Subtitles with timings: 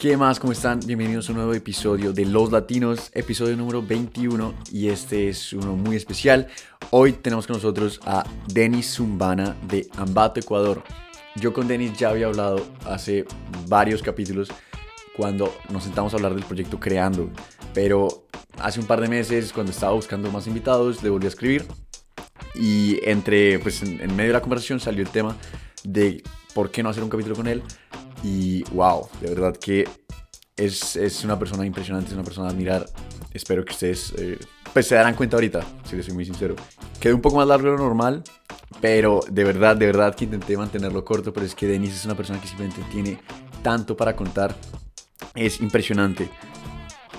[0.00, 0.40] ¿Qué más?
[0.40, 0.80] ¿Cómo están?
[0.80, 5.76] Bienvenidos a un nuevo episodio de Los Latinos, episodio número 21 y este es uno
[5.76, 6.46] muy especial.
[6.88, 10.82] Hoy tenemos con nosotros a Denis Zumbana de Ambato, Ecuador.
[11.36, 13.26] Yo con Denis ya había hablado hace
[13.68, 14.48] varios capítulos
[15.18, 17.28] cuando nos sentamos a hablar del proyecto Creando,
[17.74, 18.24] pero
[18.58, 21.66] hace un par de meses cuando estaba buscando más invitados le volví a escribir
[22.54, 25.36] y entre, pues en, medio de la conversación salió el tema
[25.84, 26.22] de
[26.54, 27.62] por qué no hacer un capítulo con él
[28.22, 29.88] y wow, de verdad que
[30.56, 32.86] es, es, una persona impresionante, es una persona a admirar.
[33.32, 34.38] Espero que ustedes eh,
[34.72, 36.54] pues se darán cuenta ahorita, si les soy muy sincero.
[37.00, 38.22] Quedó un poco más largo de lo normal,
[38.80, 42.14] pero de verdad, de verdad que intenté mantenerlo corto, pero es que Denis es una
[42.14, 43.18] persona que simplemente tiene
[43.62, 44.54] tanto para contar.
[45.34, 46.28] Es impresionante.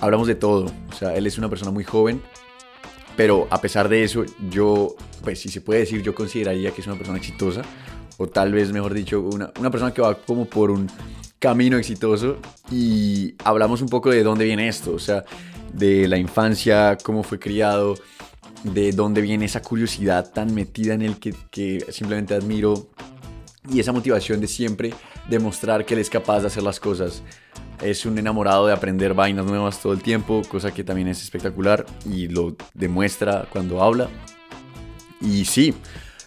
[0.00, 2.22] Hablamos de todo, o sea, él es una persona muy joven,
[3.16, 6.86] pero a pesar de eso, yo, pues si se puede decir, yo consideraría que es
[6.86, 7.62] una persona exitosa
[8.18, 10.88] o tal vez, mejor dicho, una, una persona que va como por un
[11.38, 12.38] camino exitoso
[12.70, 15.24] y hablamos un poco de dónde viene esto, o sea,
[15.72, 17.94] de la infancia, cómo fue criado,
[18.62, 22.88] de dónde viene esa curiosidad tan metida en él que, que simplemente admiro
[23.68, 24.94] y esa motivación de siempre
[25.28, 27.22] demostrar que él es capaz de hacer las cosas.
[27.80, 31.84] Es un enamorado de aprender vainas nuevas todo el tiempo, cosa que también es espectacular
[32.08, 34.08] y lo demuestra cuando habla.
[35.20, 35.74] Y sí,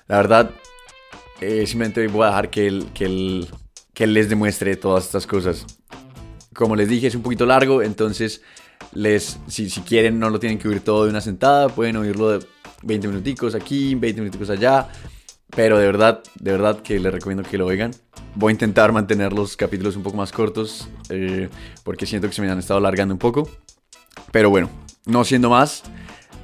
[0.08, 0.52] la verdad,
[1.42, 3.48] eh, simplemente voy a dejar que él, que, él,
[3.94, 5.66] que él les demuestre todas estas cosas.
[6.54, 8.42] Como les dije, es un poquito largo, entonces
[8.94, 12.38] les, si, si quieren no lo tienen que oír todo de una sentada, pueden oírlo
[12.38, 12.46] de
[12.84, 14.88] 20 minuticos aquí, 20 minuticos allá,
[15.56, 17.92] pero de verdad, de verdad que les recomiendo que lo oigan.
[18.36, 21.50] Voy a intentar mantener los capítulos un poco más cortos, eh,
[21.84, 23.50] porque siento que se me han estado alargando un poco.
[24.32, 24.70] Pero bueno,
[25.06, 25.84] no siendo más,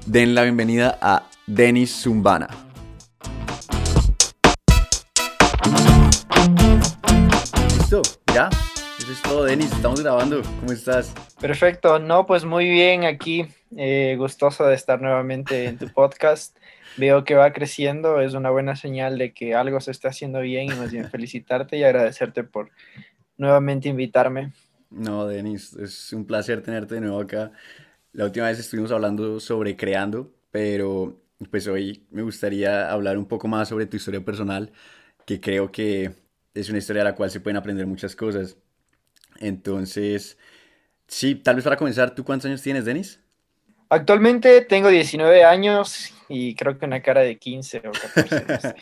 [0.05, 2.70] den la bienvenida a Denis Zumbana.
[8.33, 8.49] Ya.
[8.97, 9.71] Eso es todo, Denis.
[9.71, 10.41] Estamos grabando.
[10.59, 11.13] ¿Cómo estás?
[11.39, 11.99] Perfecto.
[11.99, 13.45] No, pues muy bien aquí.
[13.75, 16.57] Eh, gustoso de estar nuevamente en tu podcast.
[16.97, 18.21] Veo que va creciendo.
[18.21, 21.77] Es una buena señal de que algo se está haciendo bien y más bien felicitarte
[21.77, 22.69] y agradecerte por
[23.37, 24.51] nuevamente invitarme.
[24.89, 27.51] No, Denis, es un placer tenerte de nuevo acá.
[28.13, 31.17] La última vez estuvimos hablando sobre creando, pero
[31.49, 34.71] pues hoy me gustaría hablar un poco más sobre tu historia personal,
[35.25, 36.11] que creo que
[36.53, 38.57] es una historia de la cual se pueden aprender muchas cosas.
[39.39, 40.37] Entonces,
[41.07, 43.19] sí, tal vez para comenzar, ¿tú cuántos años tienes, Denis?
[43.89, 48.45] Actualmente tengo 19 años y creo que una cara de 15 o 14.
[48.47, 48.75] No sé.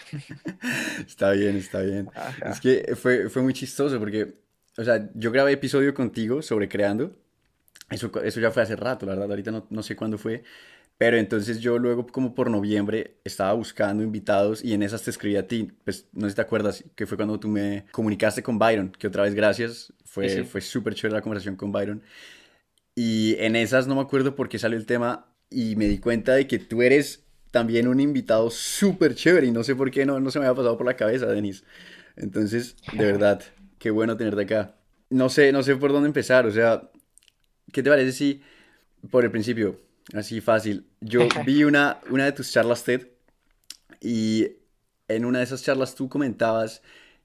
[1.07, 2.09] está bien, está bien.
[2.13, 2.51] Ajá.
[2.51, 4.35] Es que fue, fue muy chistoso porque,
[4.77, 7.15] o sea, yo grabé episodio contigo sobre creando.
[7.89, 10.43] Eso, eso ya fue hace rato, la verdad, ahorita no, no sé cuándo fue.
[10.99, 15.37] Pero entonces yo luego, como por noviembre, estaba buscando invitados y en esas te escribí
[15.37, 15.71] a ti.
[15.85, 19.07] Pues no sé si te acuerdas, que fue cuando tú me comunicaste con Byron, que
[19.07, 19.93] otra vez gracias.
[20.03, 20.43] Fue, sí, sí.
[20.43, 22.03] fue súper chévere la conversación con Byron.
[22.95, 26.35] Y en esas no me acuerdo por qué salió el tema y me di cuenta
[26.35, 30.19] de que tú eres también un invitado súper chévere y no sé por qué no,
[30.19, 31.63] no se me había pasado por la cabeza, Denis.
[32.17, 33.41] Entonces, de verdad,
[33.77, 34.75] qué bueno tenerte acá.
[35.09, 36.91] No sé, no sé por dónde empezar, o sea,
[37.71, 38.41] ¿qué te parece si
[39.09, 39.79] por el principio
[40.13, 40.85] Así fácil.
[41.01, 43.07] Yo vi una, una de tus charlas TED
[44.01, 44.47] y
[45.07, 46.81] en una de esas charlas tú comentabas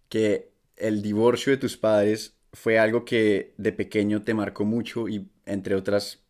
[0.08, 5.28] que el divorcio de tus padres fue algo que de pequeño te marcó mucho y
[5.46, 6.22] entre otras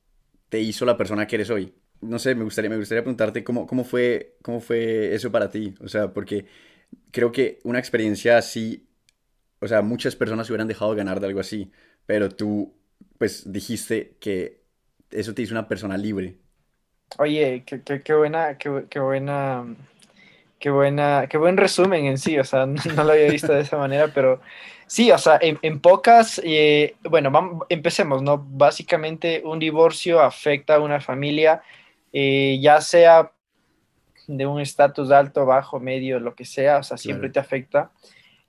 [0.49, 1.75] te hizo la persona que eres hoy.
[2.01, 5.75] No sé, me gustaría, me gustaría preguntarte cómo, cómo, fue, cómo fue eso para ti.
[5.81, 6.47] O sea, porque
[7.13, 8.89] creo que una experiencia así,
[9.61, 11.73] o sea, muchas personas se hubieran dejado ganar de algo así,
[12.07, 12.75] pero tú
[13.19, 14.63] pues dijiste que
[15.11, 16.39] eso te hizo una persona libre.
[17.19, 19.65] Oye, qué, qué, qué buena, qué, qué, buena,
[20.59, 23.61] qué buena, qué buen resumen en sí, o sea, no, no lo había visto de
[23.61, 24.41] esa manera, pero
[24.87, 28.39] sí, o sea, en, en pocas, eh, bueno, vamos, empecemos, ¿no?
[28.39, 31.63] Básicamente un divorcio afecta a una familia,
[32.13, 33.31] eh, ya sea
[34.27, 37.33] de un estatus alto, bajo, medio, lo que sea, o sea, siempre claro.
[37.33, 37.91] te afecta.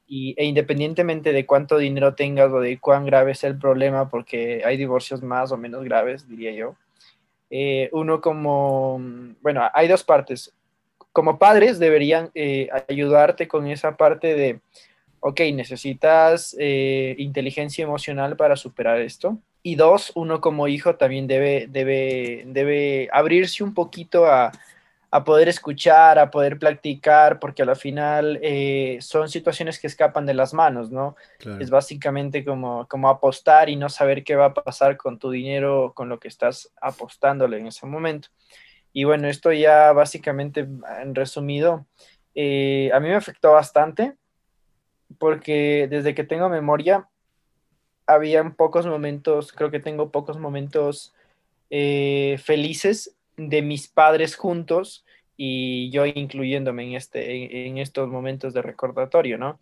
[0.07, 4.63] Y, e independientemente de cuánto dinero tengas o de cuán grave es el problema, porque
[4.65, 6.75] hay divorcios más o menos graves, diría yo,
[7.57, 8.99] eh, uno como,
[9.41, 10.53] bueno, hay dos partes.
[11.13, 14.59] Como padres deberían eh, ayudarte con esa parte de,
[15.21, 19.37] ok, necesitas eh, inteligencia emocional para superar esto.
[19.63, 24.51] Y dos, uno como hijo también debe, debe, debe abrirse un poquito a,
[25.11, 30.33] a poder escuchar, a poder practicar, porque al final eh, son situaciones que escapan de
[30.33, 31.15] las manos, ¿no?
[31.39, 31.61] Claro.
[31.61, 35.93] Es básicamente como, como apostar y no saber qué va a pasar con tu dinero,
[35.95, 38.29] con lo que estás apostándole en ese momento.
[38.91, 40.67] Y bueno, esto ya básicamente
[41.01, 41.85] en resumido,
[42.33, 44.15] eh, a mí me afectó bastante,
[45.17, 47.07] porque desde que tengo memoria,
[48.07, 51.13] habían pocos momentos, creo que tengo pocos momentos
[51.69, 55.05] eh, felices de mis padres juntos
[55.37, 59.59] y yo incluyéndome en, este, en, estos momentos de recordatorio, ¿no?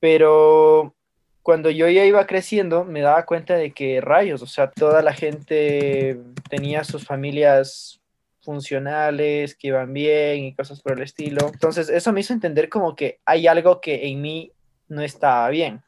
[0.00, 0.94] Pero
[1.42, 5.12] cuando yo ya iba creciendo, me daba cuenta de que rayos, o sea, toda la
[5.12, 6.18] gente
[6.48, 8.00] tenía sus familias
[8.40, 11.48] funcionales, que iban bien y cosas por el estilo.
[11.52, 14.52] Entonces, eso me hizo entender como que hay algo que en mí
[14.88, 15.82] no estaba bien.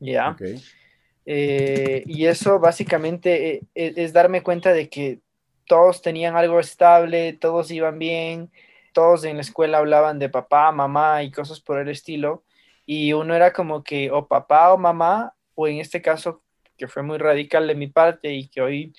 [0.00, 0.36] ¿Ya?
[1.26, 5.20] Eh, y eso básicamente eh, es darme cuenta de que
[5.72, 8.50] todos tenían algo estable, todos iban bien,
[8.92, 12.44] todos en la escuela hablaban de papá, mamá y cosas por el estilo,
[12.84, 16.42] y uno era como que o papá o mamá, o en este caso
[16.76, 18.92] que fue muy radical de mi parte y que hoy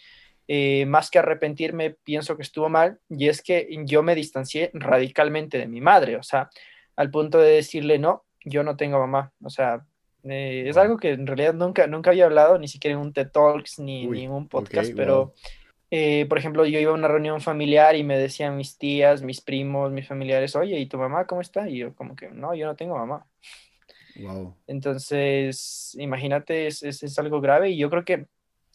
[0.47, 5.59] eh, más que arrepentirme pienso que estuvo mal, y es que yo me distancié radicalmente
[5.59, 6.49] de mi madre, o sea,
[6.95, 9.85] al punto de decirle, no, yo no tengo mamá, o sea,
[10.23, 13.29] eh, es algo que en realidad nunca, nunca había hablado, ni siquiera en un TED
[13.29, 15.35] Talks ni, en un podcast, pero...
[15.95, 19.41] Eh, por ejemplo, yo iba a una reunión familiar y me decían mis tías, mis
[19.41, 21.69] primos, mis familiares, oye, ¿y tu mamá cómo está?
[21.69, 23.27] Y yo como que, no, yo no tengo mamá.
[24.15, 24.57] Wow.
[24.65, 28.25] Entonces, imagínate, es, es, algo grave y yo creo que,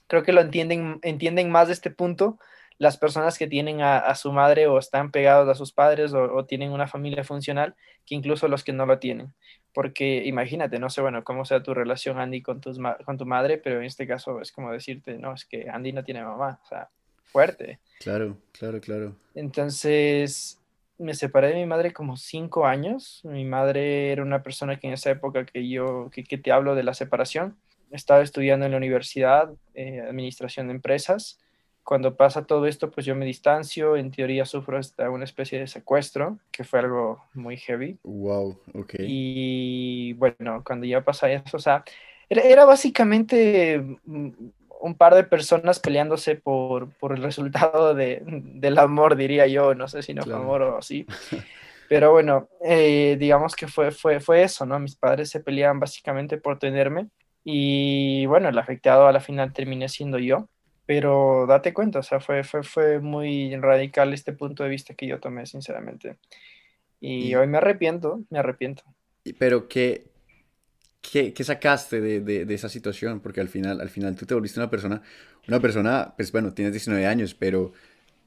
[0.06, 2.38] creo que lo entienden, entienden más de este punto
[2.78, 6.70] las personas que tienen a, su madre o están pegados a sus padres o, tienen
[6.70, 7.74] una familia funcional
[8.06, 9.34] que incluso los que no lo tienen.
[9.74, 13.58] Porque imagínate, no sé, bueno, cómo sea tu relación, Andy, con, tus, con tu madre,
[13.58, 16.60] pero en este caso es como decirte, no, es que Andy no tiene mamá.
[16.62, 16.88] O sea,
[17.28, 17.78] fuerte.
[18.00, 19.16] Claro, claro, claro.
[19.34, 20.58] Entonces,
[20.98, 23.20] me separé de mi madre como cinco años.
[23.24, 26.82] Mi madre era una persona que en esa época que yo, que, te hablo de
[26.82, 27.56] la separación,
[27.90, 31.38] estaba estudiando en la universidad, eh, administración de empresas.
[31.84, 35.66] Cuando pasa todo esto, pues yo me distancio, en teoría sufro hasta una especie de
[35.66, 37.98] secuestro, que fue algo muy heavy.
[38.02, 38.94] Wow, ok.
[38.98, 41.84] Y bueno, cuando ya pasa eso, o sea,
[42.28, 44.30] era básicamente mm,
[44.80, 50.14] un par de personas peleándose por, el resultado del amor, diría yo, no sé si
[50.14, 51.06] no fue amor o así.
[51.88, 54.78] Pero bueno, eh, digamos que fue, fue, fue eso, ¿no?
[54.78, 57.08] Mis padres se peleaban básicamente por tenerme
[57.44, 60.48] y bueno, el afectado a la final terminé siendo yo.
[60.84, 65.06] Pero date cuenta, o sea, fue, fue, fue muy radical este punto de vista que
[65.06, 66.16] yo tomé, sinceramente.
[67.00, 68.84] Y, y hoy me arrepiento, me arrepiento.
[69.38, 70.06] Pero ¿qué,
[71.00, 73.20] ¿Qué, qué sacaste de, de, de, esa situación?
[73.20, 75.02] Porque al final, al final tú te volviste una persona,
[75.46, 77.72] una persona, pues bueno, tienes 19 años, pero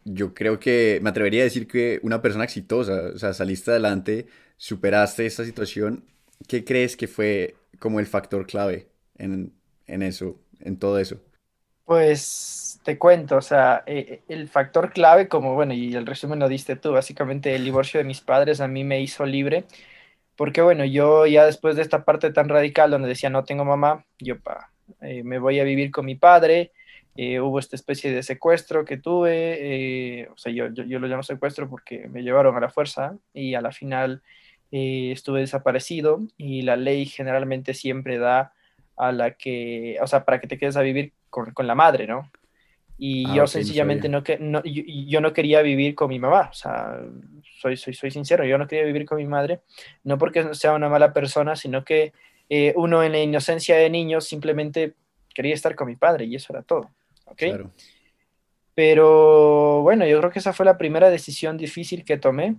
[0.06, 4.28] yo creo que me atrevería a decir que una persona exitosa, o sea, saliste adelante,
[4.58, 6.06] superaste esa situación.
[6.48, 9.54] ¿Qué crees que fue como el factor clave en,
[9.88, 11.22] en eso, en todo eso?
[11.86, 16.48] Pues te cuento, o sea, eh, el factor clave, como bueno, y el resumen lo
[16.48, 19.66] diste tú, básicamente el divorcio de mis padres a mí me hizo libre
[20.42, 24.08] porque bueno, yo ya después de esta parte tan radical donde decía no tengo mamá,
[24.18, 26.72] yo pa, eh, me voy a vivir con mi padre,
[27.16, 31.22] eh, hubo esta especie de secuestro que tuve, eh, o sea, yo, yo, lo llamo
[31.22, 34.24] secuestro porque me llevaron a la fuerza y a la final
[34.72, 38.52] estuve desaparecido y la ley generalmente siempre da
[38.98, 42.08] a la que, o sea, para que te quedes a vivir con, con la madre,
[42.08, 42.32] ¿no?
[43.04, 46.50] Y ah, yo sencillamente no, que, no yo, yo, no quería vivir con mi mamá,
[46.52, 47.00] o sea,
[47.60, 49.62] soy, soy, soy sincero, yo no quería vivir con mi madre,
[50.04, 52.14] no porque sea una mala persona, sino que
[52.48, 54.94] eh, uno en la inocencia de niño simplemente
[55.34, 56.92] quería estar con mi padre y eso era todo.
[57.26, 57.42] ¿ok?
[58.76, 62.58] Pero bueno, yo creo que esa fue la primera decisión difícil que tomé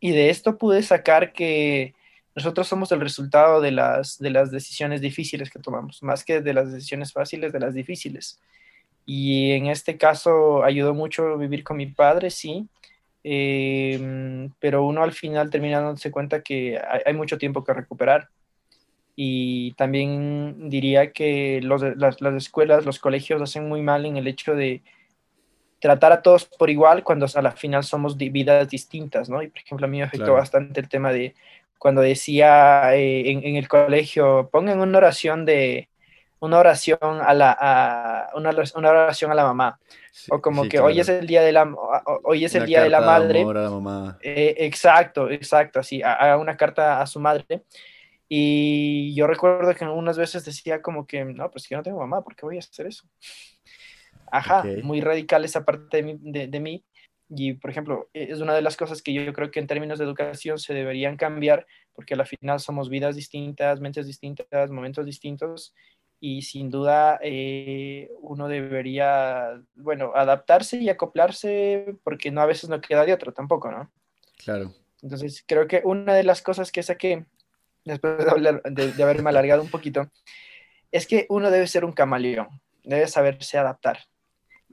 [0.00, 1.94] y de esto pude sacar que
[2.34, 6.54] nosotros somos el resultado de las, de las decisiones difíciles que tomamos, más que de
[6.54, 8.40] las decisiones fáciles, de las difíciles.
[9.10, 12.68] Y en este caso ayudó mucho vivir con mi padre, sí,
[13.30, 18.30] Em, pero uno al final termina dándose cuenta que hay, mucho tiempo que recuperar.
[19.16, 24.28] Y también diría que los, las, las, escuelas, los colegios hacen muy mal en el
[24.28, 24.82] hecho de
[25.80, 29.42] tratar a todos por igual cuando a la final somos vidas distintas, ¿no?
[29.42, 31.34] Y por ejemplo, a mí me afectó bastante el tema de
[31.78, 35.88] cuando decía eh, en, en, el colegio, pongan una oración de,
[36.40, 39.80] una oración a la, una, una, oración a la mamá.
[40.30, 41.72] o como que hoy es el día de la,
[42.24, 43.44] hoy es el día de la madre.
[44.22, 47.64] Eh, exacto, exacto, así, haga una carta a su madre.
[48.28, 52.22] Y yo recuerdo que algunas veces decía como que, no, pues yo no tengo mamá,
[52.22, 53.06] ¿por qué voy a hacer eso?
[54.30, 56.84] Ajá, muy radical esa parte de, de, mí.
[57.30, 59.98] Y, por ejemplo, e, es una de las cosas que yo creo que en términos
[59.98, 65.74] de educación se deberían cambiar, porque al final somos vidas distintas, mentes distintas, momentos distintos,
[66.20, 72.80] y sin duda eh, uno debería, bueno, adaptarse y acoplarse porque no a veces no
[72.80, 73.90] queda de otro tampoco, ¿no?
[74.36, 74.74] Claro.
[75.02, 77.24] Entonces creo que una de las cosas que saqué
[77.84, 80.10] después de, de, haberme alargado un poquito
[80.90, 82.48] es que uno debe ser un camaleón,
[82.82, 84.00] debe saberse adaptar.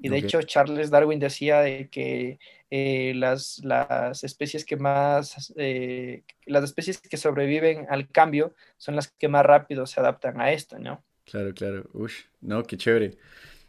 [0.01, 2.37] Y de hecho, Charles Darwin decía de que
[2.69, 9.07] eh, las, las, especies que más, eh, las especies que sobreviven al cambio son las
[9.09, 11.04] que más rápido se adaptan a esto, ¿no?
[11.25, 11.89] Claro, claro.
[11.93, 13.17] Uy, no, qué chévere.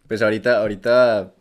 [0.06, 1.34] Pues ahorita, ahorita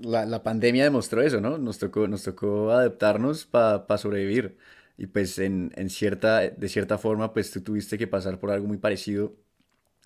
[0.00, 1.58] la, la pandemia demostró eso, ¿no?
[1.58, 4.56] Nos tocó, nos tocó adaptarnos para sobrevivir.
[4.96, 8.66] Y pues en, en, cierta, de cierta forma, pues tú tuviste que pasar por algo
[8.66, 9.34] muy parecido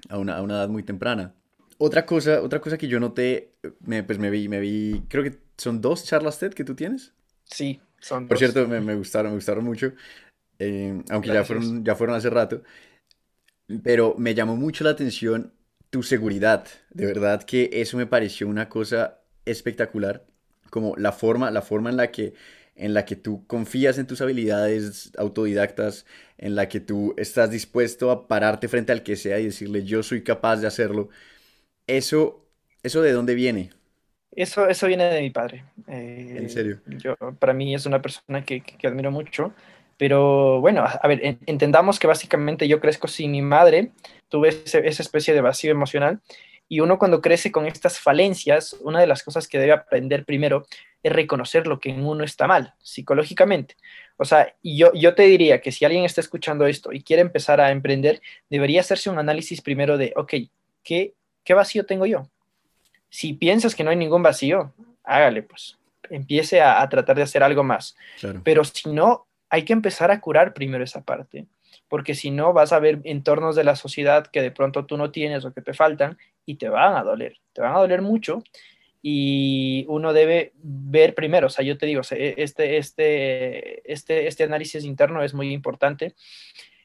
[0.09, 1.35] a una, a una edad muy temprana.
[1.79, 5.37] Otra cosa, otra cosa que yo noté, me, pues me vi, me vi, creo que
[5.57, 7.13] son dos charlas TED que tú tienes.
[7.45, 9.93] Sí, son Por cierto, me, me, gustaron, me gustaron mucho,
[10.61, 12.63] eh, aunque ya fueron, ya fueron hace rato.
[13.83, 15.53] Pero me llamó mucho la atención
[15.91, 16.67] tu seguridad.
[16.91, 20.25] De verdad que eso me pareció una cosa espectacular.
[20.71, 22.35] Como la forma, la forma en la que
[22.77, 26.07] en la que tú confías en tus habilidades autodidactas,
[26.39, 30.03] en la que tú estás dispuesto a pararte frente al que sea y decirle yo
[30.03, 31.09] soy capaz de hacerlo.
[31.87, 32.45] Eso,
[32.83, 33.71] eso de dónde viene?
[34.33, 35.65] Eso, eso viene de mi padre.
[35.87, 36.81] ¿En serio?
[36.87, 39.53] Yo, para mí es una persona que, que, admiro mucho.
[39.97, 43.93] Pero bueno, a ver, entendamos que básicamente yo crezco sin mi madre,
[44.29, 46.21] tuve esa especie de vacío emocional
[46.69, 50.67] y uno cuando crece con estas falencias, una de las cosas que debe aprender primero
[51.03, 53.77] es reconocer lo que en uno está mal, psicológicamente.
[54.17, 57.61] O sea, yo, yo te diría que si alguien está escuchando esto y quiere empezar
[57.61, 60.35] a emprender, debería hacerse un análisis primero de, ok,
[60.83, 61.13] ¿qué,
[61.45, 62.29] qué vacío tengo yo?
[63.11, 64.73] Si piensas que no hay ningún vacío,
[65.05, 65.77] hágale, pues,
[66.09, 67.97] empiece a, a tratar de hacer algo más.
[68.19, 68.41] Claro.
[68.43, 71.47] Pero si no, hay que empezar a curar primero esa parte
[71.89, 75.11] porque si no vas a ver entornos de la sociedad que de pronto tú no
[75.11, 78.43] tienes o que te faltan y te van a doler, te van a doler mucho
[79.01, 84.83] y uno debe ver primero, o sea, yo te digo, este, este, este, este análisis
[84.85, 86.15] interno es muy importante.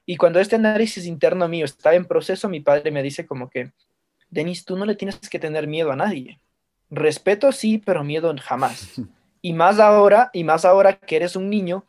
[0.06, 3.72] Y cuando este análisis interno mío estaba en proceso, mi padre me dice como que,
[4.30, 6.42] Denis, tú no le tienes que tener miedo a nadie.
[6.90, 9.02] Respeto sí, pero miedo jamás.
[9.42, 11.86] Y más ahora, y más ahora que eres un niño,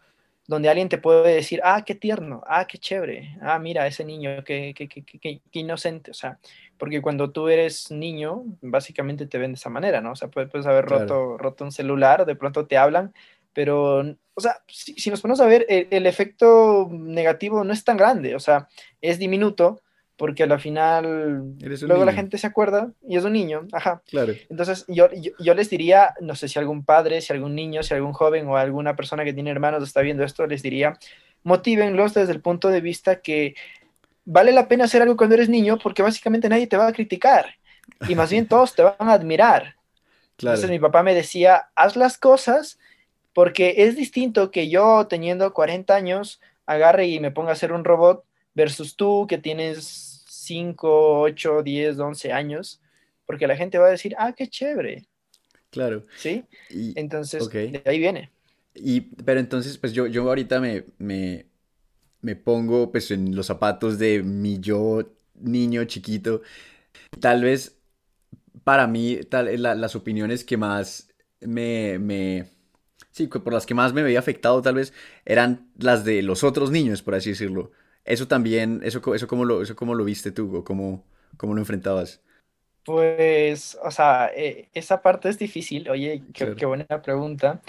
[0.51, 4.43] donde alguien te puede decir, ah, qué tierno, ah, qué chévere, ah, mira, ese niño,
[4.43, 6.41] qué, qué, qué, qué, inocente, o sea,
[6.77, 10.11] porque cuando tú eres niño, básicamente te ven de esa manera, ¿no?
[10.11, 11.39] O sea, puedes, puedes haber roto, claro.
[11.39, 13.15] roto un celular, de pronto te hablan,
[13.53, 17.85] pero, o sea, si, si nos ponemos a ver, el, el, efecto negativo no es
[17.85, 18.67] tan grande, o sea,
[19.01, 19.81] es diminuto,
[20.21, 21.05] porque al final
[21.57, 22.05] luego niño.
[22.05, 24.03] la gente se acuerda y es un niño, ajá.
[24.07, 24.35] Claro.
[24.51, 27.95] Entonces yo, yo, yo, les diría, no sé si algún padre, si algún niño, si
[27.95, 30.99] algún joven o alguna persona que tiene hermanos está viendo esto, les diría,
[31.43, 33.55] motívenlos desde el punto de vista que
[34.27, 37.55] vale la pena hacer algo cuando eres niño porque básicamente nadie te va a criticar
[38.07, 39.77] y más bien todos te van a admirar.
[40.37, 40.55] Claro.
[40.55, 42.79] Entonces mi papá me decía, haz las cosas
[43.33, 47.85] porque es distinto que yo teniendo 40 años agarre y me ponga a hacer un
[47.85, 48.23] robot
[48.53, 50.10] versus tú que tienes
[50.51, 52.81] 5, 8, 10, 11 años,
[53.25, 55.07] porque la gente va a decir, ah, qué chévere.
[55.71, 56.05] Claro.
[56.17, 56.45] ¿Sí?
[56.69, 57.71] Y, entonces, okay.
[57.71, 58.33] de ahí viene.
[58.75, 61.47] Y, pero entonces, pues yo, yo ahorita me, me,
[62.21, 65.05] me pongo pues en los zapatos de mi yo
[65.37, 66.43] niño chiquito.
[67.21, 67.77] Tal vez
[68.65, 72.51] para mí tal, la, las opiniones que más me, me,
[73.13, 74.93] sí, por las que más me veía afectado tal vez
[75.25, 77.71] eran las de los otros niños, por así decirlo.
[78.05, 81.05] Eso también, eso, eso, cómo, lo, eso cómo lo viste tú o cómo,
[81.37, 82.23] cómo lo enfrentabas.
[82.85, 85.89] Pues, o sea, eh, esa parte es difícil.
[85.91, 86.57] Oye, qué, claro.
[86.57, 87.61] qué buena pregunta,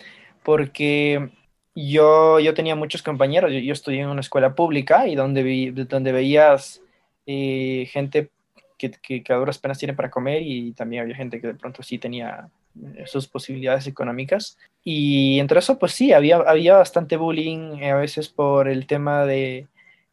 [0.43, 1.29] porque
[1.75, 3.51] yo, yo tenía muchos compañeros.
[3.51, 6.81] Yo, yo, estudié en una escuela pública y donde, vi, donde veías
[7.25, 8.29] eh, gente
[8.77, 11.55] que, que, que, a duras penas tiene para comer y también había gente que de
[11.55, 12.50] pronto sí tenía
[12.95, 14.57] eh, sus posibilidades económicas.
[14.83, 19.25] Y entre eso, pues sí, había, había bastante bullying eh, a veces por el tema
[19.25, 19.67] de,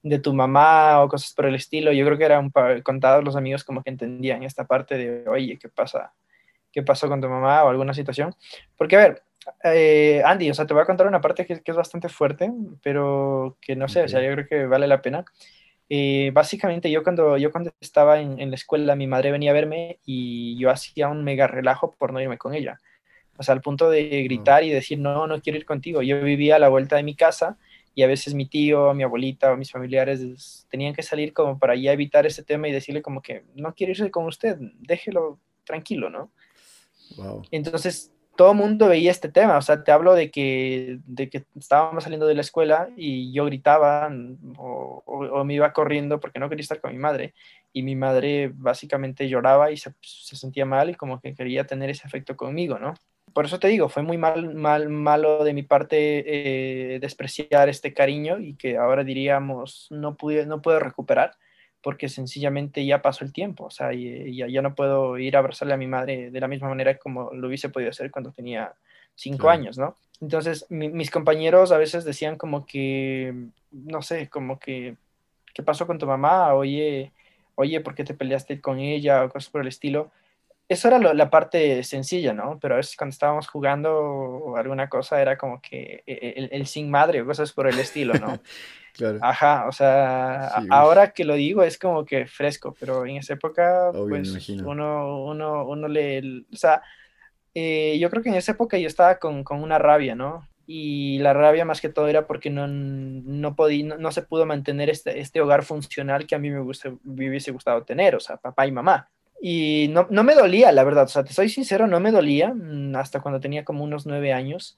[0.09, 1.93] de tu mamá o cosas por el estilo.
[1.93, 2.51] Yo creo que eran
[2.83, 6.13] contados los amigos como que entendían esta parte de, oye, ¿qué pasa?
[6.73, 8.35] ¿Qué pasó con tu mamá o alguna situación?
[8.77, 9.23] Porque, a ver,
[9.65, 12.53] eh, Andy, o sea, te voy a contar una parte que, que, es bastante fuerte,
[12.83, 14.07] pero que no sé, okay.
[14.07, 15.25] o sea, yo creo que vale la pena.
[15.91, 19.55] Eh, básicamente yo cuando, yo cuando estaba en, en, la escuela, mi madre venía a
[19.55, 22.79] verme y yo hacía un mega relajo por no irme con ella.
[23.39, 26.03] O sea, al punto de gritar y decir, no, no quiero ir contigo.
[26.03, 27.57] Yo vivía a la vuelta de mi casa
[27.99, 31.75] y a veces mi tío, mi abuelita o mis familiares tenían que salir como para
[31.75, 36.09] ya evitar ese tema y decirle como que no quiero irse con usted, déjelo tranquilo,
[36.09, 36.31] ¿no?
[37.17, 37.43] Wow.
[37.51, 41.45] Entonces, todo el mundo veía este tema, o sea, te hablo de que, de que
[41.59, 44.09] estábamos saliendo de la escuela y yo gritaba
[44.59, 47.35] o, o, o, me iba corriendo porque no quería estar con mi madre
[47.73, 51.91] y mi madre básicamente lloraba y se, se sentía mal y como que quería tener
[51.91, 52.95] ese afecto conmigo, ¿no?
[53.33, 57.95] Por eso te digo, fue muy mal, mal, malo de mi parte eh, despreciar este
[57.95, 61.37] cariño y que ahora diríamos no, pude, no puedo recuperar,
[61.83, 65.75] porque sencillamente ya pasó el tiempo, o sea, ya, ya no puedo ir a abrazarle
[65.75, 68.75] a mi madre de la misma manera como lo hubiese podido hacer cuando tenía
[69.15, 69.97] cinco años, ¿no?
[70.21, 73.35] Entonces, mis compañeros a veces decían como que,
[73.71, 74.97] no sé, como que,
[75.55, 76.55] ¿qué pasó con tu mamá?
[76.55, 77.13] Oye,
[77.55, 79.25] oye, ¿por qué te peleaste con ella?
[79.25, 80.11] O cosas por el estilo.
[80.69, 82.59] Eso era la parte sencilla, ¿no?
[82.61, 86.49] Pero a veces cuando estábamos jugando o alguna cosa era como que e, e, el,
[86.53, 88.39] el sin madre o cosas por el estilo, ¿no?
[88.93, 89.19] claro.
[89.23, 93.91] Ajá, o sea, ahora que lo digo es como que fresco, pero en esa época,
[93.93, 96.83] pues uno, uno, uno le, o sea,
[97.55, 100.47] eh, yo creo que en esa época yo estaba con, con, una rabia, ¿no?
[100.67, 104.91] Y la rabia más que todo era porque no, no, podía, no, se pudo mantener
[104.91, 108.37] este, este hogar funcional que a mí me, gusta, me hubiese gustado tener, o sea,
[108.37, 109.09] papá y mamá.
[109.41, 112.53] Y no, no, me dolía, la verdad, o sea, te soy sincero, no me dolía
[112.55, 114.77] mm, hasta cuando tenía como unos nueve años,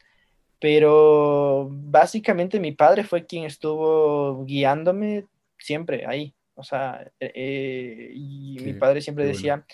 [0.61, 5.25] pero básicamente mi padre fue quien estuvo guiándome
[5.59, 9.65] siempre ahí, o sea, eh, y mi padre siempre decía,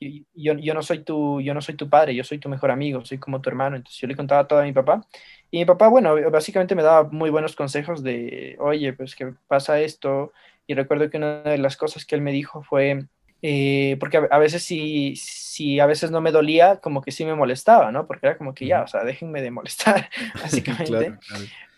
[0.00, 3.04] yo, yo, no soy tu, yo no soy tu padre, yo soy tu mejor amigo,
[3.04, 3.76] soy como tu hermano.
[3.76, 5.06] Entonces yo le contaba todo a mi papá.
[5.50, 9.80] Y mi papá, bueno, básicamente me daba muy buenos consejos de, oye, pues que pasa
[9.80, 10.32] esto.
[10.66, 13.06] Y recuerdo que una de las cosas que él me dijo fue,
[13.42, 17.34] eh, porque a, veces si, si a veces no me dolía, como que sí me
[17.34, 18.06] molestaba, ¿no?
[18.06, 21.18] Porque era como que ya, o sea, déjenme de molestar, básicamente.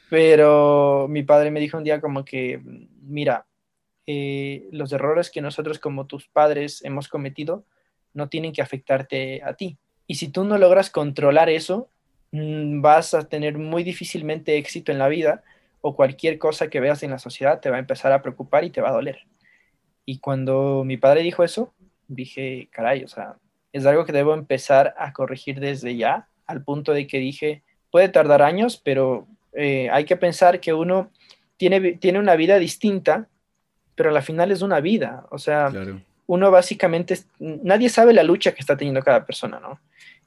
[0.08, 2.60] Pero mi padre me dijo un día como que,
[3.02, 3.46] mira,
[4.06, 7.64] eh, los errores que nosotros como tus padres hemos cometido,
[8.14, 9.76] no tienen que afectarte a ti.
[10.06, 11.90] Y si tú no logras controlar eso,
[12.32, 15.42] mm, vas a tener muy difícilmente éxito en la vida
[15.82, 18.70] o cualquier cosa que veas en la sociedad te va a empezar a preocupar y
[18.70, 19.26] te va a doler.
[20.08, 21.74] Y cuando mi padre dijo eso,
[22.06, 23.36] dije, caray, o sea,
[23.74, 28.08] es algo que debo empezar a corregir desde ya, al punto de que dije, puede
[28.08, 31.10] tardar años, pero eh, hay que pensar que uno
[31.58, 33.28] tiene, tiene una vida distinta,
[33.96, 35.26] pero al final es una vida.
[35.30, 35.70] O sea,
[36.26, 39.78] uno básicamente, nadie sabe la lucha que está teniendo cada persona, ¿no?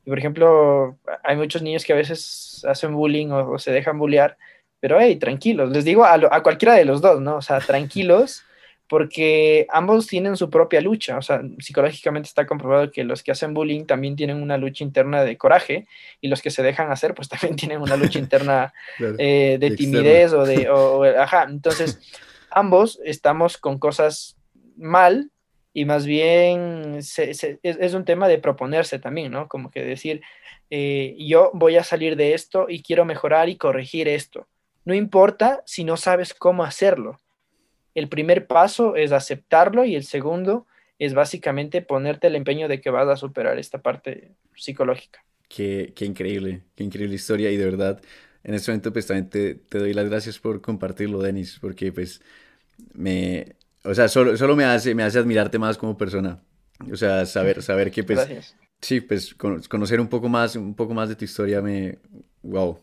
[0.05, 4.37] Y por ejemplo, hay muchos niños que a veces hacen bullying o, se dejan bullear,
[4.79, 7.37] pero hey, tranquilos, les digo a, a, cualquiera de los dos, ¿no?
[7.37, 8.45] O sea, tranquilos,
[8.91, 13.53] porque ambos tienen su propia lucha, o sea, psicológicamente está comprobado que los que hacen
[13.53, 15.87] bullying también tienen una lucha interna de coraje
[16.19, 18.73] y los que se dejan hacer, pues también tienen una lucha interna
[19.17, 22.01] eh, de timidez o de, o, ajá, entonces
[22.49, 24.35] ambos estamos con cosas
[24.75, 25.31] mal
[25.71, 29.47] y más bien es, un tema de proponerse también, ¿no?
[29.47, 30.19] Como que decir,
[30.69, 34.49] eh, yo voy a salir de esto y quiero mejorar y corregir esto.
[34.83, 37.20] No importa si no sabes cómo hacerlo.
[37.95, 40.67] El primer paso es aceptarlo y el segundo
[40.99, 45.23] es básicamente ponerte el empeño de que vas a superar esta parte psicológica.
[45.47, 48.01] Qué, qué increíble, qué increíble historia y de verdad,
[48.43, 52.21] en este momento pues también te, te doy las gracias por compartirlo, Denis, porque pues
[52.93, 56.41] me, o sea, solo, solo me, hace, me hace admirarte más como persona.
[56.91, 58.55] O sea, saber, saber que pues...
[58.79, 61.99] Sí, pues conocer un poco más, un poco más de tu historia me...
[62.41, 62.79] Wow,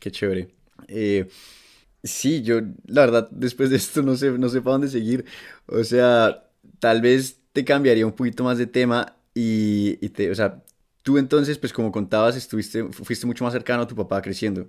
[0.00, 0.48] qué chévere.
[0.88, 1.28] Eh,
[2.02, 5.24] sí, yo la verdad después de esto no sé, no sé para dónde seguir.
[5.66, 6.44] O sea,
[6.78, 10.62] tal vez te cambiaría un poquito más de tema y, y te, o sea,
[11.02, 14.68] tú entonces, pues como contabas, estuviste, fuiste mucho más cercano a tu papá creciendo.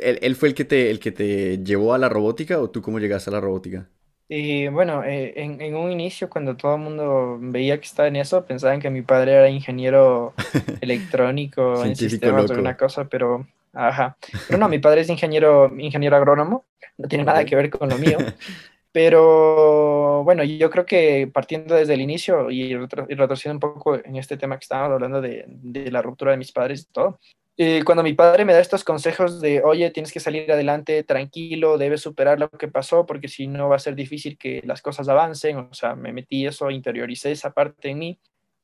[0.00, 2.82] ¿Él, él fue el que, te, el que te llevó a la robótica o tú
[2.82, 3.88] cómo llegaste a la robótica?
[4.32, 8.14] Y bueno, eh, en, en, un inicio, cuando todo el mundo veía que estaba en
[8.14, 10.34] eso, pensaban que mi padre era ingeniero
[10.80, 14.16] electrónico en sistemas o alguna cosa, pero ajá.
[14.46, 16.64] Pero no, mi padre es ingeniero, ingeniero agrónomo,
[17.00, 18.18] no tiene nada que ver con lo mío.
[18.92, 24.36] Pero bueno, yo creo que partiendo desde el inicio y, retrocediendo un poco en este
[24.36, 27.20] tema que estábamos hablando de, de la ruptura de mis padres y todo,
[27.62, 31.76] eh, cuando mi padre me da estos consejos de, oye, tienes que salir adelante, tranquilo,
[31.76, 35.10] debes superar lo que pasó, porque si no va a ser difícil que las cosas
[35.10, 38.18] avancen, o sea, me metí eso, interioricé esa parte en mí.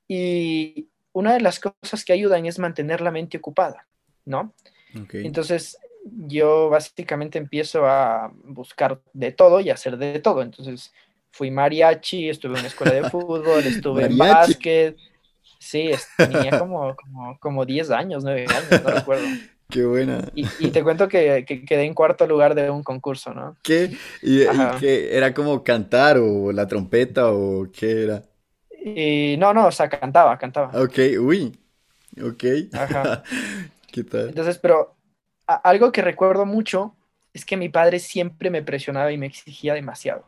[0.09, 3.87] Y una de las cosas que ayudan es mantener la mente ocupada,
[4.25, 4.55] ¿no?
[5.13, 5.77] Entonces,
[6.27, 10.43] yo básicamente empiezo a buscar de todo y hacer de todo.
[10.43, 10.93] Entonces,
[11.31, 14.97] fui mariachi, estuve en una escuela de fútbol, estuve en básquet
[15.59, 19.25] Sí, tenía como, como, como 10 años, 9 años, no recuerdo.
[19.69, 20.25] Qué buena.
[20.33, 23.57] Y, te cuento que, quedé en cuarto lugar de un concurso, ¿no?
[23.65, 23.97] ¿Qué?
[24.23, 24.45] ¿Y,
[24.79, 25.17] qué?
[25.17, 28.23] ¿Era como cantar o la trompeta o qué era?
[28.85, 30.71] Y, no, no, o sea, cantaba, cantaba.
[30.81, 31.59] Ok, uy,
[32.23, 32.45] ok.
[32.75, 33.25] Ajá.
[33.91, 34.29] ¿Qué tal?
[34.29, 34.96] Entonces, pero
[35.47, 36.95] algo que recuerdo mucho
[37.33, 40.25] es que mi padre siempre me presionaba y me exigía demasiado.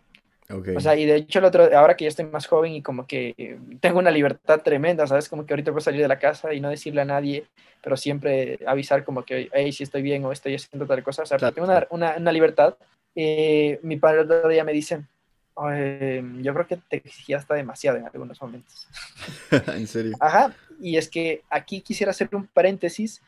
[0.51, 3.07] O sea, y de hecho, el otro, ahora que ya estoy más joven y como
[3.07, 5.29] que tengo una libertad tremenda, ¿sabes?
[5.29, 7.45] Como que ahorita puedo salir de la casa y no decirle a nadie,
[7.83, 11.23] pero siempre avisar como que, hey, si estoy bien o estoy haciendo tal cosa.
[11.23, 12.77] O sea, tengo una, una, una libertad.
[13.15, 15.05] Eh, mi padre el otro día me dice,
[16.41, 18.89] yo creo que te exigía hasta demasiado en algunos momentos.
[19.51, 20.17] ¿En serio?
[20.21, 23.21] Ajá, y es que aquí quisiera hacer un paréntesis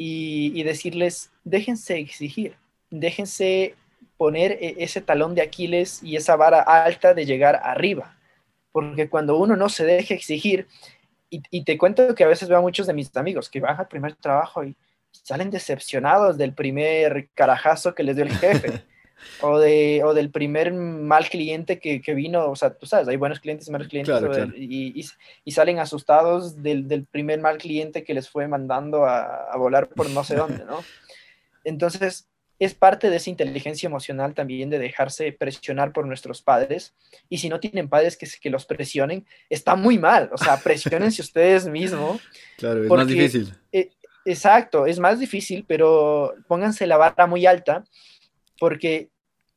[0.00, 2.54] y, decirles, déjense exigir,
[2.88, 3.74] déjense
[4.16, 8.16] poner e, ese talón de Aquiles y esa vara alta de llegar arriba,
[8.70, 10.68] porque cuando uno no se deja exigir,
[11.30, 13.78] y, y te cuento que a veces veo a muchos de mis amigos que van
[13.78, 14.76] al primer trabajo y
[15.10, 18.82] salen decepcionados del primer carajazo que les dio el jefe.
[19.40, 23.16] o, de, o del primer mal cliente que, que, vino, o sea, tú sabes, hay
[23.16, 24.14] buenos clientes y malos clientes,
[24.56, 25.04] Y,
[25.44, 29.88] y, salen asustados del, del, primer mal cliente que les fue mandando a, a, volar
[29.88, 30.84] por no sé dónde, ¿no?
[31.64, 32.28] Entonces,
[32.58, 36.94] es parte de esa inteligencia emocional también de dejarse presionar por nuestros padres.
[37.28, 40.28] Y si no tienen padres que, que los presionen, está muy mal.
[40.32, 42.20] O sea, presionense ustedes mismos.
[42.56, 43.54] Claro, es más difícil.
[43.70, 43.90] Eh,
[44.24, 47.84] exacto, es más difícil, pero pónganse la vara muy alta
[48.58, 49.10] porque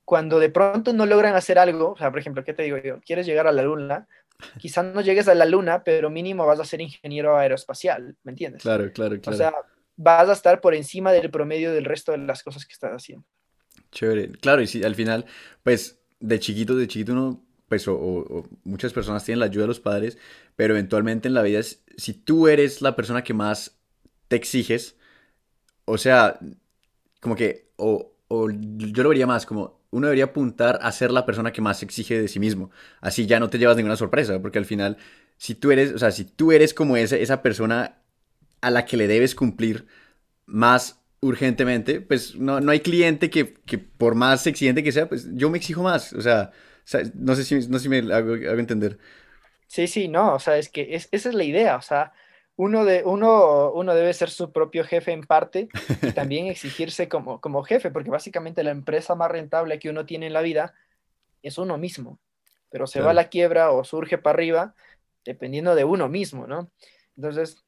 [0.05, 2.99] cuando de pronto no logran hacer algo, o sea, por ejemplo, ¿qué te digo yo?
[3.01, 4.07] ¿Quieres llegar a la luna?
[4.59, 8.61] Quizás no llegues a la luna, pero mínimo vas a ser ingeniero aeroespacial, ¿me entiendes?
[8.61, 9.35] Claro, claro, claro.
[9.35, 9.53] O sea,
[9.95, 13.25] vas a estar por encima del promedio del resto de las cosas que estás haciendo.
[13.91, 14.31] Chévere.
[14.39, 15.25] Claro, y si al final,
[15.63, 19.67] pues, de chiquito, de chiquito uno, pues, o, o, muchas personas tienen la ayuda de
[19.69, 20.17] los padres,
[20.55, 23.77] pero eventualmente en la vida, es, si tú eres la persona que más
[24.27, 24.97] te exiges,
[25.85, 26.39] o sea,
[27.19, 31.25] como que, o, o yo lo vería más como uno debería apuntar a ser la
[31.25, 32.71] persona que más exige de sí mismo.
[33.01, 34.95] Así ya no te llevas ninguna sorpresa, porque al final,
[35.35, 38.01] si tú eres, o sea, si tú eres como esa, esa persona
[38.61, 39.85] a la que le debes cumplir
[40.45, 45.27] más urgentemente, pues no, no hay cliente que, que, por más exigente que sea, pues
[45.33, 46.13] yo me exijo más.
[46.13, 46.51] O sea,
[47.15, 48.97] no sé si, no sé si me hago, hago, entender.
[49.67, 52.13] Sí, sí, no, o sea, es que es, esa es la idea, o sea,
[52.61, 55.67] uno, de, uno, uno debe ser su propio jefe en parte
[56.03, 60.27] y también exigirse como, como jefe, porque básicamente la empresa más rentable que uno tiene
[60.27, 60.75] en la vida
[61.41, 62.19] es uno mismo,
[62.69, 64.75] pero se va a la quiebra o surge para arriba
[65.25, 66.69] dependiendo de uno mismo, ¿no?
[67.17, 67.63] Entonces,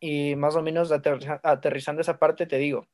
[0.00, 2.86] y más o menos aterrizando esa parte, te digo,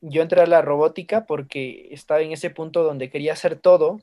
[0.00, 4.00] yo entré a la robótica porque estaba en ese punto donde quería hacer todo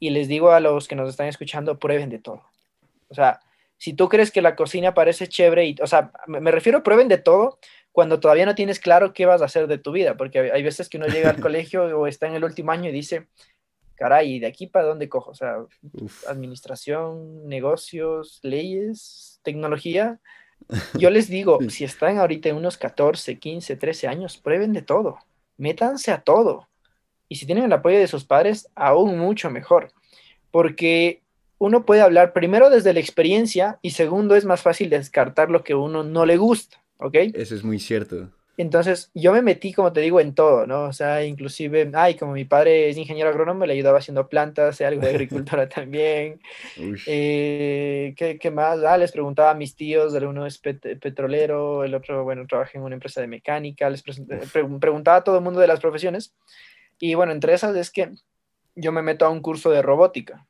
[0.00, 2.42] y les digo a los que nos están escuchando, prueben de todo.
[3.10, 3.38] O sea,
[3.78, 7.18] si tú crees que la cocina parece chévere, y, o sea, me, refiero, prueben de
[7.18, 7.58] todo
[7.92, 10.88] cuando todavía no tienes claro qué vas a hacer de tu vida, porque hay, veces
[10.88, 13.28] que uno llega al colegio o está en el último año y dice,
[13.94, 15.30] caray, ¿de aquí para dónde cojo?
[15.30, 15.56] O sea,
[16.26, 20.20] administración, negocios, leyes, tecnología.
[20.98, 25.18] Yo les digo, si están ahorita en unos 14, 15, 13 años, prueben de todo,
[25.56, 26.68] métanse a todo.
[27.28, 29.92] Y si tienen el apoyo de sus padres, aún mucho mejor,
[30.50, 31.22] porque
[31.58, 35.74] uno puede hablar primero desde la experiencia y segundo es más fácil descartar lo que
[35.74, 37.14] uno no le gusta, ¿ok?
[37.34, 38.30] Eso es muy cierto.
[38.58, 40.86] Entonces, yo me metí, como te digo, en todo, ¿no?
[40.86, 45.02] O sea, inclusive, ay, como mi padre es ingeniero agrónomo, le ayudaba haciendo plantas, algo
[45.02, 46.40] de agricultura también.
[47.06, 48.82] Eh, ¿qué, ¿qué, más?
[48.82, 52.82] Ah, les preguntaba a mis tíos, el uno es petrolero, el otro, bueno, trabaja en
[52.82, 56.34] una empresa de mecánica, les preguntaba a todo el mundo de las profesiones.
[56.98, 58.10] Y bueno, entre esas es que
[58.74, 60.47] yo me meto a un curso de robótica,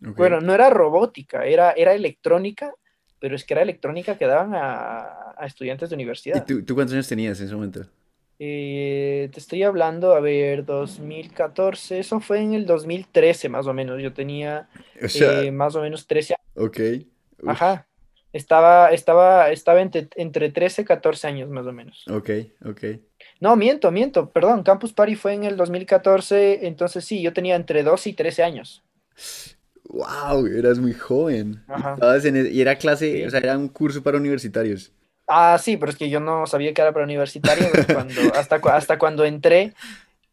[0.00, 2.74] bueno, no era robótica, era, era electrónica,
[3.18, 6.44] pero es que era electrónica que daban a, a estudiantes de universidad.
[6.48, 7.82] ¿Y tú, cuántos años tenías en ese momento?
[8.38, 14.00] Eh, te estoy hablando, a ver, 2014, eso fue en el 2013 más o menos,
[14.00, 16.46] yo tenía eh, más o menos 13 años.
[16.56, 16.80] Ok.
[17.46, 17.86] Ajá,
[18.32, 22.06] estaba, estaba, estaba entre, entre 13 y 14 años más o menos.
[22.08, 22.30] Ok,
[22.64, 22.84] ok.
[23.40, 27.82] No, miento, miento, perdón, Campus Party fue en el 2014, entonces sí, yo tenía entre
[27.82, 28.82] 12 y 13 años.
[29.92, 31.62] Wow, eras muy joven.
[32.00, 34.92] E, y era clase, o sea, era un curso para universitarios.
[35.26, 38.98] Ah, sí, pero es que yo no sabía que era para universitarios cuando, hasta, hasta
[38.98, 39.74] cuando entré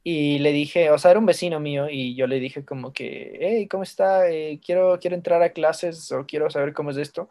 [0.03, 3.37] y le dije, o sea, era un vecino mío y yo le dije como que,
[3.41, 4.29] hey, ¿cómo está?
[4.29, 7.27] Eh, quiero, quiero entrar a clases o quiero saber cómo es esto.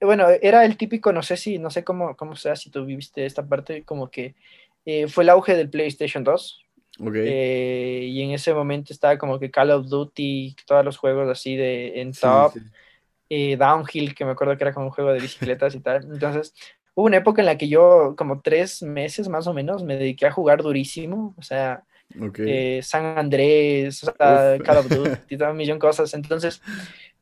[0.00, 3.24] Bueno, era el típico, no sé si, no sé cómo, cómo sea, si tú viviste
[3.24, 4.34] esta parte, como que
[4.84, 6.64] eh, fue el auge del PlayStation 2
[6.98, 11.56] eh, y en ese momento estaba como que Call of Duty, todos los juegos así
[11.56, 12.54] de en top,
[13.28, 16.04] eh, Downhill, que me acuerdo que era como un juego de bicicletas y tal.
[16.04, 16.54] Entonces,
[16.94, 20.26] hubo una época en la que yo, como tres meses más o menos, me dediqué
[20.26, 21.82] a jugar durísimo, o sea,
[22.38, 26.12] eh, San Andrés, Call of Duty, todo un millón de cosas.
[26.14, 26.60] Entonces,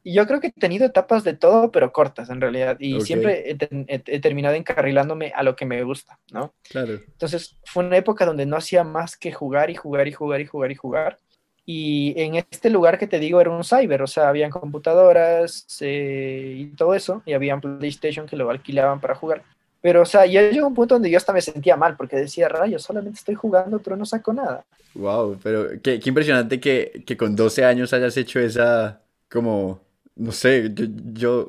[0.04, 2.76] yo creo que he tenido etapas de todo, pero cortas en realidad.
[2.80, 6.54] Y siempre he, terminado encarrilándome a lo que me gusta, ¿no?
[6.62, 6.94] Claro.
[6.94, 10.46] Entonces fue una época donde no hacía más que jugar y jugar y jugar y
[10.46, 11.18] jugar y jugar.
[11.66, 16.54] Y en este lugar que te digo era un cyber, o sea, habían computadoras eh,
[16.56, 19.44] y todo eso, y habían PlayStation que lo alquilaban para jugar.
[19.82, 22.48] Pero, o sea, ya llegó un punto donde yo hasta me sentía mal porque decía,
[22.48, 24.64] rayos, solamente estoy jugando, pero no saco nada.
[24.94, 29.80] Wow, pero qué, qué impresionante que, que, con 12 años hayas hecho esa, como,
[30.20, 31.48] no sé, yo, yo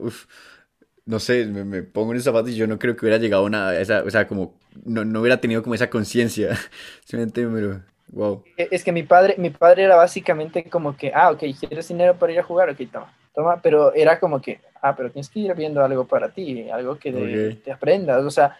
[1.05, 3.43] no sé, me, me, pongo en el zapato y yo no creo que hubiera llegado
[3.43, 4.53] a una, esa, o sea, como,
[4.85, 6.55] no, no hubiera tenido como esa conciencia.
[7.05, 7.81] Simplemente, pero,
[8.11, 8.43] wow.
[8.57, 12.15] E, es que mi padre, mi padre era básicamente como que, ah, ok, ¿quieres dinero
[12.15, 12.69] para ir a jugar?
[12.69, 16.29] Ok, toma, toma, pero era como que, ah, pero tienes que ir viendo algo para
[16.29, 18.57] ti, algo que de, te aprendas, o sea,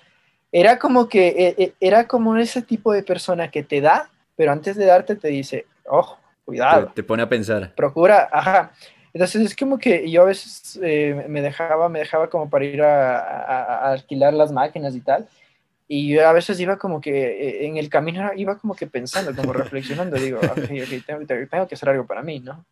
[0.52, 4.52] era como que, e, e, era como ese tipo de persona que te da, pero
[4.52, 6.88] antes de darte te dice, ojo, cuidado.
[6.88, 7.74] Te, te pone a pensar.
[7.76, 8.74] Procura, ajá.
[9.13, 12.82] Entonces es como que yo a veces eh, me dejaba, me dejaba como para ir
[12.82, 15.28] a, a, alquilar las máquinas y tal.
[15.88, 19.36] Y yo a veces iba como que eh, en el camino iba como que pensando,
[19.36, 22.65] como reflexionando, digo, okay, okay, tengo, tengo, que hacer algo para mí, ¿no?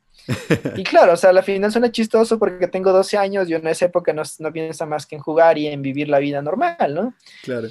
[0.77, 3.87] Y claro, o sea, la final suena chistoso porque tengo 12 años, yo en esa
[3.87, 7.13] época no, no pienso más que en jugar y en vivir la vida normal, ¿no?
[7.43, 7.67] Claro.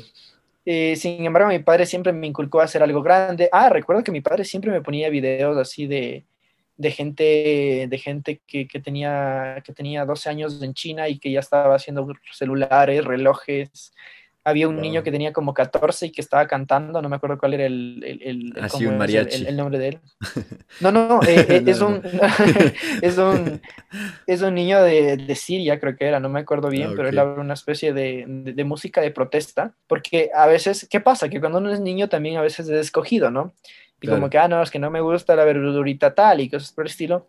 [0.66, 3.48] Eh, sin embargo, mi padre siempre me inculcó a hacer algo grande.
[3.50, 6.26] Ah, recuerdo que mi padre siempre me ponía videos así de,
[6.78, 11.40] de gente, de gente que, tenía, que tenía 12 años en China y que ya
[11.40, 13.92] estaba haciendo celulares, relojes.
[14.44, 17.54] Había un niño que tenía como 14 y que estaba cantando, no me acuerdo cuál
[17.54, 19.98] era el, el, el, nombre de él.
[20.80, 22.00] No, no, eh, eh, es, Un,
[23.02, 23.60] es, un,
[24.26, 27.08] es un niño de, de, Siria, creo que era, no me acuerdo bien, ah, pero
[27.08, 31.28] él habla una especie de, de, música de protesta, porque a veces, ¿qué pasa?
[31.28, 33.52] Que cuando uno es niño también a veces es escogido, ¿no?
[34.00, 36.72] Y como que, ah, no, es que no me gusta la verdurita tal y cosas
[36.72, 37.26] por el estilo.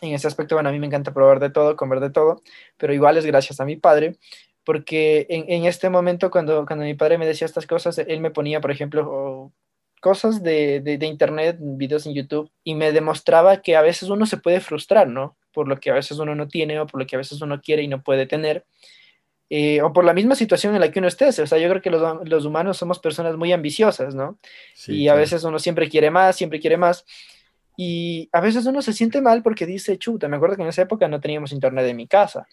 [0.00, 2.42] En ese aspecto, bueno, a mí me encanta probar de todo, comer de todo,
[2.76, 4.16] pero igual es gracias a mi padre,
[4.64, 8.30] porque en, en este momento, cuando, cuando mi padre me decía estas cosas, él me
[8.30, 9.52] ponía, por ejemplo,
[10.00, 14.26] cosas de, de, de, internet, videos en YouTube, y me demostraba que a veces uno
[14.26, 15.36] se puede frustrar, ¿no?
[15.52, 17.60] Por lo que a veces uno no tiene o por lo que a veces uno
[17.60, 18.64] quiere y no puede tener.
[19.50, 21.28] Eh, o por la misma situación en la que uno esté.
[21.28, 24.38] O sea, yo creo que los, los humanos somos personas muy ambiciosas, ¿no?
[24.88, 27.04] y a veces uno siempre quiere más, siempre quiere más.
[27.76, 30.82] Y a veces uno se siente mal porque dice, chuta, me acuerdo que en esa
[30.82, 32.46] época no teníamos internet en mi casa.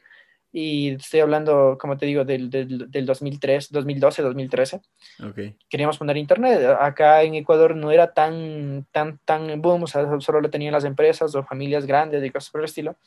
[0.54, 4.82] Y estoy hablando, como te digo, del, del, del 2003, 2012, 2013.
[5.30, 5.56] Okay.
[5.69, 6.75] Queríamos poner internet.
[6.77, 10.84] Acá en Ecuador no era tan, tan, tan boom, o sea, solo lo tenían las
[10.84, 12.97] empresas o familias grandes y cosas por el estilo.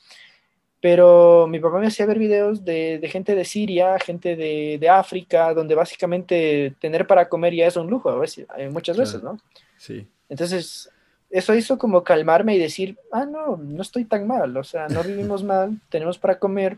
[0.84, 4.88] Pero mi papá me hacía ver videos de, de gente de Siria, gente de, de,
[4.90, 9.22] África, donde básicamente tener para comer ya es un lujo, a veces, eh, muchas veces,
[9.22, 9.38] ¿no?
[9.78, 10.06] Sí.
[10.28, 10.90] Entonces,
[11.30, 15.02] eso hizo como calmarme y decir, ah, no, no estoy tan mal, o sea, no
[15.02, 16.76] vivimos mal, tenemos para comer,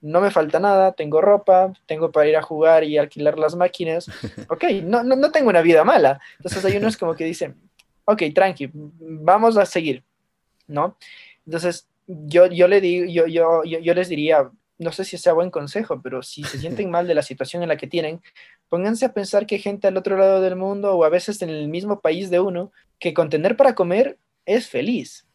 [0.00, 4.08] no me falta nada, tengo ropa, tengo para ir a jugar y alquilar las máquinas,
[4.48, 6.20] ok, no, no, no tengo una vida mala.
[6.38, 7.54] Entonces hay unos como que dicen,
[8.06, 10.02] ok, tranqui, vamos a seguir,
[10.66, 10.96] ¿no?
[11.46, 15.50] Entonces, yo, yo, le digo, yo, yo, yo, les diría, no sé si sea buen
[15.50, 18.20] consejo, pero si se sienten mal de la situación en la que tienen,
[18.68, 21.50] pónganse a pensar que hay gente al otro lado del mundo o a veces en
[21.50, 25.26] el mismo país de uno que con tener para comer es feliz.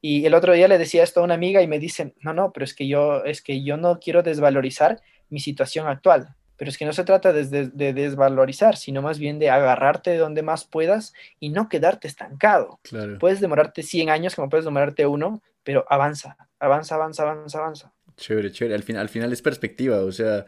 [0.00, 2.52] Y el otro día le decía esto a una amiga y me dice, no, no,
[2.52, 6.34] pero es que yo, es que yo no quiero desvalorizar mi situación actual.
[6.56, 10.10] Pero es que no se trata de, de, de desvalorizar, sino más bien de agarrarte
[10.10, 12.78] de donde más puedas y no quedarte estancado.
[12.82, 13.18] Claro.
[13.18, 17.92] Puedes demorarte 100 años como puedes demorarte uno, pero avanza, avanza, avanza, avanza, avanza.
[18.16, 18.74] Chévere, chévere.
[18.74, 20.46] Al final, al final es perspectiva, o sea,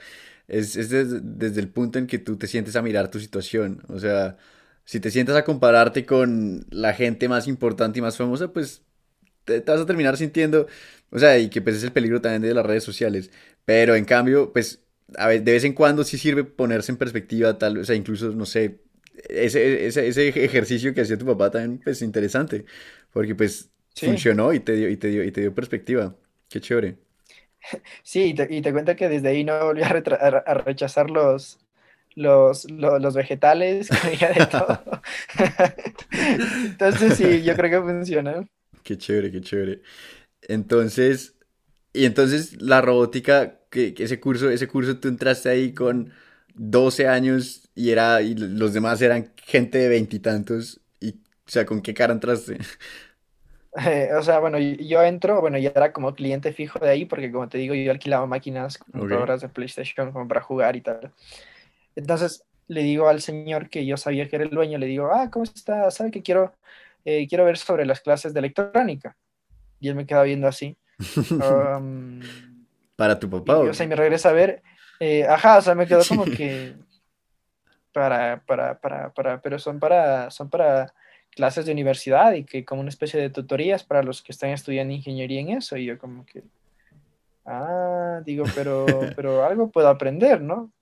[0.49, 3.83] es, es desde, desde, el punto en que tú te sientes a mirar tu situación.
[3.89, 4.37] O sea,
[4.85, 8.85] si te sientas a compararte con la gente más importante y más famosa, pues
[9.45, 10.67] te, vas a terminar sintiendo,
[11.11, 13.31] o sea, y que pues es el peligro también de las redes sociales.
[13.65, 14.85] Pero en cambio, pues,
[15.17, 18.31] a ver, de vez en cuando sí sirve ponerse en perspectiva, tal, o sea, incluso,
[18.33, 18.83] no sé,
[19.29, 22.67] ese, ese, ese ejercicio que hacía tu papá también, pues, interesante.
[23.13, 24.07] Porque, pues, Sí.
[24.07, 26.15] funcionó y te, dio, y, te dio, y te dio perspectiva.
[26.49, 26.97] Qué chévere.
[28.05, 31.59] Sí, y te, y te cuento que desde ahí no volví a, a rechazar los,
[32.15, 35.03] los, los, los, vegetales, comía de todo.
[36.65, 38.49] Entonces sí, yo creo que funciona.
[38.85, 39.83] Qué chévere, qué chévere.
[40.43, 41.35] Entonces,
[41.93, 46.13] y entonces la robótica, que, que ese curso, ese curso tú entraste ahí con
[46.55, 51.83] 12 años y era, y los demás eran gente de veintitantos, y, o sea, ¿con
[51.83, 52.59] qué cara entraste?
[53.85, 57.31] Eh, o sea, bueno, yo entro, bueno, ya era como cliente fijo de ahí, porque
[57.31, 59.49] como te digo, yo alquilaba máquinas, computadoras okay.
[59.49, 61.13] de PlayStation como para jugar y tal.
[61.95, 65.31] Entonces le digo al señor que yo sabía que era el dueño, le digo, ah,
[65.31, 65.91] ¿cómo está?
[65.91, 66.53] ¿Sabe que quiero,
[67.05, 69.17] eh, quiero ver sobre las clases de electrónica?
[69.79, 70.77] Y él me queda viendo así.
[71.31, 72.21] um,
[72.97, 73.65] ¿Para tu papá?
[73.65, 74.63] Y, o sea, y me regresa a ver,
[75.01, 76.75] eh, ajá, o sea, me quedó como que
[77.93, 80.93] para, para, para, para, pero son para, son para
[81.37, 84.95] clases de universidad y que como una especie de tutorías para los que están estudiando
[84.95, 85.77] ingeniería en eso.
[85.77, 86.43] Y yo como que,
[87.45, 90.73] ah, digo, pero, pero algo puedo aprender, ¿no?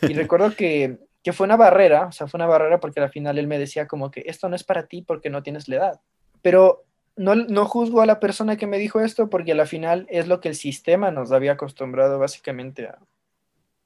[0.00, 3.38] Y recuerdo que, que fue una barrera, o sea, fue una barrera porque al final
[3.38, 6.00] él me decía como que esto no es para ti porque no tienes la edad.
[6.40, 10.26] Pero no, no juzgo a la persona que me dijo esto porque al final es
[10.26, 12.98] lo que el sistema nos había acostumbrado básicamente a,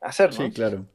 [0.01, 0.47] hacer, ¿no?
[0.47, 0.87] Sí, claro.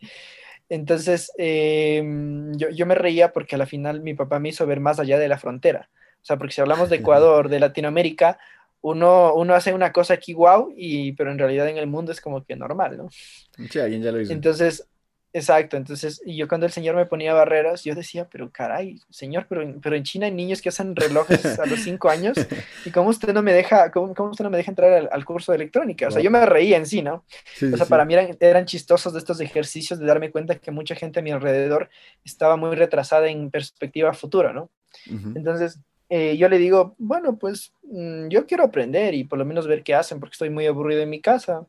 [0.69, 4.99] Entonces, em, yo, yo, me reía porque al final mi papá me hizo ver más
[4.99, 5.89] allá de la frontera.
[6.21, 8.37] O sea, porque si hablamos de Ecuador, de Latinoamérica,
[8.81, 12.21] uno, uno hace una cosa aquí wow, y, pero en realidad en el mundo es
[12.21, 13.07] como que normal, ¿no?
[13.09, 14.33] Sí, alguien ya lo hizo.
[14.33, 14.87] Entonces,
[15.33, 19.45] exacto, entonces y yo cuando el señor me ponía barreras, yo decía, pero caray, señor,
[19.49, 22.37] pero, pero en China hay niños que hacen relojes a los cinco años,
[22.85, 25.25] ¿y cómo usted no me deja, cómo, cómo usted no me deja entrar al, al,
[25.25, 26.07] curso de electrónica?
[26.07, 27.25] O sea, yo me reía en sí, ¿no?
[27.55, 27.89] Sí, o sea, sí.
[27.89, 31.23] para mí eran, eran chistosos de estos ejercicios de darme cuenta que mucha gente a
[31.23, 31.89] mi alrededor
[32.23, 34.69] estaba muy retrasada en perspectiva futura, ¿no?
[35.09, 35.37] Uh -huh.
[35.37, 39.67] Entonces, eh, yo le digo, bueno, pues mmm, yo quiero aprender y por lo menos
[39.67, 41.65] ver qué hacen porque estoy muy aburrido en mi casa.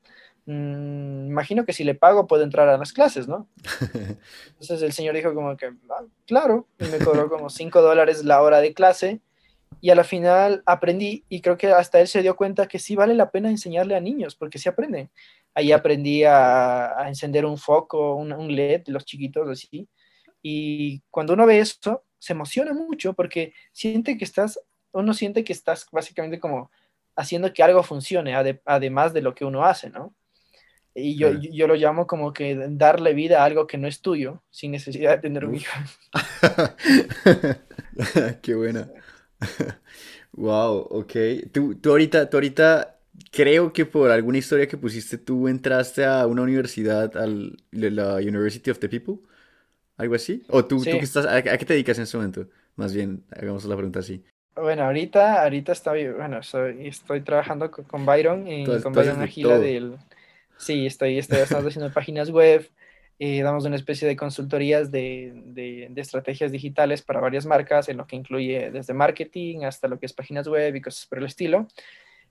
[0.50, 3.46] Mm, imagino que si le pago puedo entrar a las clases, ¿no?
[4.48, 8.40] Entonces el señor dijo como que, ah, claro, y me cobró como 5 dólares la
[8.40, 9.20] hora de clase
[9.82, 12.96] y a la final aprendí y creo que hasta él se dio cuenta que sí
[12.96, 15.10] vale la pena enseñarle a niños porque sí aprenden.
[15.54, 19.86] Ahí aprendí a, a encender un foco, un, un LED, los chiquitos así.
[20.40, 24.58] Y cuando uno ve eso, se emociona mucho porque siente que estás,
[24.92, 26.70] uno siente que estás básicamente como
[27.16, 30.14] haciendo que algo funcione, ade además de lo que uno hace, ¿no?
[30.98, 34.00] Y yo, yo, yo, lo llamo como que darle vida a algo que no es
[34.00, 35.72] tuyo, sin necesidad de tener un hijo.
[38.42, 38.90] Qué buena.
[40.32, 41.12] wow, ok.
[41.52, 42.98] Tú, tú, ahorita, tú ahorita,
[43.30, 47.26] creo que por alguna historia que pusiste, tú entraste a una universidad, a
[47.70, 49.16] la University of the People.
[49.96, 50.44] ¿Algo así?
[50.48, 50.90] ¿O tú, sí.
[50.90, 52.46] tú que estás, a, a, qué te dedicas en este momento?
[52.76, 54.22] Más bien, hagamos la pregunta así.
[54.54, 59.20] Bueno, ahorita, ahorita estoy, bueno, soy, estoy trabajando con, con Byron y entonces, con Byron
[59.20, 59.96] Agila del...
[60.58, 62.68] Sí, estoy, estoy haciendo páginas web,
[63.18, 67.96] eh, damos una especie de consultorías de, de, de, estrategias digitales para varias marcas, en
[67.96, 71.24] lo que incluye desde marketing hasta lo que es páginas web y cosas por el
[71.24, 71.66] estilo.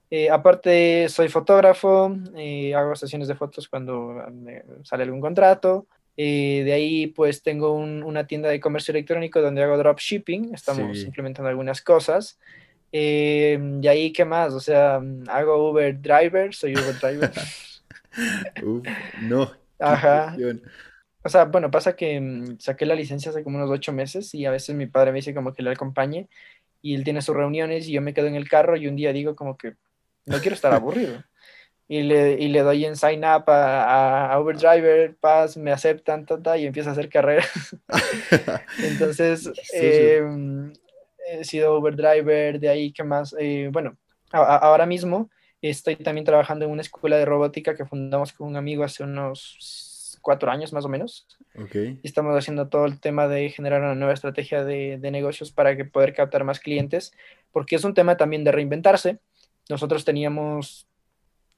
[0.09, 5.87] Eh, aparte, soy fotógrafo, eh, hago sesiones de fotos cuando me sale algún contrato.
[6.19, 10.97] Eh, de ahí pues tengo un, una tienda de comercio electrónico donde hago dropshipping, estamos
[10.97, 11.05] sí.
[11.05, 12.39] implementando algunas cosas.
[12.91, 14.53] Eh, y ahí, ¿qué más?
[14.53, 17.31] O sea, hago Uber Driver, soy Uber Driver.
[18.63, 18.87] Uf,
[19.21, 19.51] no.
[19.79, 20.35] Ajá.
[21.23, 24.45] O sea, bueno, pasa que um, saqué la licencia hace como unos ocho meses y
[24.45, 26.29] a veces mi padre me dice como que le acompañe
[26.81, 29.11] y él tiene sus reuniones y yo me quedo en el carro y un día
[29.11, 29.73] digo como que
[30.25, 31.21] no quiero estar aburrido
[31.87, 36.25] y le, y le doy en sign up a, a Uber Driver, Pass, me aceptan,
[36.25, 37.45] tata, y empiezo a hacer carrera.
[38.83, 40.21] Entonces, sí, eh,
[41.29, 43.33] he sido Uber Driver, de ahí, ¿qué más?
[43.39, 43.97] Eh, bueno,
[44.31, 45.29] a, ahora mismo
[45.61, 50.17] estoy también trabajando en una escuela de robótica que fundamos con un amigo hace unos
[50.21, 51.27] cuatro años más o menos.
[51.55, 51.99] Okay.
[52.03, 55.75] Y estamos haciendo todo el tema de generar una nueva estrategia de, de negocios para
[55.75, 57.13] que poder captar más clientes,
[57.51, 59.19] porque es un tema también de reinventarse.
[59.69, 60.87] Nosotros teníamos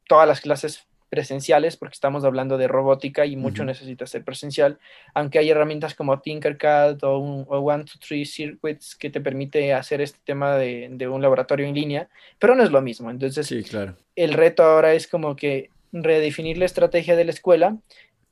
[0.07, 3.69] todas las clases presenciales, porque estamos hablando de robótica y mucho uh -huh.
[3.69, 4.79] necesita ser presencial,
[5.13, 9.73] aunque hay herramientas como Tinkercad o, un, o One, Two, Three Circuits que te permite
[9.73, 13.09] hacer este tema de, de, un laboratorio en línea, pero no es lo mismo.
[13.09, 13.95] Entonces, sí, claro.
[14.15, 17.77] el reto ahora es como que redefinir la estrategia de la escuela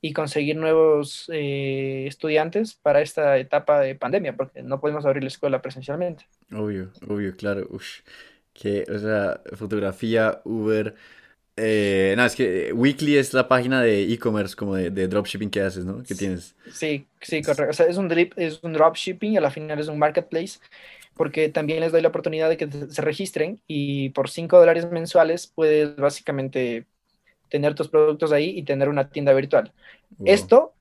[0.02, 5.30] y conseguir nuevos eh, estudiantes para esta etapa de pandemia, porque no podemos abrir la
[5.30, 6.28] escuela presencialmente.
[6.54, 7.68] Obvio, obvio, claro.
[7.72, 8.02] Uf,
[8.54, 10.96] que, o sea, fotografía, Uber,
[11.58, 15.62] eh, no, es que Weekly es la página de e-commerce, como de, de, dropshipping que
[15.62, 16.04] haces, ¿no?
[16.04, 16.56] Que tienes.
[16.72, 17.72] Sí, sí, correcto.
[17.72, 20.60] O sea, es un, drip, es un dropshipping y a la final es un marketplace,
[21.16, 25.48] porque también les doy la oportunidad de que se registren y por 5 dólares mensuales
[25.48, 26.86] puedes básicamente
[27.50, 29.74] tener tus productos ahí y tener una tienda virtual.
[30.18, 30.28] Wow.
[30.28, 30.74] Esto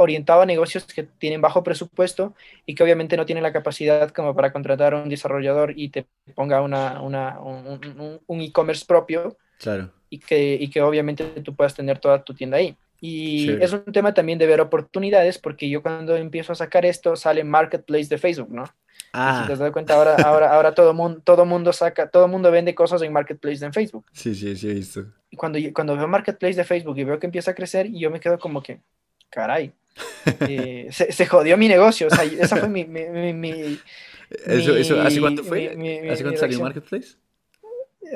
[0.00, 2.34] orientado a negocios que tienen bajo presupuesto
[2.66, 6.06] y que obviamente no tienen la capacidad como para contratar a un desarrollador y te
[6.34, 7.66] ponga una, una un,
[7.98, 9.36] un, un e-commerce propio.
[9.58, 12.76] Claro y que, y que obviamente tú puedas tener toda tu tienda ahí.
[13.00, 13.56] Y sí.
[13.60, 17.44] es un tema también de ver oportunidades, porque yo cuando empiezo a sacar esto sale
[17.44, 18.64] Marketplace de Facebook, ¿no?
[19.12, 19.38] Ah.
[19.38, 22.50] Y si te das cuenta, ahora, ahora, ahora todo mundo, todo mundo saca, todo mundo
[22.50, 24.04] vende cosas en Marketplace en Facebook.
[24.12, 25.04] Sí, sí, sí, he visto.
[25.30, 28.10] Y cuando, cuando veo Marketplace de Facebook y veo que empieza a crecer, y yo
[28.10, 28.80] me quedo como que,
[29.30, 29.72] caray,
[30.40, 32.08] eh, se, se, jodió mi negocio.
[32.08, 32.84] O sea, esa fue mi.
[32.84, 33.50] mi, mi, mi
[34.46, 35.68] eso, eso, ¿Hace cuánto fue?
[36.10, 37.16] ¿Hace cuánto salió Marketplace?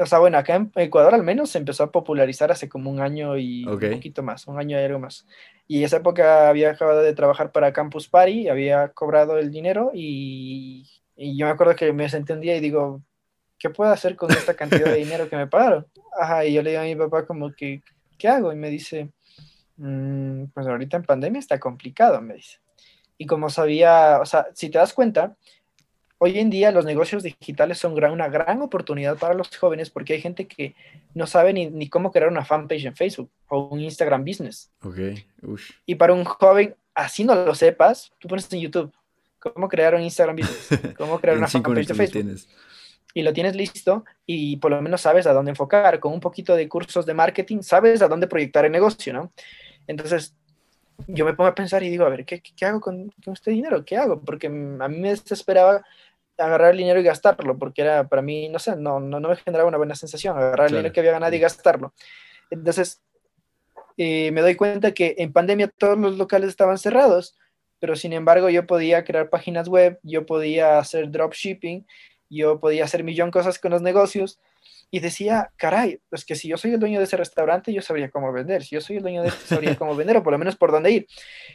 [0.01, 3.01] O sea, bueno, acá en Ecuador al menos se empezó a popularizar hace como un
[3.01, 3.91] año y okay.
[3.91, 5.27] un poquito más, un año y algo más.
[5.67, 10.89] Y esa época había acabado de trabajar para Campus Party, había cobrado el dinero y,
[11.17, 13.03] y yo me acuerdo que me senté un día y digo,
[13.59, 15.87] ¿qué puedo hacer con esta cantidad de dinero que me pagaron?
[16.19, 17.83] Ajá, y yo le digo a mi papá como que,
[18.19, 18.53] ¿qué hago?
[18.53, 19.11] Y me dice,
[19.77, 22.59] "Mm, pues ahorita en pandemia está complicado, me dice.
[23.19, 25.37] Y como sabía, o sea, si te das cuenta,
[26.25, 30.13] hoy en día los negocios digitales son gran- una gran oportunidad para los jóvenes porque
[30.13, 30.75] hay gente que
[31.15, 34.71] no sabe ni, ni cómo crear una fanpage en Facebook o un Instagram Business.
[34.85, 34.99] Ok,
[35.43, 35.73] ush.
[35.85, 38.93] Y para un joven, así no lo sepas, tú pones en YouTube
[39.41, 42.49] cómo crear un Instagram Business, cómo crear una fanpage de Facebook tienes.
[43.15, 45.99] y lo tienes listo y por lo menos sabes a dónde enfocar.
[45.99, 49.33] Con un poquito de cursos de marketing, sabes a dónde proyectar el negocio, ¿no?
[49.89, 50.37] Entonces,
[51.09, 53.51] yo me pongo a pensar y digo, a ver, ¿qué, qué hago con, con este
[53.51, 53.85] dinero?
[53.85, 54.21] ¿Qué hago?
[54.21, 55.85] Porque a mí me desesperaba
[56.39, 59.37] agarrar el dinero y gastarlo, porque era para mí, no sé, no, no, no me
[59.37, 61.93] generaba una buena sensación, agarrar el dinero que había ganado y gastarlo.
[62.51, 63.03] Entonces,
[63.97, 67.37] eh, me doy cuenta que en pandemia todos los locales estaban cerrados,
[67.79, 71.87] pero sin embargo yo podía crear páginas web, yo podía hacer dropshipping,
[72.31, 74.41] yo podía hacer millón cosas con los negocios
[74.95, 78.11] y decía, caray, es que si yo soy el dueño de ese restaurante, yo sabría
[78.11, 80.39] cómo vender, si yo soy el dueño de este, sabría cómo vender o por lo
[80.39, 81.07] menos por dónde ir.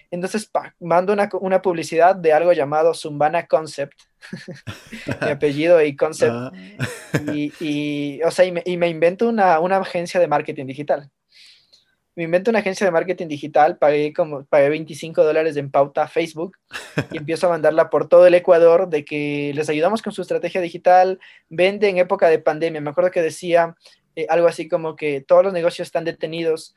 [0.10, 3.94] Entonces, pa, mando una, una publicidad de algo llamado Zumbana Concept,
[5.22, 6.52] mi apellido y Concept, Ah,
[7.32, 11.12] y, y, o sea, y me, y me invento una, una agencia de marketing digital.
[12.18, 16.08] Me invento una agencia de marketing digital, pagué, como, pagué 25 dólares en pauta a
[16.08, 16.58] Facebook
[17.12, 20.60] y empiezo a mandarla por todo el Ecuador de que les ayudamos con su estrategia
[20.60, 22.82] digital, vende en época de pandemia.
[22.82, 23.76] Me acuerdo que decía
[24.16, 26.74] eh, algo así como que todos los negocios están detenidos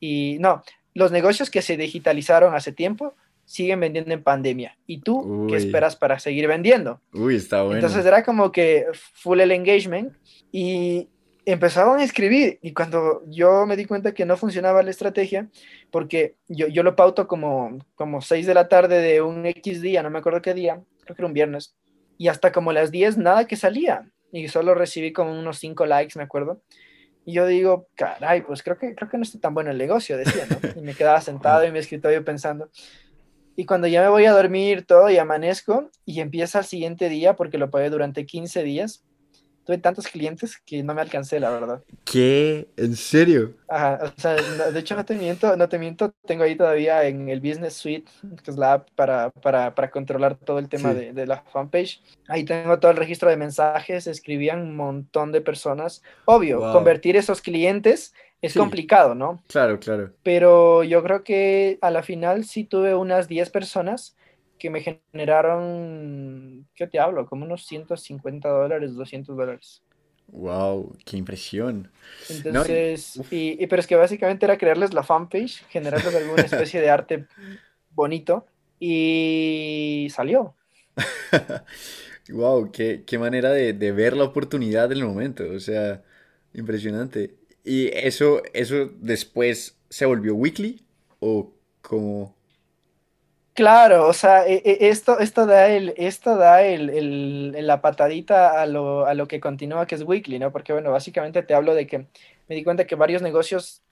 [0.00, 0.64] y no,
[0.94, 3.14] los negocios que se digitalizaron hace tiempo
[3.44, 4.76] siguen vendiendo en pandemia.
[4.88, 7.00] ¿Y tú qué esperas para seguir vendiendo?
[7.12, 7.76] Uy, está bueno.
[7.76, 10.12] Entonces era como que full el engagement
[10.50, 11.08] y
[11.44, 15.48] empezaban a escribir y cuando yo me di cuenta que no funcionaba la estrategia,
[15.90, 20.02] porque yo, yo lo pauto como, como 6 de la tarde de un X día,
[20.02, 21.74] no me acuerdo qué día, creo que era un viernes,
[22.18, 26.16] y hasta como las 10 nada que salía y solo recibí como unos 5 likes,
[26.16, 26.62] me acuerdo.
[27.24, 30.16] Y yo digo, caray, pues creo que, creo que no está tan bueno el negocio,
[30.16, 30.58] decía, ¿no?
[30.80, 32.70] Y me quedaba sentado en mi escritorio pensando.
[33.54, 37.36] Y cuando ya me voy a dormir todo y amanezco y empieza el siguiente día,
[37.36, 39.04] porque lo pagué durante 15 días,
[39.64, 41.82] tuve tantos clientes que no me alcancé, la verdad.
[42.04, 42.68] ¿Qué?
[42.76, 43.54] ¿En serio?
[43.68, 47.04] Ajá, o sea, no- de hecho no te miento, no te miento, tengo ahí todavía
[47.04, 48.10] en el Business Suite,
[48.44, 50.98] que es la app para, para, para controlar todo el tema Sí.
[50.98, 52.02] de, de la fanpage.
[52.28, 56.02] Ahí tengo todo el registro de mensajes, escribían un montón de personas.
[56.26, 56.72] Obvio, Wow.
[56.72, 58.58] convertir esos clientes es Sí.
[58.58, 59.42] complicado, ¿no?
[59.48, 60.12] Claro, claro.
[60.22, 64.16] pero yo creo que a la final sí tuve unas 10 personas
[64.62, 64.82] que me
[65.12, 67.26] generaron, ¿qué te hablo?
[67.26, 69.82] Como unos 150 dólares, 200 dólares.
[70.28, 71.90] Wow, qué impresión.
[72.28, 77.26] Entonces, y- pero es que básicamente era crearles la fanpage, generarles alguna especie de arte
[77.90, 78.46] bonito
[78.78, 80.56] y salió.
[82.30, 85.44] Wow, qué, qué manera de, de ver la oportunidad del momento.
[85.54, 86.02] O sea,
[86.54, 87.36] impresionante.
[87.64, 90.84] ¿Y eso, eso después se volvió weekly?
[91.20, 91.52] ¿O
[91.82, 92.36] como...
[93.54, 98.60] Claro, o sea, e- e- esto, esto da, el, esto da el, el- la patadita
[98.62, 100.50] a lo, a lo que continúa, que es weekly, ¿no?
[100.52, 101.98] Porque, bueno, básicamente te hablo de que
[102.48, 103.82] me di cuenta que varios negocios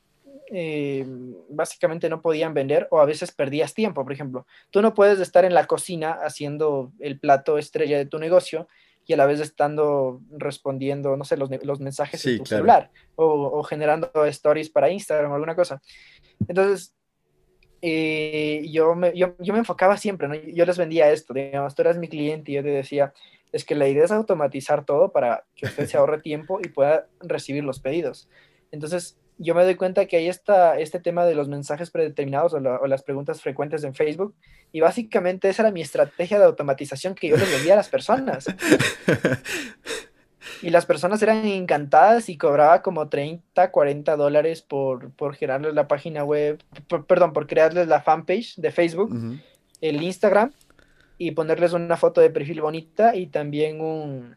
[0.52, 1.04] eh,
[1.50, 4.46] básicamente no podían vender o a veces perdías tiempo, por ejemplo.
[4.70, 8.66] Tú no puedes estar en la cocina haciendo el plato estrella de tu negocio
[9.06, 12.60] y a la vez estando respondiendo, no sé, los, los mensajes Sí, en tu claro.
[12.62, 13.26] celular o,
[13.58, 15.80] o generando stories para Instagram o alguna cosa.
[16.48, 16.94] Entonces,
[17.82, 20.34] eh, yo, me, yo, yo me enfocaba siempre, ¿no?
[20.34, 23.12] Yo les vendía esto, digamos, tú eras mi cliente y yo te decía,
[23.52, 27.06] es que la idea es automatizar todo para que usted se ahorre tiempo y pueda
[27.20, 28.28] recibir los pedidos.
[28.70, 32.60] Entonces, yo me doy cuenta que hay esta, este tema de los mensajes predeterminados o,
[32.60, 34.34] la- o las preguntas frecuentes en Facebook
[34.70, 38.44] y básicamente esa era mi estrategia de automatización que yo les vendía a las personas.
[40.62, 45.88] Y las personas eran encantadas y cobraba como 30, 40 dólares por, por generarles la
[45.88, 49.10] página web, por- perdón, por crearles la fanpage de Facebook,
[49.80, 50.52] el Instagram
[51.16, 54.36] y ponerles una foto de perfil bonita y también un,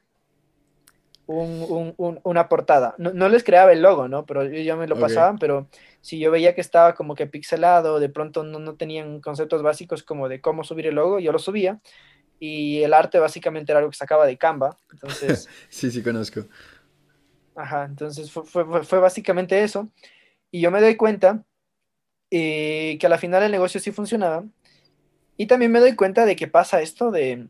[1.26, 2.96] un- un- un- una portada.
[2.98, 4.26] No, no les creaba el logo, ¿no?
[4.26, 5.02] Pero ya me lo Ok.
[5.02, 5.68] pasaban, pero
[6.02, 10.04] si yo veía que estaba como que pixelado, de pronto no, no tenían conceptos básicos
[10.04, 11.80] como de cómo subir el logo, yo lo subía.
[12.46, 14.78] Y el arte básicamente era algo que sacaba de Canva.
[14.92, 16.46] Entonces, Sí, sí, conozco.
[17.56, 18.44] Ajá, entonces fue,
[18.84, 19.90] fue- básicamente eso.
[20.52, 21.46] Y yo me doy cuenta
[22.32, 24.46] eh, que a la final el negocio sí funcionaba.
[25.38, 27.48] Y también me doy cuenta de que pasa esto de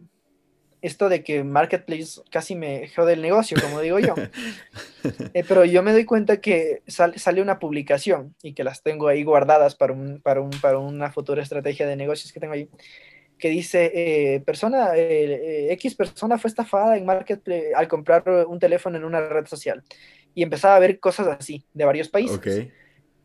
[0.81, 4.23] esto de que Marketplace casi me jode el negocio, como digo yo.
[5.35, 9.07] Eh, pero yo me doy cuenta que sal- sale una publicación y que las tengo
[9.07, 12.69] ahí guardadas para, un, para, un, para una futura estrategia de negocios que tengo ahí,
[13.43, 18.95] que dice, eh, persona, eh, X persona fue estafada en Marketplace al comprar un teléfono
[18.95, 19.83] en una red social.
[20.33, 22.69] Y empezaba a ver cosas así, de varios países.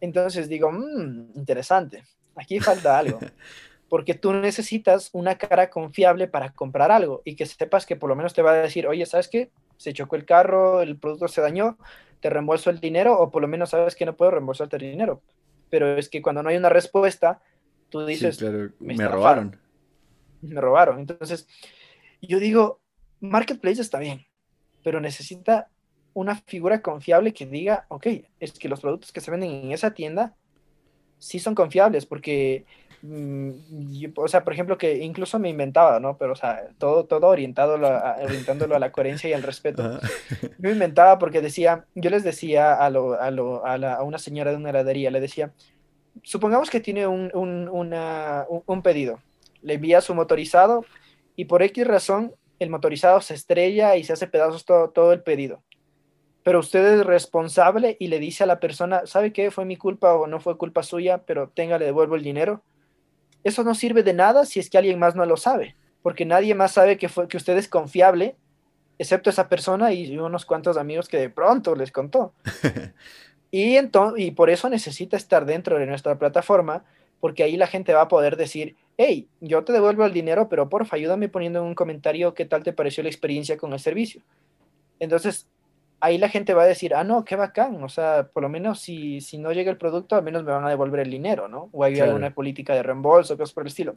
[0.00, 2.02] Entonces digo, mmm, interesante,
[2.34, 3.20] aquí falta algo.
[3.88, 8.16] Porque tú necesitas una cara confiable para comprar algo y que sepas que por lo
[8.16, 9.52] menos te va a decir, oye, ¿sabes qué?
[9.76, 11.78] Se chocó el carro, el producto se dañó,
[12.18, 15.22] te reembolso el dinero o por lo menos sabes que no puedo reembolsarte el dinero.
[15.70, 17.40] Pero es que cuando no hay una respuesta,
[17.88, 18.42] tú dices,
[18.80, 19.56] me, robaron.
[20.42, 20.98] Me robaron.
[20.98, 21.46] Entonces,
[22.20, 22.80] yo digo,
[23.20, 24.26] Marketplace está bien,
[24.82, 25.68] pero necesita
[26.14, 28.06] una figura confiable que diga, ok,
[28.40, 30.34] es que los productos que se venden en esa tienda
[31.18, 32.64] sí son confiables, porque,
[33.02, 33.50] mm,
[34.16, 36.16] o sea, por ejemplo, que incluso me inventaba, ¿no?
[36.16, 40.00] Pero, o sea, todo, todo orientado a, orientándolo a la coherencia y al respeto.
[40.58, 44.18] me inventaba porque decía, yo les decía a, lo, a, lo, a, la, a una
[44.18, 45.52] señora de una heladería, le decía,
[46.22, 49.20] supongamos que tiene un, un, una, un, pedido,
[49.68, 50.84] le envía su motorizado
[51.36, 55.22] y por X razón el motorizado se estrella y se hace pedazos todo, todo el
[55.22, 55.62] pedido.
[56.42, 59.50] Pero usted es responsable y le dice a la persona, ¿sabe qué?
[59.50, 62.62] Fue mi culpa o no fue culpa suya, pero tenga, le devuelvo el dinero.
[63.44, 66.54] Eso no sirve de nada si es que alguien más no lo sabe, porque nadie
[66.54, 68.36] más sabe que, fue, que usted es confiable,
[68.98, 72.32] excepto esa persona y unos cuantos amigos que de pronto les contó.
[73.50, 76.84] Y, entonces, y por eso necesita estar dentro de nuestra plataforma,
[77.20, 80.68] porque ahí la gente va a poder decir, hey, yo te devuelvo el dinero, pero
[80.68, 84.22] porfa, ayúdame poniendo en un comentario qué tal te pareció la experiencia con el servicio.
[85.00, 85.48] Entonces,
[86.00, 88.80] ahí la gente va a decir, ah, no, qué bacán, o sea, por lo menos
[88.80, 91.68] si, si no llega el producto, al menos me van a devolver el dinero, ¿no?
[91.72, 93.96] O hay alguna política de reembolso, cosas por el estilo.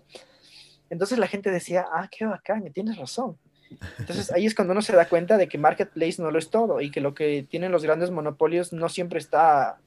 [0.89, 3.37] Entonces la gente decía, ah, qué bacán, tienes razón.
[3.99, 6.81] Entonces ahí es cuando uno se da cuenta de que Marketplace no lo es todo
[6.81, 9.79] y que lo que tienen los grandes monopolios no siempre está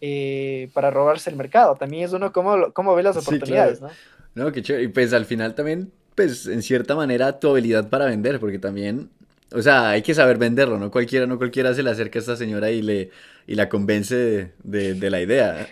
[0.00, 1.76] eh, para robarse el mercado.
[1.76, 3.90] También es uno cómo, cómo ve las oportunidades, ¿no?
[4.34, 4.84] No, qué chévere.
[4.84, 9.10] Y pues al final también, pues en cierta manera tu habilidad para vender, porque también,
[9.52, 10.90] o sea, hay que saber venderlo, ¿no?
[10.90, 13.10] Cualquiera, no cualquiera se le acerca a esta señora y le
[13.46, 15.66] y la convence de, de la idea.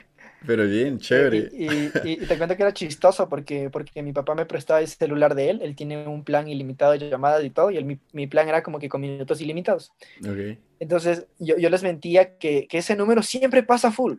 [0.46, 1.50] Pero bien, chévere.
[1.52, 5.50] Y, te cuento que era chistoso porque, porque mi papá me prestaba el celular de
[5.50, 5.60] él.
[5.62, 7.70] Él tiene un plan ilimitado de llamadas y todo.
[7.70, 9.92] Y mi, mi, plan era como que con minutos ilimitados.
[10.20, 10.58] Okay.
[10.78, 14.14] Entonces yo, yo, les mentía que, que, ese número siempre pasa full.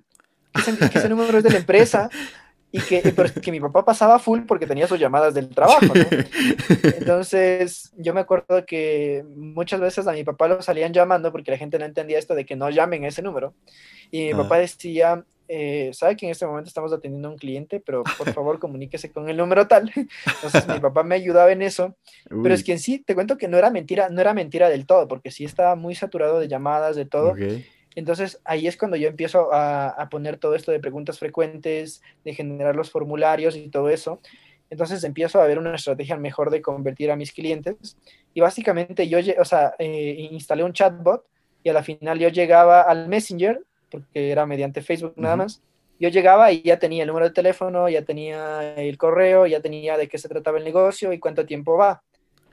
[0.54, 2.10] Que ese, que ese número es de la empresa.
[2.72, 3.02] Y que,
[3.42, 5.86] que mi papá pasaba full porque tenía sus llamadas del trabajo.
[5.86, 5.94] ¿no?
[6.84, 11.58] Entonces yo me acuerdo que muchas veces a mi papá lo salían llamando porque la
[11.58, 13.56] gente no entendía esto de que no llamen a ese número.
[14.12, 17.80] Y mi papá decía, eh, sabe que en este momento estamos atendiendo a un cliente,
[17.84, 19.92] pero por favor comuníquese con el número tal.
[19.96, 21.98] Entonces mi papá me ayudaba en eso,
[22.30, 24.86] pero es que en sí te cuento que no era mentira, no era mentira del
[24.86, 27.34] todo, porque sí estaba muy saturado de llamadas, de todo.
[27.96, 32.36] Entonces ahí es cuando yo empiezo a, a, poner todo esto de preguntas frecuentes, de
[32.36, 34.22] generar los formularios y todo eso.
[34.70, 37.98] Entonces empiezo a ver una estrategia mejor de convertir a mis clientes.
[38.36, 41.26] Y básicamente yo, o sea, eh, instalé un chatbot
[41.64, 45.62] y a la final yo llegaba al Messenger porque era mediante Facebook nada más.
[46.00, 49.98] Yo llegaba y ya tenía el número de teléfono, ya tenía el correo, ya tenía
[49.98, 52.02] de qué se trataba el negocio y cuánto tiempo va.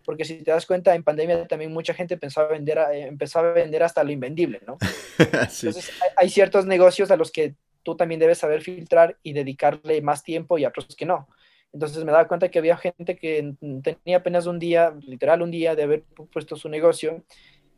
[0.04, 3.52] Porque si te das cuenta, en pandemia también mucha gente pensaba vender, eh, empezó a
[3.52, 4.78] vender hasta lo invendible, ¿no?
[5.18, 10.22] Entonces hay, ciertos negocios a los que tú también debes saber filtrar y dedicarle más
[10.22, 11.28] tiempo y a otros que no.
[11.72, 15.74] Entonces me daba cuenta que había gente que tenía apenas un día, literal un día
[15.74, 17.24] de haber puesto su negocio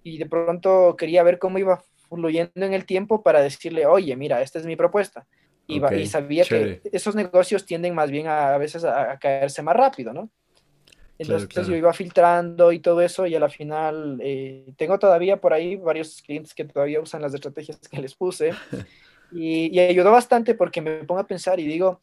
[0.02, 4.42] y de pronto quería ver cómo iba fluyendo en el tiempo para decirle, oye, mira,
[4.42, 5.26] esta es mi propuesta.
[5.66, 9.76] Y, y sabía que esos negocios tienden más bien a, a veces a, caerse más
[9.76, 10.30] rápido, ¿no?
[11.18, 15.52] Entonces yo iba filtrando y todo eso y a la final eh, tengo todavía por
[15.52, 18.52] ahí varios clientes que todavía usan las estrategias que les puse
[19.32, 22.00] y, y, ayudó bastante porque me pongo a pensar y digo,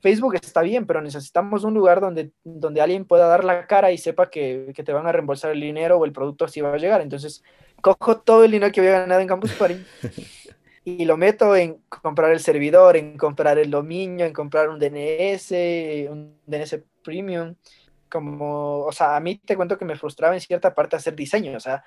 [0.00, 3.98] Facebook está bien, pero necesitamos un lugar donde, donde alguien pueda dar la cara y
[3.98, 6.78] sepa que, que te van a reembolsar el dinero o el producto así va a
[6.78, 7.00] llegar.
[7.00, 7.42] Entonces
[7.80, 9.76] cojo todo el dinero que había ganado en Campus Party
[10.84, 15.52] y lo meto en comprar el servidor, en comprar el dominio, en comprar un DNS,
[16.10, 17.54] un DNS premium.
[18.10, 21.54] Como, o sea, a mí te cuento que me frustraba en cierta parte hacer diseño,
[21.54, 21.84] o sea,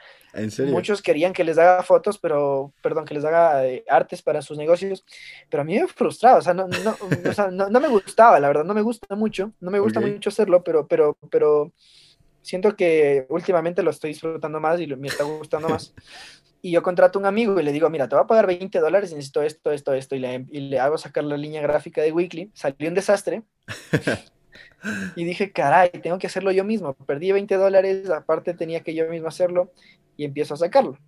[0.68, 4.56] muchos querían que les haga fotos, pero, perdón, que les haga eh, artes para sus
[4.56, 5.04] negocios,
[5.50, 6.96] pero a mí me frustraba, o sea, no, no,
[7.28, 10.00] o sea, no, no, me gustaba, la verdad, no me gusta mucho, no me gusta
[10.00, 11.74] mucho hacerlo, pero, pero, pero,
[12.42, 15.94] siento que últimamente lo estoy disfrutando más y me está gustando más.
[16.64, 18.80] Y yo contrato a un amigo y le digo, mira, te voy a pagar 20
[18.80, 20.16] dólares y necesito esto, esto, esto.
[20.16, 22.52] Y le, y le hago sacar la línea gráfica de Weekly.
[22.54, 23.42] Salió un desastre.
[25.16, 26.94] y dije, caray, tengo que hacerlo yo mismo.
[26.94, 29.72] Perdí 20 dólares, aparte tenía que yo mismo hacerlo
[30.18, 31.00] y empiezo a sacarlo.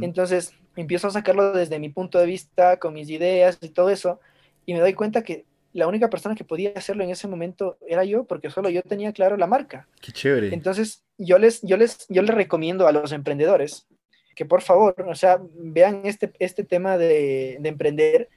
[0.00, 4.20] Entonces, empiezo a sacarlo desde mi punto de vista, con mis ideas y todo eso.
[4.64, 5.44] Y me doy cuenta que
[5.74, 9.12] la única persona que podía hacerlo en ese momento era yo, porque solo yo tenía
[9.12, 9.88] claro la marca.
[10.00, 10.54] Qué chévere.
[10.54, 13.86] Entonces, yo les, yo les, yo les recomiendo a los emprendedores
[14.34, 18.28] que por favor, o sea, vean este, este tema de, de emprender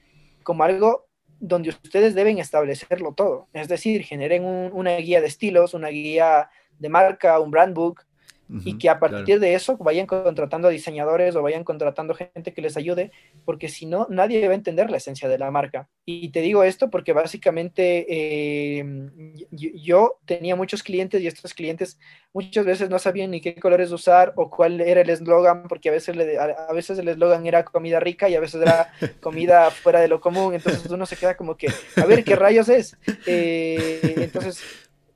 [0.44, 1.08] como algo
[1.40, 3.48] donde ustedes deben establecerlo todo.
[3.54, 8.02] Es decir, generen una guía de estilos, una guía de marca, un brand book,
[8.50, 12.78] y que a partir de eso vayan contratando diseñadores o vayan contratando gente que les
[12.78, 13.12] ayude,
[13.44, 15.90] porque si no, nadie va a entender la esencia de la marca.
[16.06, 18.86] Y te digo esto porque básicamente eh,
[19.52, 22.00] yo tenía muchos clientes y estos clientes
[22.34, 25.92] muchas veces no sabían ni qué colores usar o cuál era el eslogan, porque a
[25.92, 28.92] veces, a veces el eslogan era comida rica y a veces era
[29.22, 31.68] comida fuera de lo común, entonces uno se queda como que,
[31.98, 32.98] a ver, ¿qué rayos es?
[33.26, 34.62] Eh, entonces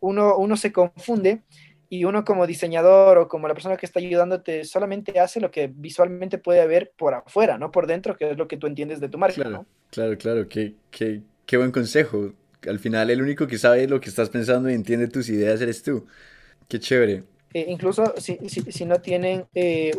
[0.01, 1.43] uno, uno se confunde
[1.91, 5.67] y uno como diseñador o como la persona que está ayudándote solamente hace lo que
[5.67, 9.09] visualmente puede ver por afuera, no por dentro, que es lo que tú entiendes de
[9.09, 9.35] tu marca.
[9.35, 12.31] Claro, claro, claro, qué, qué, qué, buen consejo.
[12.65, 15.83] Al final el único que sabe lo que estás pensando y entiende tus ideas eres
[15.83, 16.07] tú.
[16.69, 17.23] Qué chévere.
[17.53, 19.91] Eh, incluso si, si, si, no tienen, eh,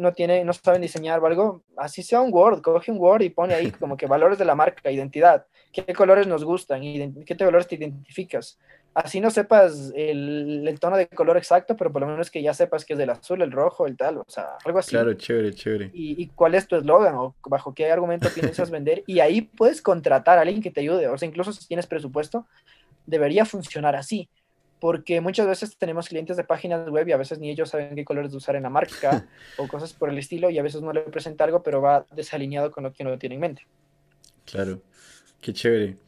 [0.00, 3.30] no, tiene, no saben diseñar o algo, así sea un Word, coge un Word y
[3.30, 7.68] pone ahí como que valores de la marca, identidad, qué colores nos gustan, qué colores
[7.68, 8.58] te identificas
[8.96, 12.54] así no sepas el, el, tono de color exacto, pero por lo menos que ya
[12.54, 14.90] sepas que es del azul, el rojo, el tal, o sea, algo así.
[14.90, 15.90] Claro, chévere, chévere.
[15.92, 19.04] Y, y cuál es tu eslogan o bajo qué argumento piensas vender.
[19.06, 21.08] Y ahí puedes contratar a alguien que te ayude.
[21.08, 22.46] O sea, incluso si tienes presupuesto,
[23.04, 24.30] debería funcionar así.
[24.80, 28.04] Porque muchas veces tenemos clientes de páginas web y a veces ni ellos saben qué
[28.04, 29.26] colores usar en la marca
[29.58, 32.70] o cosas por el estilo y a veces no le presenta algo, pero va desalineado
[32.70, 33.66] con lo que uno tiene en mente.
[34.46, 34.80] Claro,
[35.42, 35.98] qué chévere.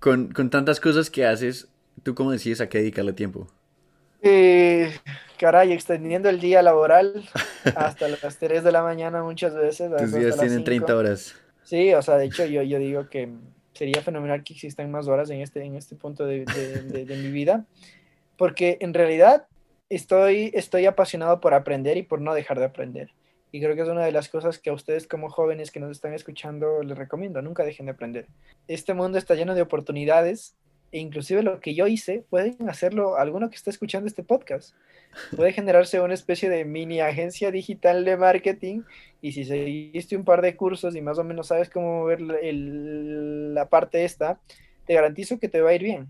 [0.00, 1.71] Con, con tantas cosas que haces,
[2.02, 3.48] ¿Tú cómo decides a qué dedicarle tiempo?
[4.22, 4.92] Eh,
[5.38, 7.28] caray, extendiendo el día laboral
[7.74, 9.90] hasta las 3 de la mañana muchas veces.
[9.98, 11.34] Tus días tienen 30 horas.
[11.64, 13.28] Sí, o sea, de hecho yo, yo digo que
[13.72, 17.30] sería fenomenal que existan más horas en este, en este punto de, de, de, mi
[17.30, 17.64] vida,
[18.36, 19.46] porque en realidad
[19.88, 23.10] estoy, estoy apasionado por aprender y por no dejar de aprender.
[23.50, 25.90] Y creo que es una de las cosas que a ustedes como jóvenes que nos
[25.90, 28.26] están escuchando les recomiendo, nunca dejen de aprender.
[28.68, 30.54] Este mundo está lleno de oportunidades
[30.92, 34.74] e inclusive lo que yo hice, pueden hacerlo alguno que está escuchando este podcast.
[35.34, 38.82] Puede generarse una especie de mini agencia digital de marketing
[39.20, 43.68] y si seguiste un par de cursos y más o menos sabes cómo mover la
[43.68, 44.38] parte esta,
[44.86, 46.08] te garantizo que te va a ir bien.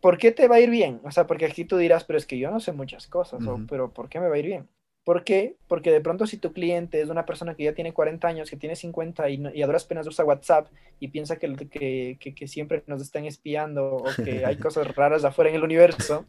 [0.00, 1.00] ¿Por qué te va a ir bien?
[1.04, 3.90] O sea, porque aquí tú dirás, pero es que yo no sé muchas cosas, pero
[3.90, 4.68] ¿por qué me va a ir bien?
[5.04, 5.56] ¿Por qué?
[5.66, 8.56] Porque de pronto si tu cliente es una persona que ya tiene 40 años, que
[8.56, 12.84] tiene 50 y, y a duras penas usa WhatsApp y piensa que, que, que, siempre
[12.86, 16.26] nos están espiando o que hay cosas raras afuera en el universo,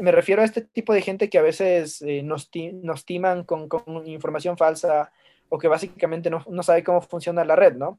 [0.00, 2.50] me refiero a este tipo de gente que a veces eh, nos,
[2.82, 5.12] nos timan con, con, información falsa
[5.50, 7.98] o que básicamente no, no, sabe cómo funciona la red, ¿no?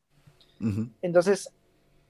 [1.01, 1.53] Entonces,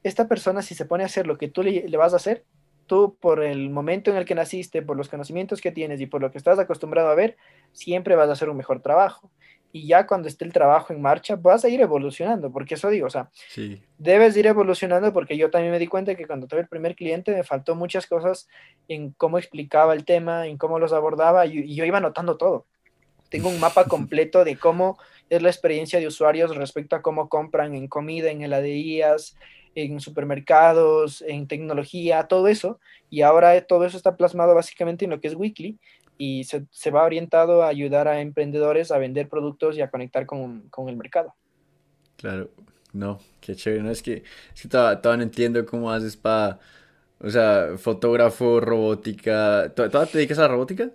[0.04, 2.44] esta persona si se pone a hacer lo que tú le, le vas a hacer,
[2.92, 6.20] tú por el momento en el que naciste, por los conocimientos que tienes y por
[6.20, 7.38] lo que estás acostumbrado a ver,
[7.72, 9.32] siempre vas a hacer un mejor trabajo.
[9.72, 13.08] Y ya cuando esté el trabajo en marcha, vas a ir evolucionando, porque eso digo,
[13.08, 13.30] o sea,
[13.98, 17.34] debes ir evolucionando porque yo también me di cuenta que cuando tuve el primer cliente
[17.34, 18.50] me faltó muchas cosas
[18.90, 22.66] en cómo explicaba el tema, en cómo los abordaba y, yo iba notando todo.
[23.30, 24.98] Tengo un mapa completo de cómo
[25.30, 29.38] es la experiencia de usuarios respecto a cómo compran en comida, en heladerías,
[29.76, 32.80] en supermercados, en tecnología, todo eso.
[33.10, 35.80] Y ahora todo eso está plasmado básicamente en lo que es Weekly
[36.18, 40.26] y se, se va orientado a ayudar a emprendedores a vender productos y a conectar
[40.26, 41.34] con, con el mercado.
[42.18, 42.52] Claro,
[42.94, 43.82] no, qué chévere.
[43.82, 46.60] No, es que, es que todavía, no entiendo cómo haces para,
[47.20, 49.74] o sea, fotógrafo, robótica.
[49.76, 50.92] ¿Todavía te dedicas a la robótica?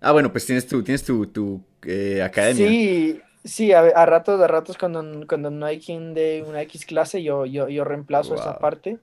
[0.00, 2.68] Ah, bueno, pues tienes tu, tienes tu, tu eh, academia.
[2.68, 6.84] Sí, Sí, a, a, ratos, a ratos cuando, cuando no hay quien de una X
[6.84, 8.98] clase, yo, yo, yo reemplazo esa parte.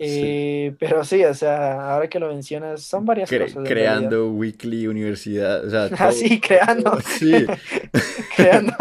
[0.00, 3.64] Eh, Pero sí, o sea, ahora que lo mencionas, son varias cosas.
[3.64, 6.98] Creando Weekly Universidad, o sea, ah, sí, creando.
[7.18, 7.46] Sí.
[8.36, 8.74] creando.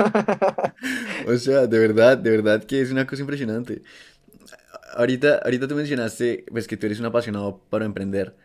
[1.27, 3.83] o sea, de verdad, de verdad que es una cosa impresionante.
[4.95, 8.35] Ahorita, ahorita tú mencionaste pues, que tú eres un apasionado para emprender.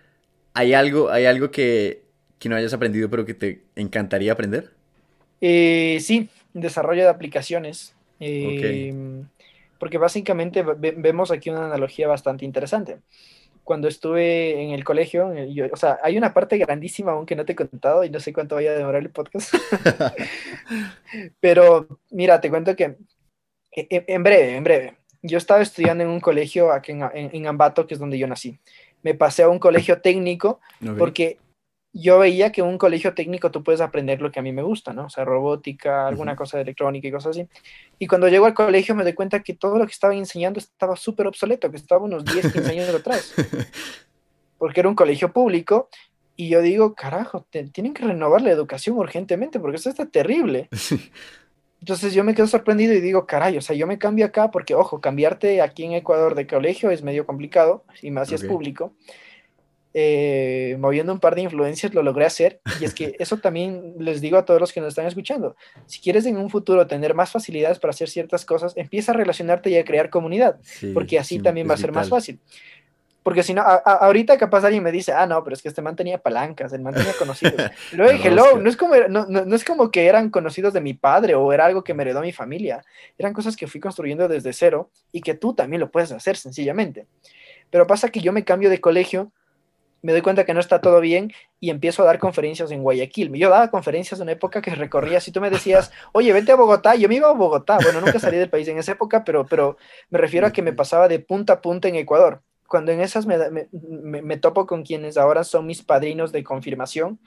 [0.52, 2.04] ¿Hay algo, hay algo que,
[2.38, 4.70] que no hayas aprendido pero que te encantaría aprender?
[5.40, 7.94] Eh, sí, desarrollo de aplicaciones.
[8.20, 8.94] Eh,
[9.78, 12.98] porque básicamente vemos aquí una analogía bastante interesante.
[13.64, 17.44] Cuando estuve en el colegio, yo, o sea, hay una parte grandísima aún que no
[17.44, 19.54] te he contado y no sé cuánto vaya a demorar el podcast.
[21.40, 22.96] Pero mira, te cuento que
[23.72, 24.94] e, e, en breve, en breve.
[25.22, 28.58] Yo estaba estudiando en un colegio aquí en, en, Ambato, que es donde yo nací.
[29.02, 30.60] Me pasé a un colegio técnico
[30.98, 31.38] porque
[31.92, 34.62] yo veía que en un colegio técnico tú puedes aprender lo que a mí me
[34.62, 35.06] gusta, ¿no?
[35.06, 37.46] O sea, robótica, alguna cosa de electrónica y cosas así.
[37.98, 40.96] Y cuando llego al colegio me doy cuenta que todo lo que estaban enseñando estaba
[40.96, 43.34] súper obsoleto, que estaba unos 10, 15 años atrás.
[44.58, 45.88] Porque era un colegio público
[46.36, 50.68] y yo digo, carajo, tienen que renovar la educación urgentemente porque esto está terrible.
[51.80, 54.74] Entonces yo me quedo sorprendido y digo, caray, o sea, yo me cambio acá porque,
[54.74, 58.92] ojo, cambiarte aquí en Ecuador de colegio es medio complicado, y más si es público.
[59.94, 64.22] Eh, moviendo un par de influencias lo logré hacer y es que eso también les
[64.22, 65.54] digo a todos los que nos están escuchando.
[65.86, 69.70] Si quieres en un futuro tener más facilidades para hacer ciertas cosas, empieza a relacionarte
[69.70, 70.58] y a crear comunidad,
[70.94, 72.40] porque así también va a ser más fácil.
[73.22, 75.94] Porque si no, ahorita capaz alguien me dice, ah, no, pero es que este man
[75.94, 77.54] tenía palancas, el man tenía conocidos.
[77.92, 80.94] luego dije, hello, no es, como, no, no, es como que eran conocidos de mi
[80.94, 82.84] padre o era algo que me heredó mi familia.
[83.16, 87.06] Eran cosas que fui construyendo desde cero y que tú también lo puedes hacer sencillamente.
[87.70, 89.30] Pero pasa que yo me cambio de colegio,
[90.02, 93.32] me doy cuenta que no está todo bien y empiezo a dar conferencias en Guayaquil.
[93.34, 96.56] Yo daba conferencias en una época que recorría, si tú me decías, oye, vente a
[96.56, 97.78] Bogotá, yo me iba a Bogotá.
[97.82, 99.76] Bueno, nunca salí del país en esa época, pero, pero
[100.10, 102.42] me refiero a que me pasaba de punta a punta en Ecuador
[102.72, 107.20] cuando en esas me, topo con quienes ahora son mis padrinos de confirmación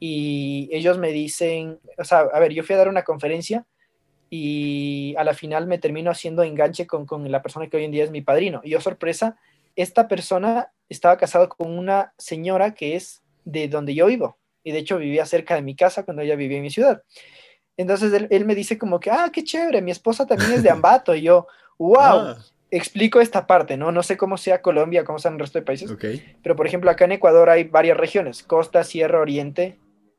[0.00, 3.66] y ellos me dicen, o sea, a ver, yo fui a dar una conferencia
[4.30, 7.90] y a la final me termino haciendo enganche con, con la persona que hoy en
[7.90, 8.62] día es mi padrino.
[8.64, 9.36] Y yo, sorpresa,
[9.76, 14.38] esta persona estaba casado con una señora que es de donde yo vivo.
[14.64, 17.02] Y de hecho vivía cerca de mi casa cuando ella vivía en mi ciudad.
[17.76, 21.14] Entonces él, me dice como que, ah, qué chévere, mi esposa también es de Ambato.
[21.14, 21.46] Y yo,
[21.78, 22.36] wow
[22.70, 23.92] explico esta parte, ¿no?
[23.92, 25.90] No sé cómo sea Colombia, cómo sean el resto de países.
[26.42, 29.78] Pero, por ejemplo, acá en Ecuador hay varias regiones, Costa, Sierra, Oriente.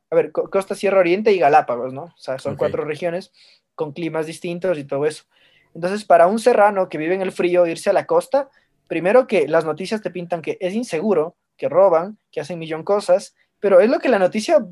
[0.10, 2.04] A ver, Costa, Sierra, Oriente y Galápagos, ¿no?
[2.04, 3.32] O sea, son cuatro regiones
[3.76, 5.26] con climas distintos y todo eso.
[5.74, 8.50] Entonces, para un serrano que vive en el frío, irse a la costa,
[8.88, 13.36] primero que las noticias te pintan que es inseguro, que roban, que hacen millón cosas,
[13.60, 14.66] pero es lo que la noticia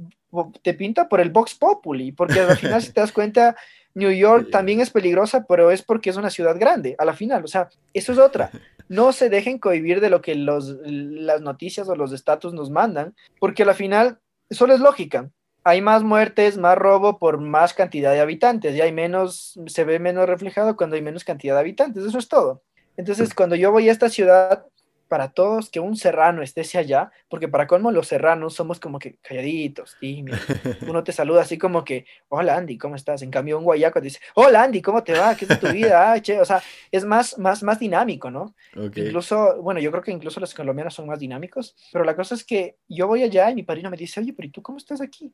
[0.62, 3.56] te pinta por el Vox Populi, porque al final, si te das cuenta,
[3.94, 7.44] New York también es peligrosa, pero es porque es una ciudad grande, a la final.
[7.44, 8.52] O sea, eso es otra.
[8.88, 13.16] No se dejen cohibir de lo que los, las noticias o los estatus nos mandan,
[13.40, 14.20] porque a la final
[14.52, 15.30] solo es lógica.
[15.64, 19.98] Hay más muertes, más robo por más cantidad de habitantes y hay menos, se ve
[19.98, 22.06] menos reflejado cuando hay menos cantidad de habitantes.
[22.06, 22.62] Eso es todo.
[22.98, 24.66] Entonces, cuando yo voy a esta ciudad,
[25.08, 29.18] para todos que un serrano esté allá, porque para colmo los serranos somos como que
[29.22, 30.40] calladitos, tímidos.
[30.88, 33.22] Uno te saluda así como que, hola Andy, ¿cómo estás?
[33.22, 35.36] En cambio un guayaco te dice, hola Andy, ¿cómo te va?
[35.36, 36.12] ¿Qué es de tu vida?
[36.12, 36.40] Ah, che.
[36.40, 38.56] O sea, es más, más, más dinámico, ¿no?
[38.76, 42.44] Incluso, bueno, yo creo que incluso los colombianos son más dinámicos, pero la cosa es
[42.44, 45.02] que yo voy allá y mi padrino me dice, oye, pero ¿y tú cómo estás
[45.02, 45.32] aquí?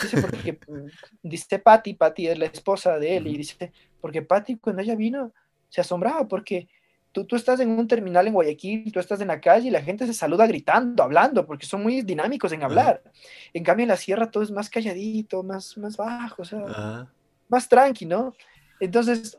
[0.00, 0.86] Dice, porque, mm,
[1.22, 5.32] dice Patty, Patty es la esposa de él, y dice, porque Patty cuando ella vino
[5.68, 6.68] se asombraba porque
[7.22, 10.04] Tú, estás en un terminal en Guayaquil, tú estás en la calle y la gente
[10.04, 13.02] se saluda gritando, hablando, porque son muy dinámicos en hablar.
[13.52, 17.08] En cambio, en la sierra todo es más calladito, más, más bajo, o sea,
[17.48, 18.34] más tranqui, ¿no?
[18.80, 19.38] Entonces,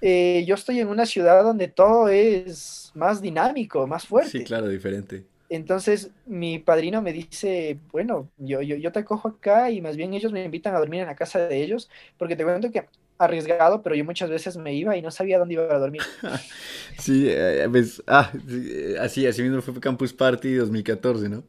[0.00, 4.38] eh, yo estoy en una ciudad donde todo es más dinámico, más fuerte.
[4.38, 5.24] Sí, claro, diferente.
[5.48, 10.14] Entonces mi padrino me dice, bueno, yo, yo, yo, te acojo acá y más bien
[10.14, 12.86] ellos me invitan a dormir en la casa de ellos, porque te cuento que
[13.24, 16.02] arriesgado, pero yo muchas veces me iba y no sabía dónde iba a dormir.
[16.98, 21.44] sí, eh, pues, ah, eh, así, así mismo fue Campus Party 2014, ¿no?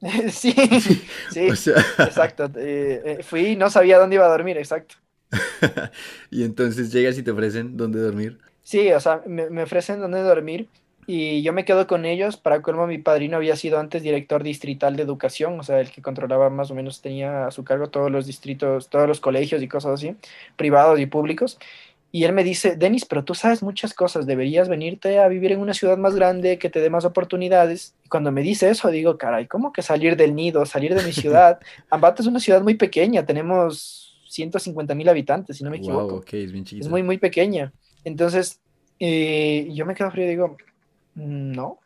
[0.30, 0.52] sí,
[1.30, 2.50] sí, exacto.
[2.56, 4.96] Eh, fui y no sabía dónde iba a dormir, exacto.
[6.30, 8.38] y entonces llegas y te ofrecen dónde dormir.
[8.62, 10.68] Sí, o sea, me, me ofrecen dónde dormir
[11.06, 12.36] y yo me quedo con ellos.
[12.36, 16.02] Para colmo, mi padrino había sido antes director distrital de educación, o sea, el que
[16.02, 19.68] controlaba más o menos, tenía a su cargo todos los distritos, todos los colegios y
[19.68, 20.16] cosas así,
[20.56, 21.58] privados y públicos.
[22.12, 25.60] Y él me dice, Denis, pero tú sabes muchas cosas, deberías venirte a vivir en
[25.60, 27.94] una ciudad más grande que te dé más oportunidades.
[28.04, 31.12] Y cuando me dice eso, digo, caray, ¿cómo que salir del nido, salir de mi
[31.12, 31.60] ciudad?
[31.90, 36.24] Ambato es una ciudad muy pequeña, tenemos 150 mil habitantes, si no me equivoco.
[36.32, 37.72] es, bien es muy, muy pequeña.
[38.04, 38.60] Entonces,
[38.98, 40.56] eh, yo me quedo frío y digo,
[41.16, 41.80] no.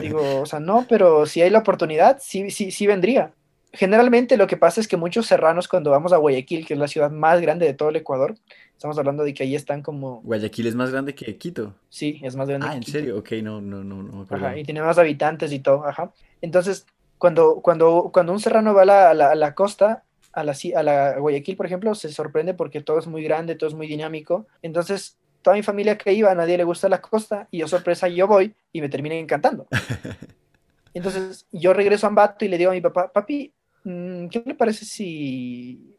[0.00, 3.32] Digo, o sea, no, pero si hay la oportunidad, sí, sí, sí vendría.
[3.72, 6.88] Generalmente lo que pasa es que muchos serranos cuando vamos a Guayaquil, que es la
[6.88, 8.34] ciudad más grande de todo el Ecuador,
[8.72, 10.22] estamos hablando de que ahí están como...
[10.22, 11.74] Guayaquil es más grande que Quito.
[11.90, 12.68] Sí, es más grande.
[12.70, 13.18] Ah, ¿en serio?
[13.18, 14.26] Ok, no, no, no, no.
[14.30, 16.12] Ajá, y tiene más habitantes y todo, ajá.
[16.40, 16.86] Entonces,
[17.18, 21.18] cuando, cuando, cuando un serrano va a la, a la, costa, a la, a la
[21.18, 24.46] Guayaquil, por ejemplo, se sorprende porque todo es muy grande, todo es muy dinámico.
[24.62, 28.08] Entonces, toda mi familia que iba, a nadie le gusta la costa, y yo sorpresa,
[28.08, 29.68] yo voy y me terminé encantando.
[30.92, 34.56] Entonces yo regreso a Ambato y le digo a mi papá, papi, mm, ¿qué le
[34.56, 35.94] parece si,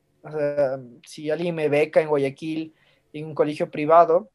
[1.06, 2.74] si alguien me beca en Guayaquil,
[3.14, 4.32] en un colegio privado,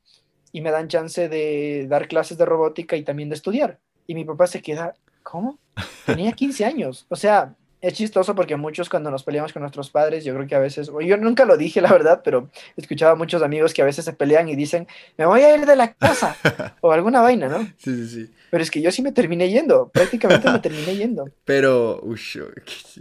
[0.51, 3.81] y me dan chance de dar clases de robótica y también de estudiar?
[4.07, 5.59] Y mi papá se queda, ¿cómo?
[6.07, 10.25] Tenía 15 años, o sea, es chistoso porque muchos cuando nos peleamos con nuestros padres,
[10.25, 13.43] yo creo que a veces, yo nunca lo dije la verdad, pero escuchaba a muchos
[13.43, 14.87] amigos que a veces se pelean y dicen,
[15.19, 16.37] me voy a ir de la casa
[16.81, 17.59] o alguna vaina, ¿no?
[17.77, 18.35] Sí, sí, sí.
[18.51, 21.25] Pero es que yo sí me terminé yendo, prácticamente me terminé yendo.
[21.45, 22.21] Pero, uy,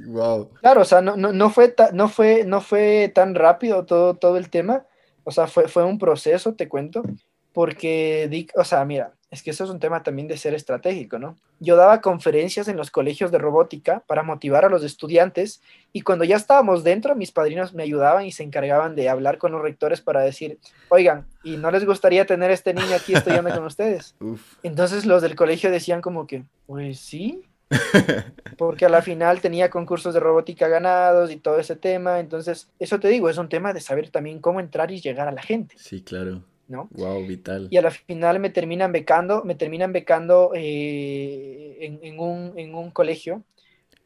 [0.08, 0.50] wow.
[0.62, 4.38] Claro, o sea, no, no, no, fue no, fue, no fue tan rápido todo, todo
[4.38, 4.86] el tema,
[5.24, 7.04] o sea, fue, fue un proceso, te cuento,
[7.54, 11.38] porque, o sea, mira, es que eso es un tema también de ser estratégico, ¿no?
[11.62, 15.62] Yo daba conferencias en los colegios de robótica para motivar a los estudiantes
[15.94, 19.54] y cuando ya estábamos dentro, mis padrinos me ayudaban y se encargaban de hablar con
[19.54, 20.60] los rectores para decir,
[20.90, 24.16] oigan, ¿y no les gustaría tener este niño aquí estudiando con ustedes?
[24.64, 27.46] Entonces los del colegio decían como que, pues sí,
[28.58, 33.00] porque a la final tenía concursos de robótica ganados y todo ese tema, entonces eso
[33.00, 35.76] te digo, es un tema de saber también cómo entrar y llegar a la gente.
[35.78, 36.44] Sí, claro.
[36.72, 36.90] ¿No?
[36.92, 37.68] Wow, vital.
[37.70, 43.44] Y a la final me terminan becando, me terminan becando eh, en, un, colegio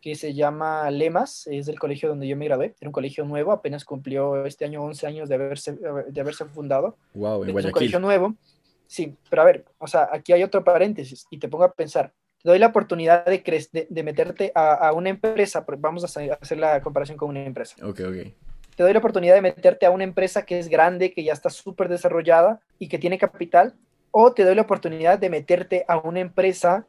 [0.02, 3.52] que se llama Lemas, es el colegio donde yo me gradué, era un colegio nuevo,
[3.52, 5.78] apenas cumplió este año 11 años de haberse,
[6.10, 6.98] de haberse fundado.
[7.14, 8.36] Wow, en es un colegio nuevo,
[8.88, 12.14] sí, pero a ver, o sea, aquí hay otro paréntesis y te pongo a pensar,
[12.44, 16.82] te doy la oportunidad de, de, meterte a, a, una empresa, vamos a hacer la
[16.82, 17.76] comparación con una empresa.
[17.84, 18.45] Ok, ok
[18.76, 21.50] te doy la oportunidad de meterte a una empresa que es grande, que ya está
[21.50, 23.74] súper desarrollada y que tiene capital,
[24.12, 26.86] o te doy la oportunidad de meterte a una empresa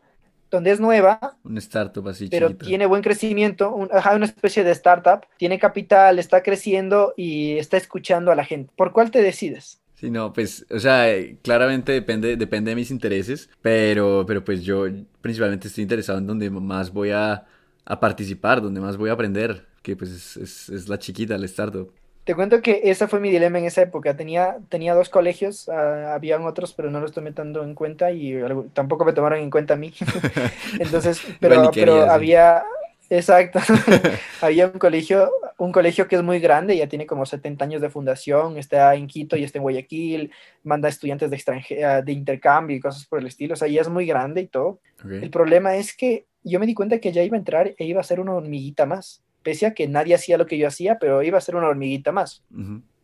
[0.51, 5.59] donde es nueva, un startup así pero tiene buen crecimiento, una especie de startup, tiene
[5.59, 8.73] capital, está creciendo y está escuchando a la gente.
[8.77, 9.81] ¿Por cuál te decides?
[9.97, 11.07] Sí, no, pues, o sea,
[11.43, 14.85] claramente depende, depende de mis intereses, pero, pero pues yo
[15.21, 17.47] principalmente estoy interesado en donde más voy a,
[17.85, 21.93] a participar, donde más voy a aprender que pues es, es, la chiquita, el startup.
[22.25, 24.17] Te cuento que ese fue mi dilema en esa época.
[24.17, 28.37] Tenía, tenía dos colegios, uh, habían otros, pero no los tomé tanto en cuenta y
[28.73, 29.95] tampoco me tomaron en cuenta a mí.
[30.81, 32.65] Entonces, pero, pero había,
[33.09, 33.61] exacto,
[34.41, 37.89] había un colegio, un colegio que es muy grande, ya tiene como 70 años de
[37.89, 40.33] fundación, está en Quito y está en Guayaquil,
[40.65, 43.89] manda estudiantes de, extranjera, de intercambio y cosas por el estilo, o sea, ya es
[43.89, 44.81] muy grande y todo.
[45.09, 48.01] El problema es que yo me di cuenta que ya iba a entrar e iba
[48.01, 51.23] a ser una hormiguita más pese a que nadie hacía lo que yo hacía, pero
[51.23, 52.43] iba a ser una hormiguita más.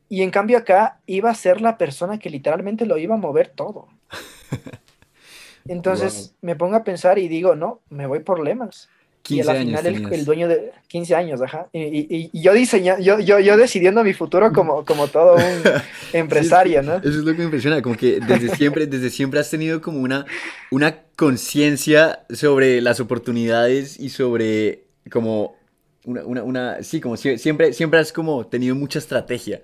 [0.08, 3.46] Y en cambio acá iba a ser la persona que literalmente lo iba a mover
[3.46, 3.86] todo.
[5.68, 8.88] Entonces me pongo a pensar y digo, no, me voy por lemas.
[9.28, 11.68] y al final el, dueño de 15 años, ajá.
[11.72, 15.62] Y, yo diseña, yo, yo, yo decidiendo mi futuro como, como todo un
[16.12, 16.96] empresario, ¿no?
[16.96, 20.00] Eso es lo que me impresiona, como que desde siempre, desde siempre has tenido como
[20.00, 20.26] una,
[20.72, 25.61] una conciencia sobre las oportunidades y sobre como
[26.04, 29.62] una, una, una, sí, como siempre, siempre has como tenido mucha estrategia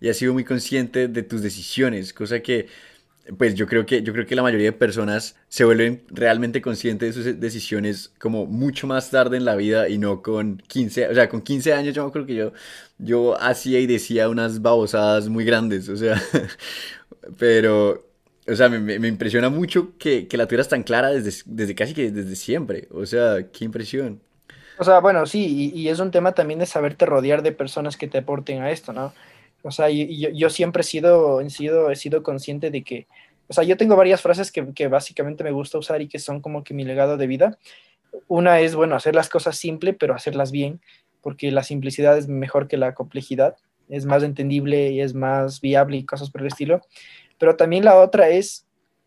[0.00, 2.66] y has sido muy consciente de tus decisiones, cosa que,
[3.38, 7.16] pues yo creo que, yo creo que la mayoría de personas se vuelven realmente conscientes
[7.16, 11.14] de sus decisiones como mucho más tarde en la vida y no con 15, o
[11.14, 12.52] sea, con 15 años yo creo que yo,
[12.98, 16.22] yo hacía y decía unas babosadas muy grandes, o sea,
[17.38, 18.06] pero,
[18.46, 21.94] o sea, me, me impresiona mucho que, que, la tuvieras tan clara desde, desde casi
[21.94, 24.20] que desde siempre, o sea, qué impresión.
[24.78, 28.08] O sea, bueno, sí, y, es un tema también de saberte rodear de personas que
[28.08, 29.12] te aporten a esto, ¿no?
[29.62, 33.06] O sea, y, yo, siempre he sido, he sido, he sido consciente de que,
[33.48, 36.40] o sea, yo tengo varias frases que, que, básicamente me gusta usar y que son
[36.40, 37.58] como que mi legado de vida.
[38.28, 40.80] Una es, bueno, hacer las cosas simple, pero hacerlas bien,
[41.22, 43.56] porque la simplicidad es mejor que la complejidad,
[43.88, 46.82] es más entendible y es más viable y cosas por el estilo.
[47.38, 48.66] Pero también la otra es,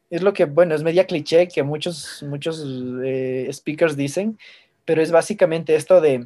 [0.09, 2.65] es lo que, bueno, es media cliché que muchos, muchos
[3.03, 4.37] eh, speakers dicen,
[4.89, 6.25] pero es básicamente esto de,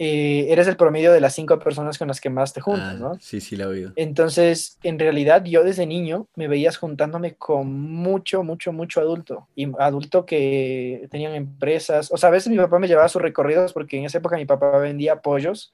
[0.00, 2.98] eh, eres el promedio de las cinco personas con las que más te juntas, ah,
[2.98, 3.14] ¿no?
[3.20, 3.92] Sí, sí, la he oído.
[3.94, 9.46] Entonces, en realidad, yo desde niño me veías juntándome con mucho, mucho, mucho adulto.
[9.54, 12.10] Y adulto que tenían empresas.
[12.10, 14.38] O sea, a veces mi papá me llevaba a sus recorridos porque en esa época
[14.38, 15.72] mi papá vendía pollos.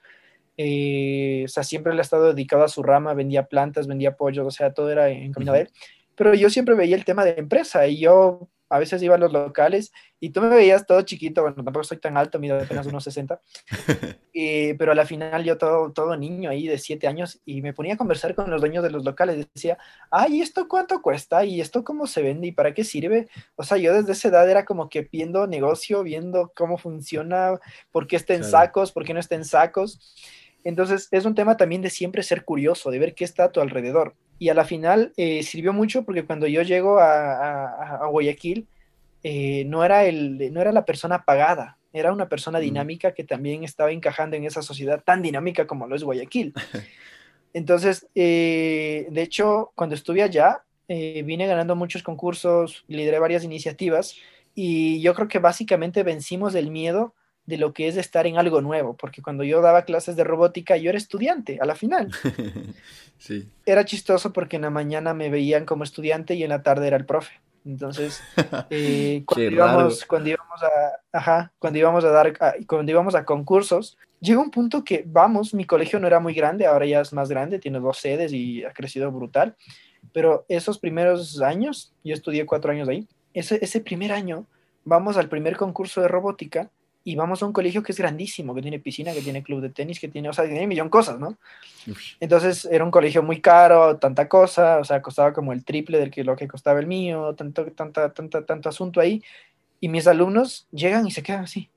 [0.59, 4.47] Eh, o sea, siempre le ha estado dedicado a su rama, vendía plantas, vendía pollos,
[4.47, 5.71] o sea, todo era en camino de él.
[6.17, 9.33] Pero yo siempre veía el tema de empresa y yo a veces iba a los
[9.33, 13.05] locales y tú me veías todo chiquito, bueno, tampoco soy tan alto, mido apenas unos
[13.05, 13.41] 60,
[14.79, 17.95] pero a la final yo todo, todo niño ahí de 7 años y me ponía
[17.95, 19.77] a conversar con los dueños de los locales, decía,
[20.11, 21.45] ay, ¿esto cuánto cuesta?
[21.45, 22.47] ¿Y esto cómo se vende?
[22.47, 23.29] ¿Y para qué sirve?
[23.57, 27.59] O sea, yo desde esa edad era como que viendo negocio, viendo cómo funciona,
[27.91, 29.99] por qué está en sacos, por qué no está en sacos.
[30.65, 33.61] Entonces es un tema también de siempre ser curioso, de ver qué está a tu
[33.61, 38.67] alrededor y a la final eh, sirvió mucho porque cuando yo llego a, Guayaquil,
[39.23, 43.65] eh, no, era el, no era la persona pagada, era una persona dinámica que también
[43.65, 46.55] estaba encajando en esa sociedad tan dinámica como lo es Guayaquil.
[47.53, 54.17] Entonces, eh, de hecho, cuando estuve allá, vine ganando muchos concursos, lideré varias iniciativas
[54.55, 57.15] y yo creo que básicamente vencimos el miedo
[57.47, 60.77] de lo que es estar en algo nuevo, porque cuando yo daba clases de robótica,
[60.77, 62.11] yo era estudiante a la final.
[63.19, 63.49] sí.
[63.67, 66.97] Era chistoso porque en la mañana me veían como estudiante y en la tarde era
[66.97, 67.41] el profe.
[67.65, 68.23] Entonces,
[68.71, 72.33] eh, cuando, íbamos, cuando, íbamos, a, ajá, cuando íbamos a dar,
[72.67, 76.67] cuando íbamos a concursos, llegó un punto que, vamos, mi colegio no era muy grande,
[76.67, 79.57] ahora ya es más grande, tiene dos sedes y ha crecido brutal,
[80.13, 84.47] pero esos primeros años, yo estudié cuatro años ahí, ese, ese primer año,
[84.85, 86.71] vamos al primer concurso de robótica
[87.03, 89.71] y vamos a un colegio que es grandísimo, que tiene piscina, que tiene club de
[89.71, 91.39] tenis, que tiene, o sea, tiene un millón de cosas, ¿no?
[92.21, 96.11] Entonces era un colegio muy caro, tanta cosa, o sea, costaba como el triple de
[96.11, 99.23] que lo que costaba el mío, tanto, tanta, tanta, tanto asunto ahí.
[99.81, 101.71] Y mis alumnos llegan y se quedan así,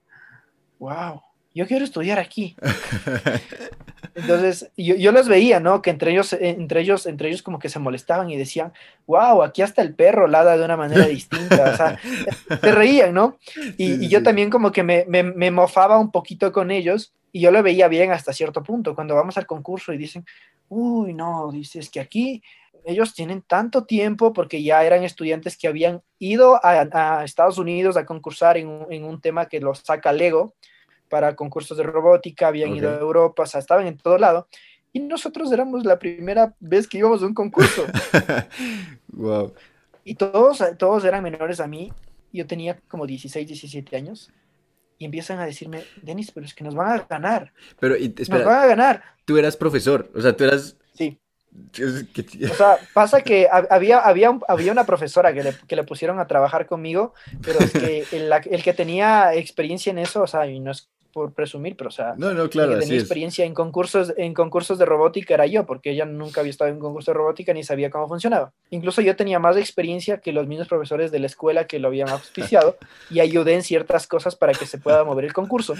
[0.79, 1.21] wow,
[1.55, 2.55] yo quiero estudiar aquí.
[4.15, 5.81] Entonces, yo, yo, los veía, ¿no?
[5.81, 8.73] Que entre ellos, eh, entre ellos, entre ellos como que se molestaban y decían,
[9.07, 11.99] wow, aquí hasta el perro lada de una manera distinta, o sea,
[12.61, 13.37] te reían, ¿no?
[13.77, 17.51] Y, yo también como que me, me, me, mofaba un poquito con ellos y yo
[17.51, 20.25] lo veía bien hasta cierto punto, cuando vamos al concurso y dicen,
[20.69, 22.43] uy, no, dices que aquí
[22.85, 27.97] ellos tienen tanto tiempo porque ya eran estudiantes que habían ido a, a Estados Unidos
[27.97, 30.53] a concursar en, en un tema que los saca Lego,
[31.13, 34.47] para concursos de robótica, habían ido a Europa, o sea, estaban en todo lado.
[34.91, 37.85] Y nosotros éramos la primera vez que íbamos a un concurso.
[39.09, 39.53] wow.
[40.03, 41.93] Y todos, todos eran menores a mí.
[42.31, 44.31] Yo tenía como 16, 17 años.
[44.97, 47.53] Y empiezan a decirme, Denis, pero es que nos van a ganar.
[47.79, 49.03] Pero, y, nos van a ganar.
[49.23, 50.77] Tú eras profesor, o sea, tú eras...
[50.95, 51.19] Sí.
[52.49, 56.25] O sea, pasa que había, había, había una profesora que le, que le pusieron a
[56.25, 60.59] trabajar conmigo, pero es que el, el, que tenía experiencia en eso, o sea, y
[60.59, 64.33] no es por presumir, pero o sea, no, no, claro, tenía experiencia en concursos, en
[64.33, 67.53] concursos de robótica era yo, porque ella nunca había estado en un concurso de robótica
[67.53, 68.51] ni sabía cómo funcionaba.
[68.71, 72.09] Incluso yo tenía más experiencia que los mismos profesores de la escuela que lo habían
[72.09, 72.77] auspiciado
[73.11, 75.75] y ayudé en ciertas cosas para que se pueda mover el concurso.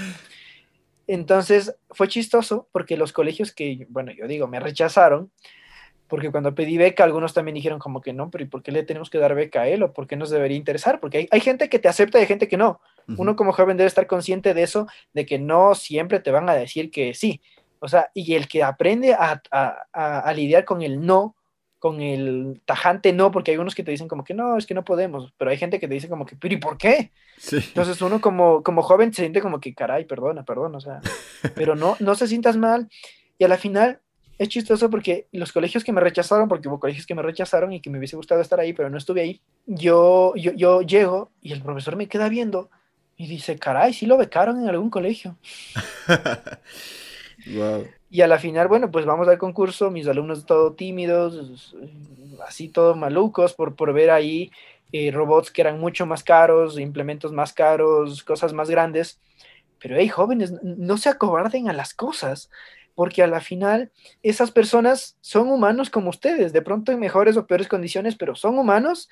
[1.07, 5.31] Entonces fue chistoso porque los colegios que, bueno, yo digo, me rechazaron,
[6.07, 8.83] porque cuando pedí beca, algunos también dijeron como que no, pero ¿y por qué le
[8.83, 9.81] tenemos que dar beca a él?
[9.81, 10.99] ¿O por qué nos debería interesar?
[10.99, 12.79] Porque hay, hay gente que te acepta y hay gente que no.
[13.17, 16.53] Uno como joven debe estar consciente de eso, de que no siempre te van a
[16.53, 17.41] decir que sí.
[17.79, 21.35] O sea, y el que aprende a, a, a, lidiar con el no,
[21.79, 24.73] con el tajante no, porque hay unos que te dicen como que no, es que
[24.73, 27.11] no podemos, pero hay gente que te dice como que, pero ¿y por qué?
[27.37, 27.57] Sí.
[27.57, 31.01] Entonces uno como, como joven se siente como que, caray, perdona, perdona, o sea,
[31.55, 32.87] pero no, no se sientas mal.
[33.37, 33.99] Y a la final
[34.37, 37.81] es chistoso porque los colegios que me rechazaron, porque hubo colegios que me rechazaron y
[37.81, 41.51] que me hubiese gustado estar ahí, pero no estuve ahí, yo, yo, yo llego y
[41.51, 42.69] el profesor me queda viendo
[43.17, 45.37] y dice, caray, sí lo becaron en algún colegio.
[47.47, 47.87] wow.
[48.09, 51.75] Y a la final, bueno, pues vamos al concurso, mis alumnos todo tímidos,
[52.47, 54.51] así todos malucos por, por ver ahí
[54.91, 59.19] eh, robots que eran mucho más caros, implementos más caros, cosas más grandes.
[59.79, 62.49] Pero hey, jóvenes, no se acobarden a las cosas
[62.95, 63.91] porque a la final
[64.21, 68.59] esas personas son humanos como ustedes, de pronto en mejores o peores condiciones, pero son
[68.59, 69.09] humanos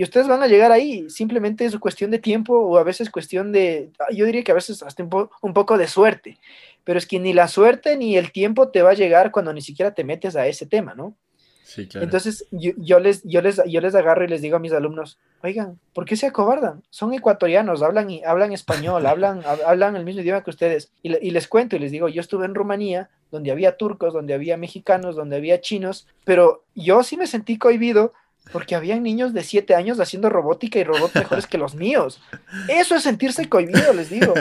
[0.00, 1.10] y ustedes van a llegar ahí.
[1.10, 4.82] Simplemente es cuestión de tiempo o a veces cuestión de, yo diría que a veces
[4.82, 6.38] hasta un, poco de suerte,
[6.84, 9.60] pero es que ni la suerte ni el tiempo te va a llegar cuando ni
[9.60, 11.18] siquiera te metes a ese tema, ¿no?
[11.64, 12.04] Sí, claro.
[12.04, 15.78] Entonces yo, les, yo, les, yo les agarro y les digo a mis alumnos, oigan,
[15.92, 16.82] ¿por qué se acobardan?
[16.88, 20.92] Son ecuatorianos, hablan, hablan español, hablan, hablan el mismo idioma que ustedes.
[21.02, 24.32] Y, y, les cuento y les digo, yo estuve en Rumanía, donde había turcos, donde
[24.32, 28.14] había mexicanos, donde había chinos, pero yo sí me sentí cohibido
[28.52, 32.20] porque habían niños de siete años haciendo robótica y robots mejores que los míos.
[32.68, 34.34] Eso es sentirse cohibido, les digo.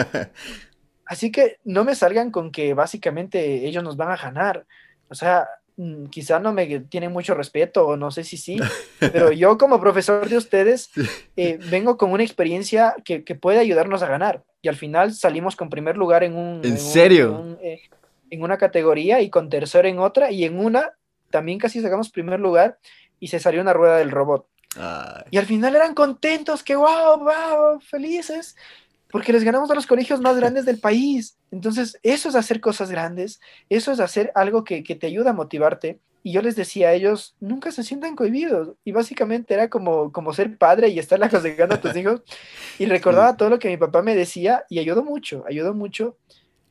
[1.06, 4.66] Así que no me salgan con que básicamente ellos nos van a ganar.
[5.10, 5.48] O sea,
[5.80, 8.60] Mm, quizá no me tienen mucho respeto o no sé si sí,
[9.00, 10.90] pero yo como profesor de ustedes
[11.38, 15.56] eh, vengo con una experiencia que, que, puede ayudarnos a ganar y al final salimos
[15.56, 16.60] con primer lugar en un...
[16.66, 17.56] ¿En, serio?
[17.62, 17.82] en, eh,
[18.30, 20.92] en, una categoría y con tercero en otra y en una
[21.30, 22.78] también casi sacamos primer lugar
[23.20, 24.48] y se salió una rueda del robot.
[24.78, 25.24] Ay.
[25.32, 28.56] Y al final eran contentos, que wow, wow, felices
[29.12, 31.38] porque les ganamos a los colegios más grandes del país.
[31.52, 35.34] Entonces, eso es hacer cosas grandes, eso es hacer algo que, que, te ayuda a
[35.34, 36.00] motivarte.
[36.22, 38.76] Y yo les decía a ellos, nunca se sientan cohibidos.
[38.84, 42.22] Y básicamente era como, como ser padre y estar aconsejando a tus hijos.
[42.78, 46.18] Y recordaba todo lo que mi papá me decía y ayudó mucho, ayudó mucho,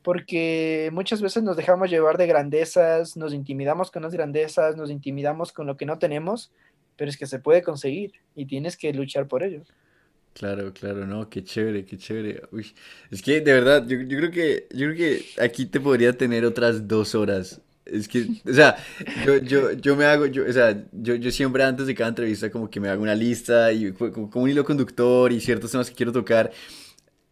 [0.03, 5.51] porque muchas veces nos dejamos llevar de grandezas, nos intimidamos con las grandezas, nos intimidamos
[5.51, 6.51] con lo que no tenemos,
[6.95, 9.63] pero es que se puede conseguir y tienes que luchar por ello.
[10.33, 12.43] Claro, claro, no, qué chévere, qué chévere.
[12.51, 12.73] Uy,
[13.11, 16.45] es que de verdad, yo, yo, creo que, yo creo que aquí te podría tener
[16.45, 17.61] otras dos horas.
[17.85, 18.77] Es que, o sea,
[19.25, 22.49] yo, yo, yo me hago, yo, o sea, yo, yo siempre antes de cada entrevista
[22.49, 25.95] como que me hago una lista y como un hilo conductor y ciertos temas que
[25.95, 26.51] quiero tocar.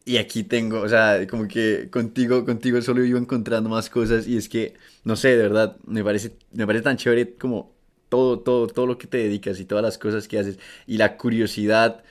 [0.07, 4.37] Y aquí tengo, o sea, como que contigo, contigo solo iba encontrando más cosas y
[4.37, 7.73] es que, no sé, de verdad, me parece, me parece tan chévere como
[8.07, 11.17] todo, todo, todo lo que te dedicas y todas las cosas que haces y la
[11.17, 12.05] curiosidad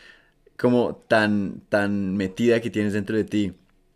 [0.58, 3.54] como tan, tan metida que tienes dentro de ti.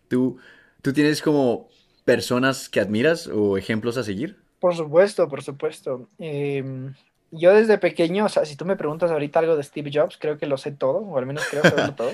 [0.09, 0.39] ¿Tú,
[0.81, 1.69] tú tienes como
[2.07, 4.39] personas que admiras o ejemplos a seguir?
[4.61, 6.09] Por supuesto, por supuesto.
[6.19, 6.95] Em,
[7.33, 10.37] yo desde pequeño, o sea, si tú me preguntas ahorita algo de Steve Jobs, creo
[10.39, 12.11] que lo sé todo, o al menos creo que lo sé todo.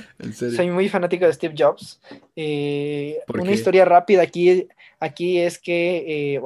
[0.54, 2.00] Soy muy fanático de Steve Jobs.
[2.34, 4.68] Eh, una historia rápida aquí,
[5.00, 6.40] aquí es que, eh,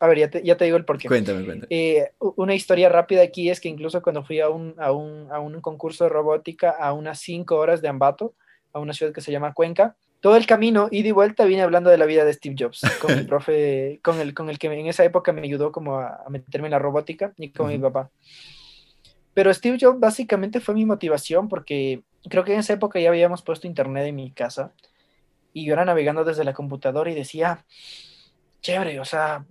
[0.00, 1.08] a ver, ya, te, ya, te, digo el porqué.
[1.08, 1.68] Cuéntame, cuéntame.
[1.70, 5.38] Eh, una historia rápida aquí es que incluso cuando fui a un, a un, a
[5.38, 8.34] un concurso de robótica a unas cinco horas de Ambato,
[8.72, 11.90] a una ciudad que se llama Cuenca, todo el camino, ida y vuelta, vine hablando
[11.90, 14.86] de la vida de Steve Jobs, con el profe, con el, con el que en
[14.86, 18.10] esa época me ayudó como a, meterme en la robótica y con mi papá.
[19.34, 23.42] Pero Steve Jobs básicamente fue mi motivación porque creo que en esa época ya habíamos
[23.42, 24.72] puesto internet en mi casa
[25.52, 27.64] y yo era navegando desde la computadora y decía,
[28.60, 29.44] chévere, o sea,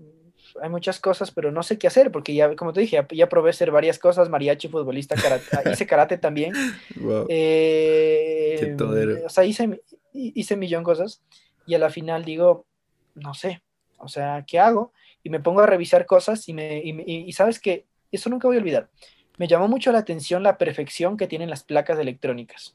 [0.61, 3.53] hay muchas cosas, pero no sé qué hacer, porque ya, como te dije, ya, probé
[3.53, 6.53] ser varias cosas, mariachi, futbolista, karate, hice karate también.
[6.97, 7.27] Wow.
[7.29, 8.75] Eh,
[9.25, 9.81] o sea, hice,
[10.13, 11.21] hice un millón cosas
[11.65, 12.65] y a la final digo,
[13.15, 13.61] no sé,
[13.97, 14.93] o sea, ¿qué hago?
[15.23, 18.59] Y me pongo a revisar cosas y, me, y, sabes que eso nunca voy a
[18.59, 18.89] olvidar.
[19.37, 22.73] Me llamó mucho la atención la perfección que tienen las placas electrónicas.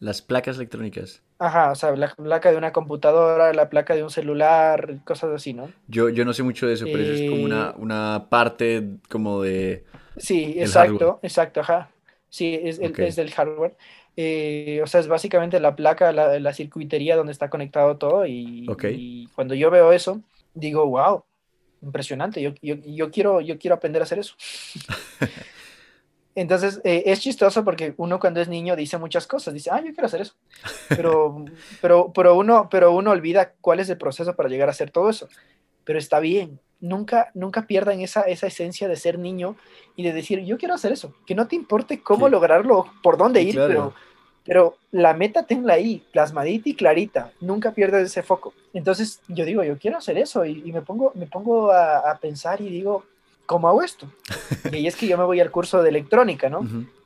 [0.00, 1.22] Las placas electrónicas.
[1.38, 5.54] Ajá, o sea, la placa de una computadora, la placa de un celular, cosas así,
[5.54, 5.70] ¿no?
[5.86, 8.84] Yo, yo no sé mucho de eso, pero eso es como una, eh, una parte
[9.08, 9.84] como de...
[10.16, 11.90] Sí, exacto, exacto, ajá.
[12.28, 13.76] Sí, es, es del hardware.
[14.20, 18.66] Eh, o sea, es básicamente la placa, la, la, circuitería donde está conectado todo y,
[19.36, 20.20] cuando yo veo eso,
[20.54, 21.22] digo, wow,
[21.82, 24.34] impresionante, yo, yo, yo, quiero, yo quiero aprender a hacer eso.
[26.40, 29.92] Entonces, eh, es chistoso porque uno cuando es niño dice muchas cosas, dice, ah, yo
[29.92, 30.34] quiero hacer eso,
[30.88, 31.44] pero,
[31.80, 35.10] pero, pero, uno, pero uno olvida cuál es el proceso para llegar a hacer todo
[35.10, 35.28] eso,
[35.84, 39.56] pero está bien, nunca, nunca pierdan esa, esa esencia de ser niño
[39.96, 43.42] y de decir, yo quiero hacer eso, que no te importe cómo lograrlo, por dónde
[43.42, 43.94] ir, pero
[44.48, 48.54] pero la meta tenla ahí, plasmadita y clarita, nunca pierdes ese foco.
[48.72, 52.70] Entonces yo digo, yo quiero hacer eso y, me pongo, me pongo a, pensar y
[52.70, 53.04] digo,
[53.48, 54.06] ¿cómo hago esto?
[54.72, 56.60] Y ahí es que yo me voy al curso de electrónica, ¿no?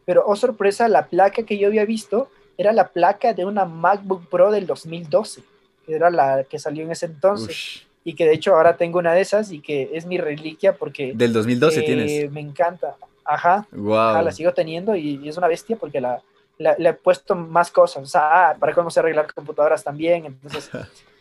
[0.04, 2.28] Pero, oh sorpresa, la placa que yo había visto
[2.58, 5.42] era la placa de una MacBook Pro del 2012,
[5.86, 7.86] que era la que salió en ese entonces.
[8.04, 11.12] Y que de hecho ahora tengo una de esas y que es mi reliquia porque...
[11.14, 12.32] Del 2012 eh, tienes.
[12.32, 12.96] Me encanta.
[13.24, 13.68] Ajá.
[13.70, 14.24] Wow.
[14.24, 16.20] la sigo teniendo y es una bestia porque la,
[16.58, 20.70] le, he puesto más cosas, o sea, ah, para cómo se arreglar computadoras también, entonces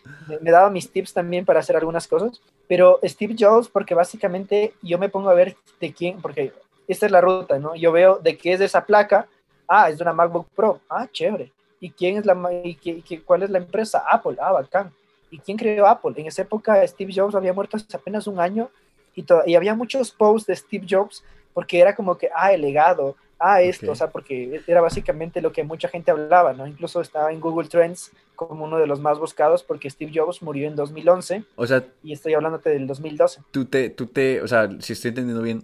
[0.41, 4.97] me, dado mis tips también para hacer algunas cosas, pero Steve Jobs, porque básicamente yo
[4.97, 6.53] me pongo a ver de quién, porque
[6.87, 7.75] esta es la ruta, ¿no?
[7.75, 9.27] Yo veo de qué es esa placa,
[9.67, 13.43] ah, es de una MacBook Pro, ah, chévere, ¿y quién es la, y qué, cuál
[13.43, 14.03] es la empresa?
[14.09, 14.91] Apple, ah, bacán.
[15.29, 16.13] ¿Y quién creó Apple?
[16.17, 18.69] En esa época Steve Jobs había muerto hace apenas un año
[19.15, 21.23] y, y había muchos posts de Steve Jobs
[21.53, 25.51] porque era como que, ah, el legado, ah, esto, o sea, porque era básicamente lo
[25.51, 26.67] que mucha gente hablaba, ¿no?
[26.67, 30.67] Incluso estaba en Google Trends como uno de los más buscados porque Steve Jobs murió
[30.67, 31.43] en 2011.
[31.55, 33.41] O sea, y estoy hablándote del 2012.
[33.51, 35.63] Tú te, tú te, o sea, si estoy entendiendo bien,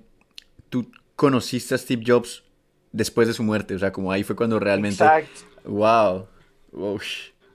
[0.69, 2.43] tú conociste a Steve Jobs
[2.91, 5.03] después de su muerte, o sea, como ahí fue cuando realmente...
[5.03, 5.41] Exacto.
[5.65, 6.27] Wow.
[6.71, 6.99] wow.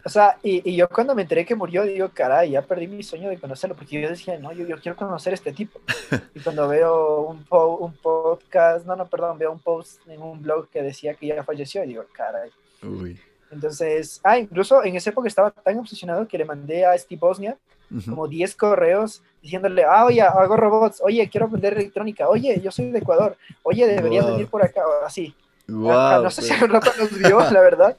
[0.05, 3.03] O sea, y, y, yo cuando me enteré que murió, digo, caray, ya perdí mi
[3.03, 5.81] sueño de conocerlo, porque yo decía, no, yo, yo quiero conocer a este tipo.
[6.35, 10.69] Y cuando veo un, un podcast, no, no, perdón, veo un post en un blog
[10.69, 12.51] que decía que ya falleció, y digo, caray.
[12.83, 13.21] Uy.
[13.53, 17.59] Entonces, ah, incluso en esa época estaba tan obsesionado que le mandé a Steve Bosnia
[18.09, 22.91] como 10 correos diciéndole, ah, oye, hago robots, oye, quiero aprender electrónica, oye, yo soy
[22.91, 25.35] de Ecuador, oye, deberías venir por acá, así.
[25.69, 27.97] Wow, no sé si al rato nos vio, la verdad,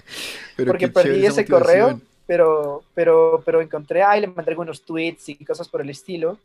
[0.67, 5.67] porque perdí ese correo, pero, pero, pero encontré, ahí le mandé algunos tweets y cosas
[5.69, 6.37] por el estilo.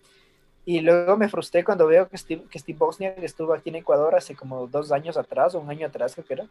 [0.65, 4.15] Y luego me frustré cuando veo que Steve, que Steve Bosniak estuvo aquí en Ecuador
[4.15, 6.47] hace como dos años atrás, o un año atrás creo que era.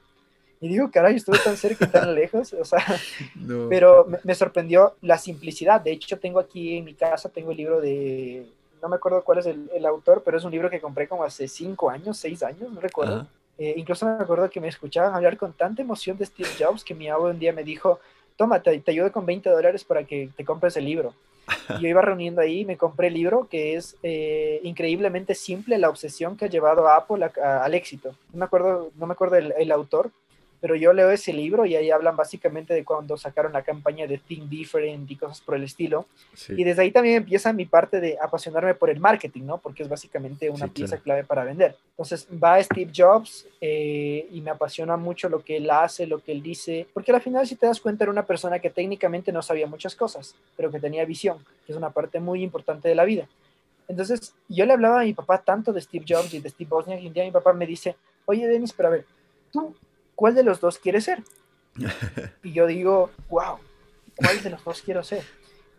[0.60, 2.84] Y digo, caray, estuve tan cerca y tan lejos, o sea,
[3.70, 5.82] pero me, sorprendió la simplicidad.
[5.82, 8.48] De hecho, tengo aquí en mi casa, tengo el libro de,
[8.82, 11.24] no me acuerdo cuál es el, el autor, pero es un libro que compré como
[11.24, 13.28] hace cinco años, seis años, no recuerdo.
[13.58, 16.94] Eh, incluso me acuerdo que me escuchaban hablar con tanta emoción de Steve Jobs que
[16.94, 18.00] mi abuelo un día me dijo,
[18.36, 21.14] toma, te, ayudo con 20 dólares para que te compres el libro.
[21.80, 25.90] Y yo iba reuniendo ahí, me compré el libro que es eh, increíblemente simple, la
[25.90, 28.16] obsesión que ha llevado a Apple al éxito.
[28.34, 30.12] No me acuerdo, no me acuerdo el, autor,
[30.60, 34.18] pero yo leo ese libro y ahí hablan básicamente de cuando sacaron la campaña de
[34.18, 36.08] Think Different y cosas por el estilo.
[36.50, 39.58] Y desde ahí también empieza mi parte de apasionarme por el marketing, ¿no?
[39.60, 41.76] Porque es básicamente una pieza clave para vender.
[41.92, 46.32] Entonces va Steve Jobs eh, y me apasiona mucho lo que él hace, lo que
[46.32, 49.42] él dice, porque al final si te das cuenta era una persona que técnicamente no
[49.42, 53.06] sabía muchas cosas, pero que tenía visión, que es una parte muy importante de la
[53.06, 53.28] vida.
[53.88, 57.02] Entonces yo le hablaba a mi papá tanto de Steve Jobs y de Steve Wozniak
[57.02, 59.06] y un día mi papá me dice, oye Denis, pero a ver,
[59.52, 59.74] tú
[60.18, 61.24] ¿cuál de los dos quieres ser?
[62.44, 63.60] Y yo digo, wow,
[64.16, 65.24] ¿cuál de los dos quiero ser?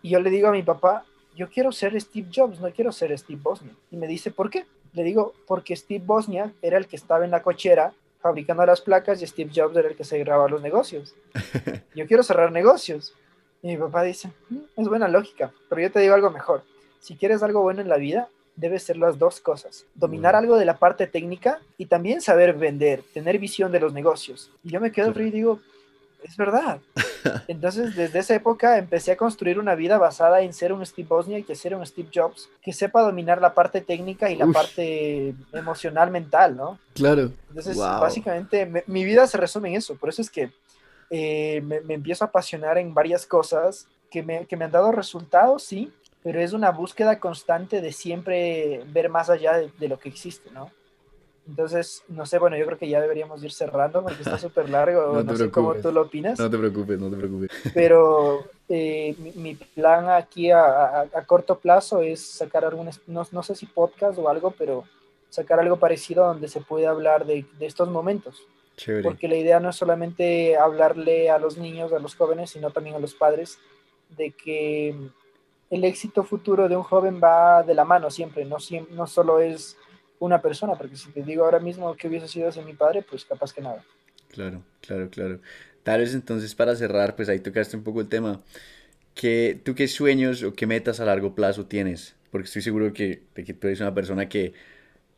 [0.00, 1.04] Y yo le digo a mi papá,
[1.34, 3.76] yo quiero ser Steve Jobs, no quiero ser Steve Bosniak.
[3.90, 4.64] Y me dice, ¿por qué?
[4.92, 9.20] Le digo, porque Steve Bosniak era el que estaba en la cochera fabricando las placas
[9.20, 11.14] y Steve Jobs era el que se grababa los negocios.
[11.94, 13.14] Yo quiero cerrar negocios.
[13.60, 16.62] Y mi papá dice, mm, es buena lógica, pero yo te digo algo mejor.
[17.00, 18.28] Si quieres algo bueno en la vida,
[18.58, 19.86] debe ser las dos cosas.
[19.94, 24.50] Dominar algo de la parte técnica y también saber vender, tener visión de los negocios.
[24.64, 25.60] Y yo me quedo frío y digo,
[26.22, 26.80] es verdad.
[27.48, 31.48] Entonces, desde esa época empecé a construir una vida basada en ser un Steve Bosniak
[31.48, 36.10] y ser un Steve Jobs que sepa dominar la parte técnica y la parte emocional,
[36.10, 36.78] mental, ¿no?
[36.94, 37.30] Claro.
[37.48, 39.94] Entonces, básicamente, mi vida se resume en eso.
[39.94, 40.50] Por eso es que
[41.10, 45.62] eh, me, empiezo a apasionar en varias cosas que me, que me han dado resultados,
[45.62, 45.92] sí,
[46.22, 50.70] pero es una búsqueda constante de siempre ver más allá de, lo que existe, ¿no?
[51.46, 55.22] Entonces, no sé, bueno, yo creo que ya deberíamos ir cerrando porque está súper largo,
[55.22, 56.38] no, sé cómo tú lo opinas.
[56.38, 57.50] No te preocupes, no te preocupes.
[57.72, 63.54] Pero eh, mi, plan aquí a, a, corto plazo es sacar algún, no, no, sé
[63.54, 64.84] si podcast o algo, pero
[65.30, 68.42] sacar algo parecido donde se puede hablar de, de estos momentos.
[68.76, 69.04] Chévere.
[69.04, 72.96] Porque la idea no es solamente hablarle a los niños, a los jóvenes, sino también
[72.96, 73.58] a los padres
[74.16, 74.94] de que
[75.70, 78.56] el éxito futuro de un joven va de la mano siempre, no,
[78.90, 79.76] no solo es
[80.18, 83.24] una persona, porque si te digo ahora mismo que hubiese sido ese mi padre, pues
[83.24, 83.84] capaz que nada.
[84.28, 85.40] Claro, claro, claro.
[85.82, 88.42] Tal vez entonces para cerrar, pues ahí tocaste un poco el tema.
[89.14, 92.16] que ¿Tú qué sueños o qué metas a largo plazo tienes?
[92.30, 94.54] Porque estoy seguro que, que tú eres una persona que,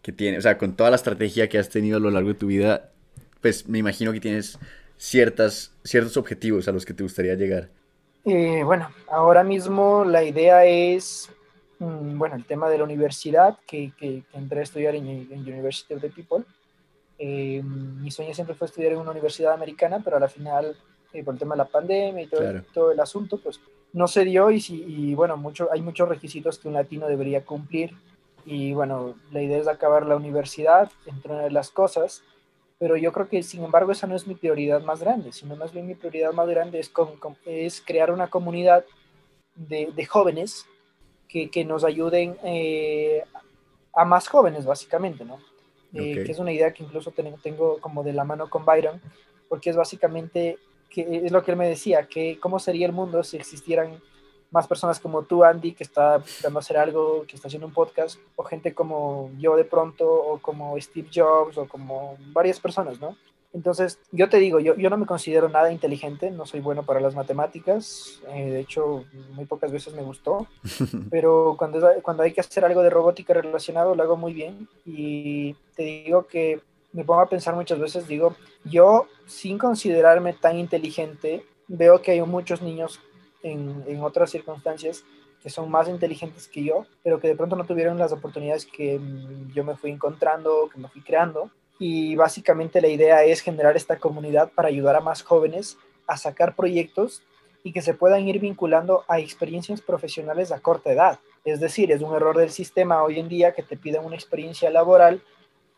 [0.02, 2.34] que tiene, o sea, con toda la estrategia que has tenido a lo largo de
[2.36, 2.92] tu vida,
[3.40, 4.58] pues me imagino que tienes
[4.98, 7.70] ciertas, ciertos objetivos a los que te gustaría llegar.
[8.24, 11.30] Eh, bueno, ahora mismo la idea es,
[11.78, 15.94] mm, bueno, el tema de la universidad, que, que, entré a estudiar en, en, University
[15.94, 16.44] of the People.
[17.18, 20.76] Eh, mi sueño siempre fue estudiar en una universidad americana, pero a la final,
[21.12, 23.60] eh, por el tema de la pandemia y todo, todo el asunto, pues
[23.92, 27.44] no se dio y, si, y bueno, mucho, hay muchos requisitos que un latino debería
[27.44, 27.94] cumplir.
[28.46, 32.22] Y bueno, la idea es acabar la universidad, entre una de las cosas,
[32.80, 35.70] pero yo creo que sin embargo esa no es mi prioridad más grande, sino más
[35.70, 36.90] bien mi prioridad más grande es,
[37.44, 38.86] es crear una comunidad
[39.54, 40.64] de, de jóvenes
[41.28, 43.22] que, que, nos ayuden eh,
[43.92, 45.38] a más jóvenes básicamente, ¿no?
[45.92, 48.98] Eh, que es una idea que incluso tengo, tengo como de la mano con Byron,
[49.50, 50.56] porque es básicamente,
[50.88, 54.00] que es lo que él me decía, que cómo sería el mundo si existieran
[54.50, 58.18] más personas como tú, Andy, que está buscando hacer algo, que está haciendo un podcast,
[58.36, 63.16] o gente como yo de pronto, o como Steve Jobs, o como varias personas, ¿no?
[63.52, 67.00] Entonces, yo te digo, yo, yo no me considero nada inteligente, no soy bueno para
[67.00, 70.46] las matemáticas, eh, de hecho, muy pocas veces me gustó,
[71.10, 74.68] pero cuando, cuando hay que hacer algo de robótica relacionado, lo hago muy bien.
[74.84, 76.60] Y te digo que
[76.92, 82.22] me pongo a pensar muchas veces, digo, yo sin considerarme tan inteligente, veo que hay
[82.22, 83.00] muchos niños
[83.42, 85.04] en, otras circunstancias
[85.42, 88.98] que son más inteligentes que yo, pero que de pronto no tuvieron las oportunidades que
[88.98, 91.50] mm, yo me fui encontrando, que me fui creando.
[91.78, 96.54] Y básicamente la idea es generar esta comunidad para ayudar a más jóvenes a sacar
[96.54, 97.22] proyectos
[97.64, 101.18] y que se puedan ir vinculando a experiencias profesionales a corta edad.
[101.44, 104.70] Es decir, es un error del sistema hoy en día que te piden una experiencia
[104.70, 105.22] laboral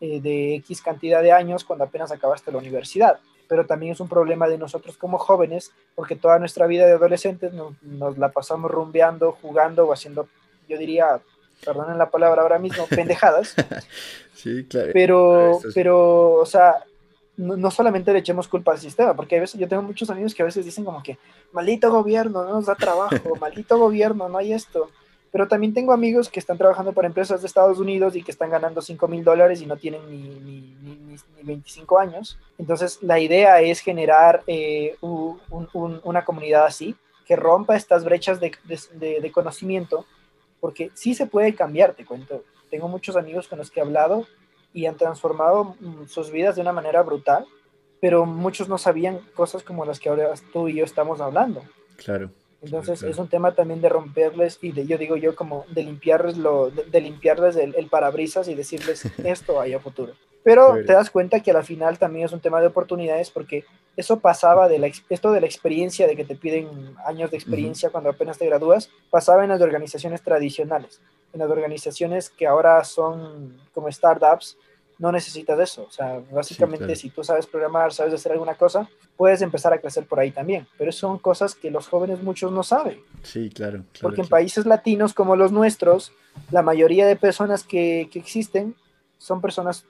[0.01, 4.09] eh, de X cantidad de años cuando apenas acabaste la universidad pero también es un
[4.09, 8.71] problema de nosotros como jóvenes, porque toda nuestra vida de adolescentes nos, nos la pasamos
[8.71, 10.27] rumbeando, jugando o haciendo,
[10.67, 11.21] yo diría,
[11.63, 13.55] perdonen la palabra ahora mismo, pendejadas.
[14.33, 14.91] sí, claro.
[14.93, 16.83] Pero, pero o sea,
[17.37, 20.33] no, no, solamente le echemos culpa al sistema, porque a veces yo tengo muchos amigos
[20.33, 21.17] que a veces dicen como que,
[21.51, 24.89] maldito gobierno, no nos da trabajo, maldito gobierno, no hay esto.
[25.33, 28.51] Pero también tengo amigos que están trabajando para empresas de Estados Unidos y que están
[28.51, 32.37] ganando 5 mil dólares y no tienen ni, ni, ni, ni, 25 años.
[32.59, 36.95] Entonces, la idea es generar eh, un, un, una comunidad así,
[37.25, 40.05] que rompa estas brechas de, de, de, conocimiento,
[40.59, 42.43] porque sí se puede cambiar, te cuento.
[42.69, 44.27] Tengo muchos amigos con los que he hablado
[44.71, 47.47] y han transformado mm, sus vidas de una manera brutal,
[47.99, 51.63] pero muchos no sabían cosas como las que ahora tú y yo estamos hablando.
[51.97, 52.29] Claro.
[52.63, 56.37] Entonces es un tema también de romperles y de, yo digo yo como de limpiarles,
[56.37, 60.13] lo, de, limpiarles el, parabrisas y decirles esto hay a futuro.
[60.43, 63.65] Pero te das cuenta que a la final también es un tema de oportunidades porque
[63.95, 67.89] eso pasaba de la, esto de la experiencia, de que te piden años de experiencia
[67.89, 71.01] cuando apenas te gradúas, pasaba en las organizaciones tradicionales.
[71.33, 74.57] En las organizaciones que ahora son como startups,
[74.99, 75.83] no necesitas eso.
[75.83, 80.05] O sea, básicamente si tú sabes programar, sabes hacer alguna cosa, puedes empezar a crecer
[80.05, 80.67] por ahí también.
[80.77, 83.01] Pero son cosas que los jóvenes muchos no saben.
[83.23, 83.83] Sí, claro.
[84.01, 86.13] Porque en países latinos como los nuestros,
[86.51, 88.75] la mayoría de personas que, que existen
[89.17, 89.85] son personas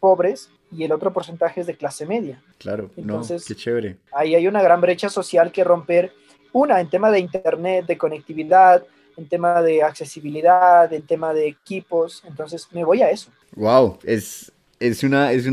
[0.00, 2.42] pobres y el otro porcentaje es de clase media.
[2.58, 3.96] Claro, entonces qué chévere.
[4.12, 6.12] Ahí hay una gran brecha social que romper.
[6.52, 8.84] Una, en tema de internet, de conectividad,
[9.16, 12.22] en tema de accesibilidad, en tema de equipos.
[12.26, 13.30] Entonces me voy a eso.
[13.54, 15.46] Wow, es, es, una, es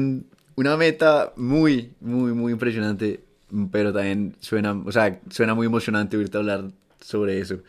[0.56, 3.23] una meta muy, muy, muy impresionante,
[3.72, 7.60] pero también suena, o sea, suena muy emocionante oírte hablar sobre eso.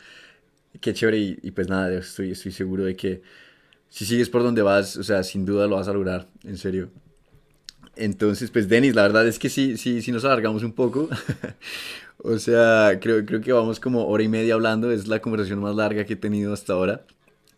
[0.81, 3.21] Qué chévere y, y pues nada, estoy, estoy seguro de que
[3.89, 6.89] si sigues por donde vas, o sea, sin duda lo vas a lograr, en serio.
[7.95, 11.09] Entonces, pues Denis, la verdad es que sí, sí, sí nos alargamos un poco.
[12.17, 15.75] o sea, creo, creo que vamos como hora y media hablando, es la conversación más
[15.75, 17.05] larga que he tenido hasta ahora.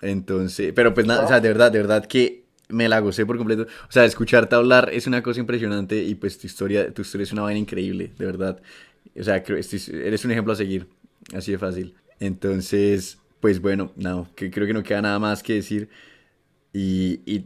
[0.02, 3.38] Entonces, pero pues nada, o sea, de verdad, de verdad que me la gocé por
[3.38, 3.64] completo.
[3.64, 7.32] O sea, escucharte hablar es una cosa impresionante y pues tu historia, tu historia es
[7.32, 8.62] una vaina increíble, de verdad.
[9.20, 10.88] O sea, eres un ejemplo a seguir,
[11.34, 11.96] así de fácil.
[12.20, 15.90] Entonces, pues bueno, no, que creo que no queda nada más que decir.
[16.74, 17.46] Y,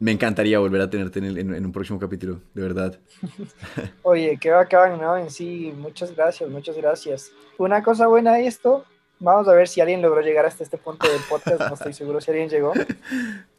[0.00, 2.98] me encantaría volver a tenerte en, un próximo capítulo, de verdad.
[4.02, 5.16] Oye, qué bacán, ¿no?
[5.16, 7.30] En sí, muchas gracias, muchas gracias.
[7.58, 8.86] Una cosa buena de esto,
[9.18, 12.18] vamos a ver si alguien logró llegar hasta este punto del podcast, no estoy seguro
[12.22, 12.72] si alguien llegó,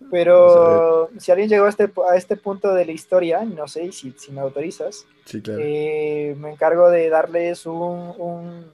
[0.09, 4.11] pero si alguien llegó a este, a este punto de la historia, no sé si,
[4.17, 5.61] si me autorizas, sí, claro.
[5.63, 8.65] Eh, me encargo de darles un, un,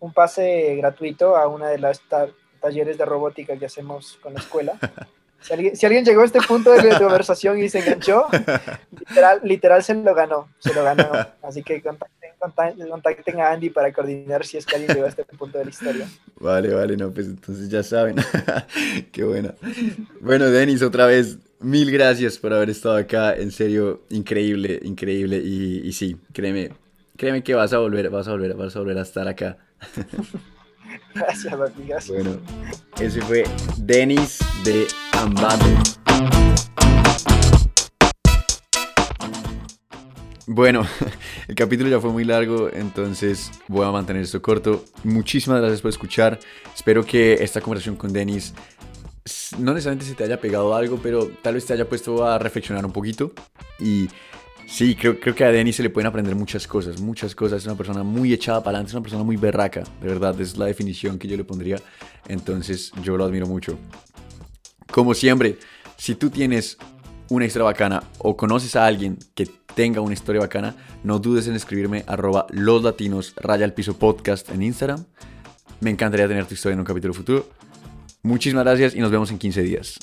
[0.00, 2.02] un, pase gratuito a una de las
[2.60, 4.76] talleres de robótica que hacemos con la escuela.
[5.40, 8.26] Si alguien, llegó a este punto de la conversación y se enganchó,
[8.98, 11.08] literal, literal se lo ganó, se lo ganó.
[11.42, 15.24] Así que contacten, contacten, a Andy para coordinar si es que alguien llegó a este
[15.24, 16.08] punto de la historia.
[16.40, 18.16] Vale, vale, no, pues entonces ya saben.
[19.12, 19.54] Qué buena.
[20.20, 23.34] Bueno, Denis, otra vez, mil gracias por haber estado acá.
[23.34, 25.38] En serio, increíble, increíble.
[25.38, 26.72] Y, y sí, créeme,
[27.16, 29.56] créeme que vas a volver, vas a volver, vas a volver a estar acá.
[31.14, 31.54] Gracias,
[31.86, 32.08] gracias.
[32.08, 32.38] Bueno,
[33.00, 33.44] ese fue
[33.78, 34.86] Denis de
[40.46, 40.86] Bueno,
[41.48, 44.84] el capítulo ya fue muy largo, entonces voy a mantener esto corto.
[45.04, 46.38] Muchísimas gracias por escuchar.
[46.74, 48.54] Espero que esta conversación con Denis
[49.58, 52.86] no necesariamente se te haya pegado algo, pero tal vez te haya puesto a reflexionar
[52.86, 53.32] un poquito.
[53.78, 54.08] Y
[54.68, 57.62] Sí, creo, creo que a Denis se le pueden aprender muchas cosas, muchas cosas.
[57.62, 60.58] Es una persona muy echada para adelante, es una persona muy berraca, de verdad, es
[60.58, 61.80] la definición que yo le pondría.
[62.28, 63.78] Entonces, yo lo admiro mucho.
[64.90, 65.58] Como siempre,
[65.96, 66.78] si tú tienes
[67.28, 70.74] una historia bacana o conoces a alguien que tenga una historia bacana,
[71.04, 75.04] no dudes en escribirme arroba los latinos al piso podcast en Instagram.
[75.80, 77.48] Me encantaría tener tu historia en un capítulo futuro.
[78.22, 79.98] Muchísimas gracias y nos vemos en 15 días.